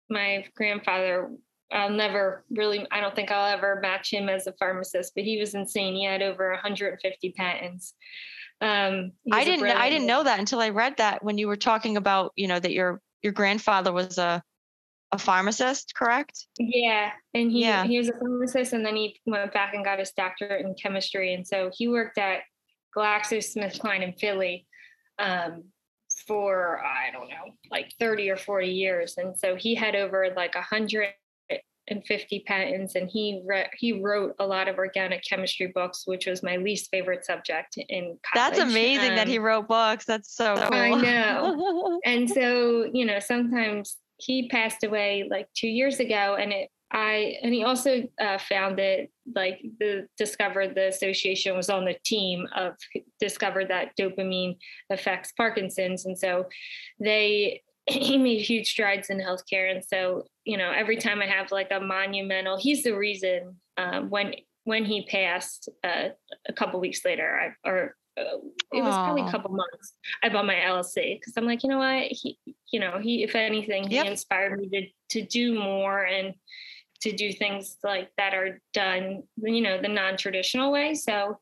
my 0.09 0.45
grandfather 0.55 1.31
i'll 1.71 1.89
never 1.89 2.45
really 2.51 2.85
i 2.91 3.01
don't 3.01 3.15
think 3.15 3.31
i'll 3.31 3.51
ever 3.51 3.79
match 3.81 4.13
him 4.13 4.29
as 4.29 4.45
a 4.45 4.53
pharmacist 4.59 5.13
but 5.15 5.23
he 5.23 5.39
was 5.39 5.55
insane 5.55 5.95
he 5.95 6.05
had 6.05 6.21
over 6.21 6.51
150 6.51 7.31
patents 7.31 7.95
um 8.61 9.11
I 9.31 9.43
didn't 9.43 9.65
I 9.65 9.89
didn't 9.89 10.05
know 10.07 10.23
that 10.23 10.39
until 10.39 10.59
I 10.61 10.69
read 10.69 10.95
that 10.97 11.23
when 11.23 11.37
you 11.37 11.47
were 11.47 11.57
talking 11.57 11.97
about, 11.97 12.31
you 12.37 12.47
know, 12.47 12.57
that 12.59 12.71
your 12.71 13.01
your 13.21 13.33
grandfather 13.33 13.91
was 13.91 14.17
a 14.17 14.41
a 15.11 15.17
pharmacist, 15.17 15.93
correct? 15.95 16.47
yeah 16.59 17.11
and 17.33 17.51
he 17.51 17.61
Yeah. 17.61 17.85
he 17.85 17.97
was 17.97 18.09
a 18.09 18.13
pharmacist 18.13 18.73
and 18.73 18.85
then 18.85 18.95
he 18.95 19.19
went 19.25 19.53
back 19.53 19.73
and 19.73 19.85
got 19.85 19.99
his 19.99 20.11
doctorate 20.11 20.65
in 20.65 20.73
chemistry 20.75 21.33
and 21.33 21.47
so 21.47 21.69
he 21.73 21.87
worked 21.87 22.17
at 22.17 22.39
GlaxoSmithKline 22.97 24.01
in 24.03 24.13
Philly 24.13 24.65
um 25.19 25.63
for 26.27 26.81
I 26.83 27.11
don't 27.11 27.29
know 27.29 27.53
like 27.71 27.93
30 27.99 28.29
or 28.31 28.37
40 28.37 28.67
years 28.67 29.15
and 29.17 29.37
so 29.37 29.55
he 29.55 29.75
had 29.75 29.95
over 29.95 30.33
like 30.35 30.55
150 30.55 32.39
patents 32.47 32.95
and 32.95 33.09
he 33.09 33.41
re- 33.45 33.69
he 33.77 34.01
wrote 34.01 34.33
a 34.39 34.45
lot 34.47 34.67
of 34.67 34.77
organic 34.77 35.23
chemistry 35.23 35.67
books 35.75 36.03
which 36.05 36.25
was 36.25 36.41
my 36.41 36.55
least 36.57 36.89
favorite 36.89 37.23
subject 37.25 37.77
in 37.77 38.17
college. 38.25 38.55
That's 38.55 38.59
amazing 38.59 39.15
that 39.15 39.27
he 39.27 39.37
Um, 39.37 39.43
wrote 39.43 39.67
books. 39.67 40.05
That's 40.05 40.33
so 40.33 40.55
cool. 40.55 40.73
I 40.73 40.89
know. 41.01 41.99
and 42.05 42.29
so 42.29 42.89
you 42.91 43.05
know 43.05 43.19
sometimes 43.19 43.97
he 44.17 44.47
passed 44.49 44.83
away 44.83 45.27
like 45.29 45.47
two 45.55 45.67
years 45.67 45.99
ago 45.99 46.35
and 46.39 46.51
it 46.51 46.69
i 46.91 47.35
and 47.41 47.53
he 47.53 47.63
also 47.63 48.03
uh, 48.21 48.37
found 48.37 48.77
that 48.77 49.07
like 49.35 49.59
the 49.79 50.07
discovered 50.17 50.75
the 50.75 50.87
association 50.87 51.55
was 51.55 51.69
on 51.69 51.85
the 51.85 51.95
team 52.05 52.47
of 52.55 52.73
discovered 53.19 53.67
that 53.69 53.91
dopamine 53.99 54.55
affects 54.89 55.31
parkinson's 55.33 56.05
and 56.05 56.17
so 56.17 56.45
they 56.99 57.61
he 57.87 58.17
made 58.17 58.41
huge 58.41 58.69
strides 58.69 59.09
in 59.09 59.19
healthcare 59.19 59.71
and 59.71 59.83
so 59.83 60.23
you 60.43 60.57
know 60.57 60.71
every 60.71 60.97
time 60.97 61.21
i 61.21 61.25
have 61.25 61.51
like 61.51 61.71
a 61.71 61.79
monumental 61.79 62.57
he's 62.57 62.83
the 62.83 62.95
reason 62.95 63.55
um, 63.77 64.09
when 64.09 64.33
when 64.63 64.85
he 64.85 65.05
passed 65.05 65.69
uh, 65.83 66.09
a 66.47 66.53
couple 66.53 66.79
weeks 66.79 67.05
later 67.05 67.53
I, 67.65 67.69
or 67.69 67.95
uh, 68.17 68.37
it 68.73 68.81
was 68.83 68.95
probably 68.97 69.23
a 69.23 69.31
couple 69.31 69.51
months 69.51 69.93
I 70.23 70.29
bought 70.29 70.45
my 70.45 70.55
LLC 70.55 71.19
because 71.19 71.33
I'm 71.37 71.45
like, 71.45 71.63
you 71.63 71.69
know 71.69 71.79
what? 71.79 72.07
He, 72.09 72.37
you 72.71 72.79
know, 72.79 72.99
he, 72.99 73.23
if 73.23 73.35
anything, 73.35 73.87
he 73.89 73.95
Yep. 73.95 74.07
inspired 74.07 74.59
me 74.59 74.69
to 74.69 74.87
to 75.19 75.25
do 75.27 75.59
more 75.59 76.03
and 76.03 76.33
to 77.01 77.11
do 77.11 77.31
things 77.31 77.77
like 77.83 78.09
that 78.17 78.33
are 78.33 78.59
done, 78.73 79.23
you 79.37 79.61
know, 79.61 79.79
the 79.81 79.87
non-traditional 79.89 80.71
way. 80.71 80.95
So 80.95 81.37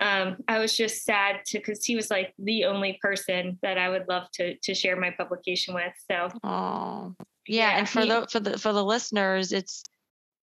um, 0.00 0.36
I 0.48 0.58
was 0.58 0.76
just 0.76 1.04
sad 1.04 1.40
to 1.46 1.58
because 1.58 1.84
he 1.84 1.96
was 1.96 2.10
like 2.10 2.34
the 2.38 2.64
only 2.66 2.98
person 3.00 3.58
that 3.62 3.78
I 3.78 3.88
would 3.88 4.06
love 4.08 4.30
to 4.34 4.56
to 4.58 4.74
share 4.74 4.96
my 4.96 5.10
publication 5.10 5.74
with. 5.74 5.92
So 6.10 6.28
Oh. 6.44 7.14
Yeah, 7.46 7.70
Yeah, 7.70 7.78
and 7.78 7.88
for 7.88 8.02
he- 8.02 8.08
the 8.08 8.26
for 8.30 8.40
the 8.40 8.58
for 8.58 8.72
the 8.72 8.84
listeners, 8.84 9.52
it's 9.52 9.82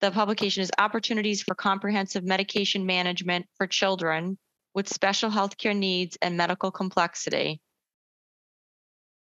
the 0.02 0.12
publication 0.12 0.64
is 0.64 0.72
opportunities 0.80 1.42
for 1.42 1.56
comprehensive 1.56 2.24
medication 2.24 2.86
management 2.86 3.46
for 3.58 3.68
children 3.68 4.38
with 4.80 4.88
special 4.88 5.30
healthcare 5.30 5.76
needs 5.76 6.18
and 6.22 6.38
medical 6.38 6.72
complexity. 6.72 7.60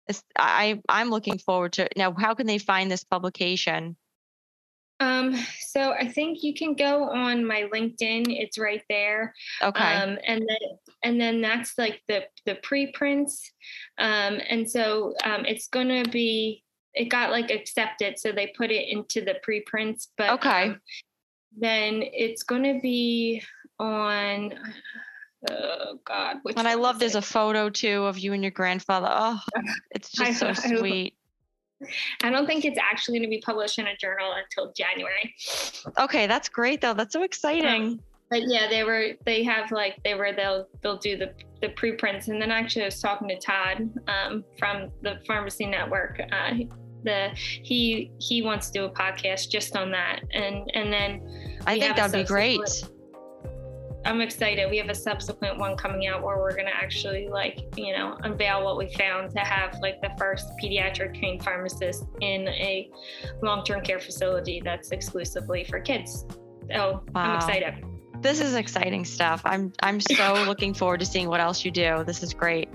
It's, 0.06 0.22
I 0.38 0.80
I'm 0.88 1.10
looking 1.10 1.38
forward 1.38 1.72
to 1.74 1.86
it. 1.86 1.94
Now, 1.96 2.12
how 2.12 2.34
can 2.34 2.46
they 2.46 2.58
find 2.58 2.88
this 2.88 3.02
publication? 3.02 3.96
um, 5.00 5.34
so 5.58 5.92
I 5.92 6.06
think 6.06 6.44
you 6.44 6.54
can 6.54 6.74
go 6.74 7.10
on 7.10 7.44
my 7.44 7.68
LinkedIn. 7.74 8.26
It's 8.28 8.56
right 8.56 8.82
there. 8.88 9.34
Okay. 9.60 9.80
Um, 9.80 10.16
and 10.24 10.42
then 10.48 10.78
and 11.02 11.20
then 11.20 11.40
that's 11.40 11.76
like 11.76 12.02
the 12.06 12.22
the 12.46 12.54
preprints. 12.62 13.50
Um, 13.98 14.40
and 14.48 14.70
so 14.70 15.14
um, 15.24 15.44
it's 15.44 15.66
gonna 15.66 16.04
be 16.04 16.62
it 16.94 17.06
got 17.06 17.32
like 17.32 17.50
accepted, 17.50 18.16
so 18.16 18.30
they 18.30 18.52
put 18.56 18.70
it 18.70 18.88
into 18.88 19.24
the 19.24 19.40
preprints. 19.42 20.12
But 20.16 20.34
Okay. 20.34 20.68
um, 20.68 20.80
then 21.56 22.02
it's 22.04 22.44
going 22.44 22.62
to 22.62 22.78
be 22.80 23.42
on. 23.80 24.54
Oh 25.50 25.98
God! 26.04 26.36
Which 26.42 26.56
And 26.56 26.66
I 26.66 26.74
love 26.74 26.98
there's 26.98 27.14
it? 27.14 27.18
a 27.18 27.22
photo 27.22 27.70
too 27.70 28.04
of 28.04 28.18
you 28.18 28.32
and 28.32 28.42
your 28.42 28.50
grandfather. 28.50 29.08
Oh, 29.10 29.40
it's 29.90 30.10
just 30.10 30.40
so 30.40 30.52
sweet. 30.52 31.14
I 32.24 32.30
don't 32.30 32.46
think 32.46 32.64
it's 32.64 32.78
actually 32.78 33.18
going 33.18 33.30
to 33.30 33.36
be 33.36 33.40
published 33.40 33.78
in 33.78 33.86
a 33.86 33.96
journal 33.96 34.32
until 34.32 34.72
January. 34.72 35.34
Okay, 36.00 36.26
that's 36.26 36.48
great 36.48 36.80
though. 36.80 36.94
That's 36.94 37.12
so 37.12 37.22
exciting. 37.22 38.00
But 38.30 38.42
yeah, 38.48 38.68
they 38.68 38.84
were 38.84 39.12
they 39.24 39.42
have 39.44 39.70
like 39.70 40.02
they 40.04 40.14
were 40.14 40.32
they'll 40.32 40.66
they'll 40.82 40.98
do 40.98 41.16
the 41.16 41.32
the 41.62 41.70
preprints 41.70 42.28
and 42.28 42.40
then 42.40 42.50
actually 42.50 42.82
I 42.82 42.86
was 42.86 43.00
talking 43.00 43.28
to 43.28 43.38
Todd 43.38 43.88
um, 44.06 44.44
from 44.58 44.90
the 45.02 45.20
Pharmacy 45.26 45.66
Network. 45.66 46.20
Uh, 46.32 46.54
the 47.04 47.30
he 47.34 48.10
he 48.18 48.42
wants 48.42 48.70
to 48.70 48.80
do 48.80 48.84
a 48.84 48.90
podcast 48.90 49.50
just 49.50 49.76
on 49.76 49.90
that 49.92 50.20
and 50.32 50.68
and 50.74 50.92
then 50.92 51.58
I 51.64 51.78
think 51.78 51.96
that'd 51.96 52.12
be 52.12 52.26
great. 52.26 52.60
I'm 54.08 54.22
excited. 54.22 54.70
We 54.70 54.78
have 54.78 54.88
a 54.88 54.94
subsequent 54.94 55.58
one 55.58 55.76
coming 55.76 56.06
out 56.06 56.22
where 56.22 56.38
we're 56.38 56.56
gonna 56.56 56.70
actually 56.72 57.28
like, 57.28 57.58
you 57.76 57.94
know, 57.94 58.16
unveil 58.22 58.64
what 58.64 58.78
we 58.78 58.90
found 58.94 59.30
to 59.32 59.40
have 59.40 59.78
like 59.82 60.00
the 60.00 60.10
first 60.18 60.48
pediatric 60.62 61.18
trained 61.18 61.44
pharmacist 61.44 62.04
in 62.22 62.48
a 62.48 62.90
long-term 63.42 63.82
care 63.82 64.00
facility 64.00 64.62
that's 64.64 64.92
exclusively 64.92 65.62
for 65.62 65.78
kids. 65.78 66.24
So 66.72 67.04
I'm 67.14 67.36
excited. 67.36 67.84
This 68.22 68.40
is 68.40 68.54
exciting 68.54 69.04
stuff. 69.04 69.42
I'm 69.44 69.74
I'm 69.82 70.00
so 70.00 70.42
looking 70.46 70.72
forward 70.72 71.00
to 71.00 71.06
seeing 71.06 71.28
what 71.28 71.40
else 71.40 71.62
you 71.62 71.70
do. 71.70 72.02
This 72.06 72.22
is 72.22 72.32
great. 72.32 72.70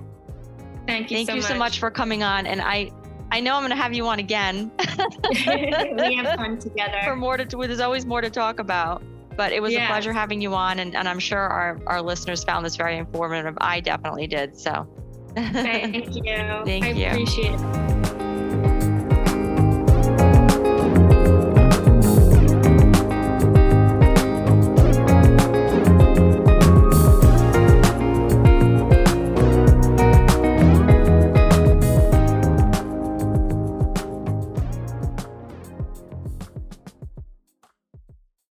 Thank 0.86 1.10
you 1.10 1.18
Thank 1.18 1.30
so 1.30 1.34
you 1.34 1.42
much. 1.42 1.50
so 1.50 1.58
much 1.58 1.80
for 1.80 1.90
coming 1.90 2.22
on. 2.22 2.46
And 2.46 2.62
I 2.62 2.92
I 3.32 3.40
know 3.40 3.56
I'm 3.56 3.64
gonna 3.64 3.76
have 3.76 3.96
you 3.96 4.06
on 4.06 4.20
again 4.20 4.72
we 5.32 6.16
have 6.16 6.36
fun 6.36 6.60
together. 6.60 7.02
for 7.04 7.16
more 7.16 7.38
to 7.38 7.46
there's 7.58 7.80
always 7.80 8.06
more 8.06 8.22
to 8.22 8.30
talk 8.30 8.60
about. 8.60 9.02
But 9.36 9.52
it 9.52 9.62
was 9.62 9.74
a 9.74 9.86
pleasure 9.88 10.14
having 10.14 10.42
you 10.42 10.54
on 10.54 10.80
and, 10.80 10.96
and 10.96 11.08
I'm 11.08 11.20
sure 11.20 11.40
our, 11.40 11.80
our 11.88 12.02
listeners 12.02 12.44
found 12.44 12.66
this 12.66 12.76
very 12.76 12.98
informative. 12.98 13.58
I 13.60 13.80
definitely 13.80 14.28
did. 14.28 14.58
So 14.60 14.88
Thank 15.36 16.16
you. 16.16 16.24
Thank 16.66 16.86
I 16.86 16.92
you. 16.92 17.08
appreciate 17.08 17.56
it. 17.56 18.12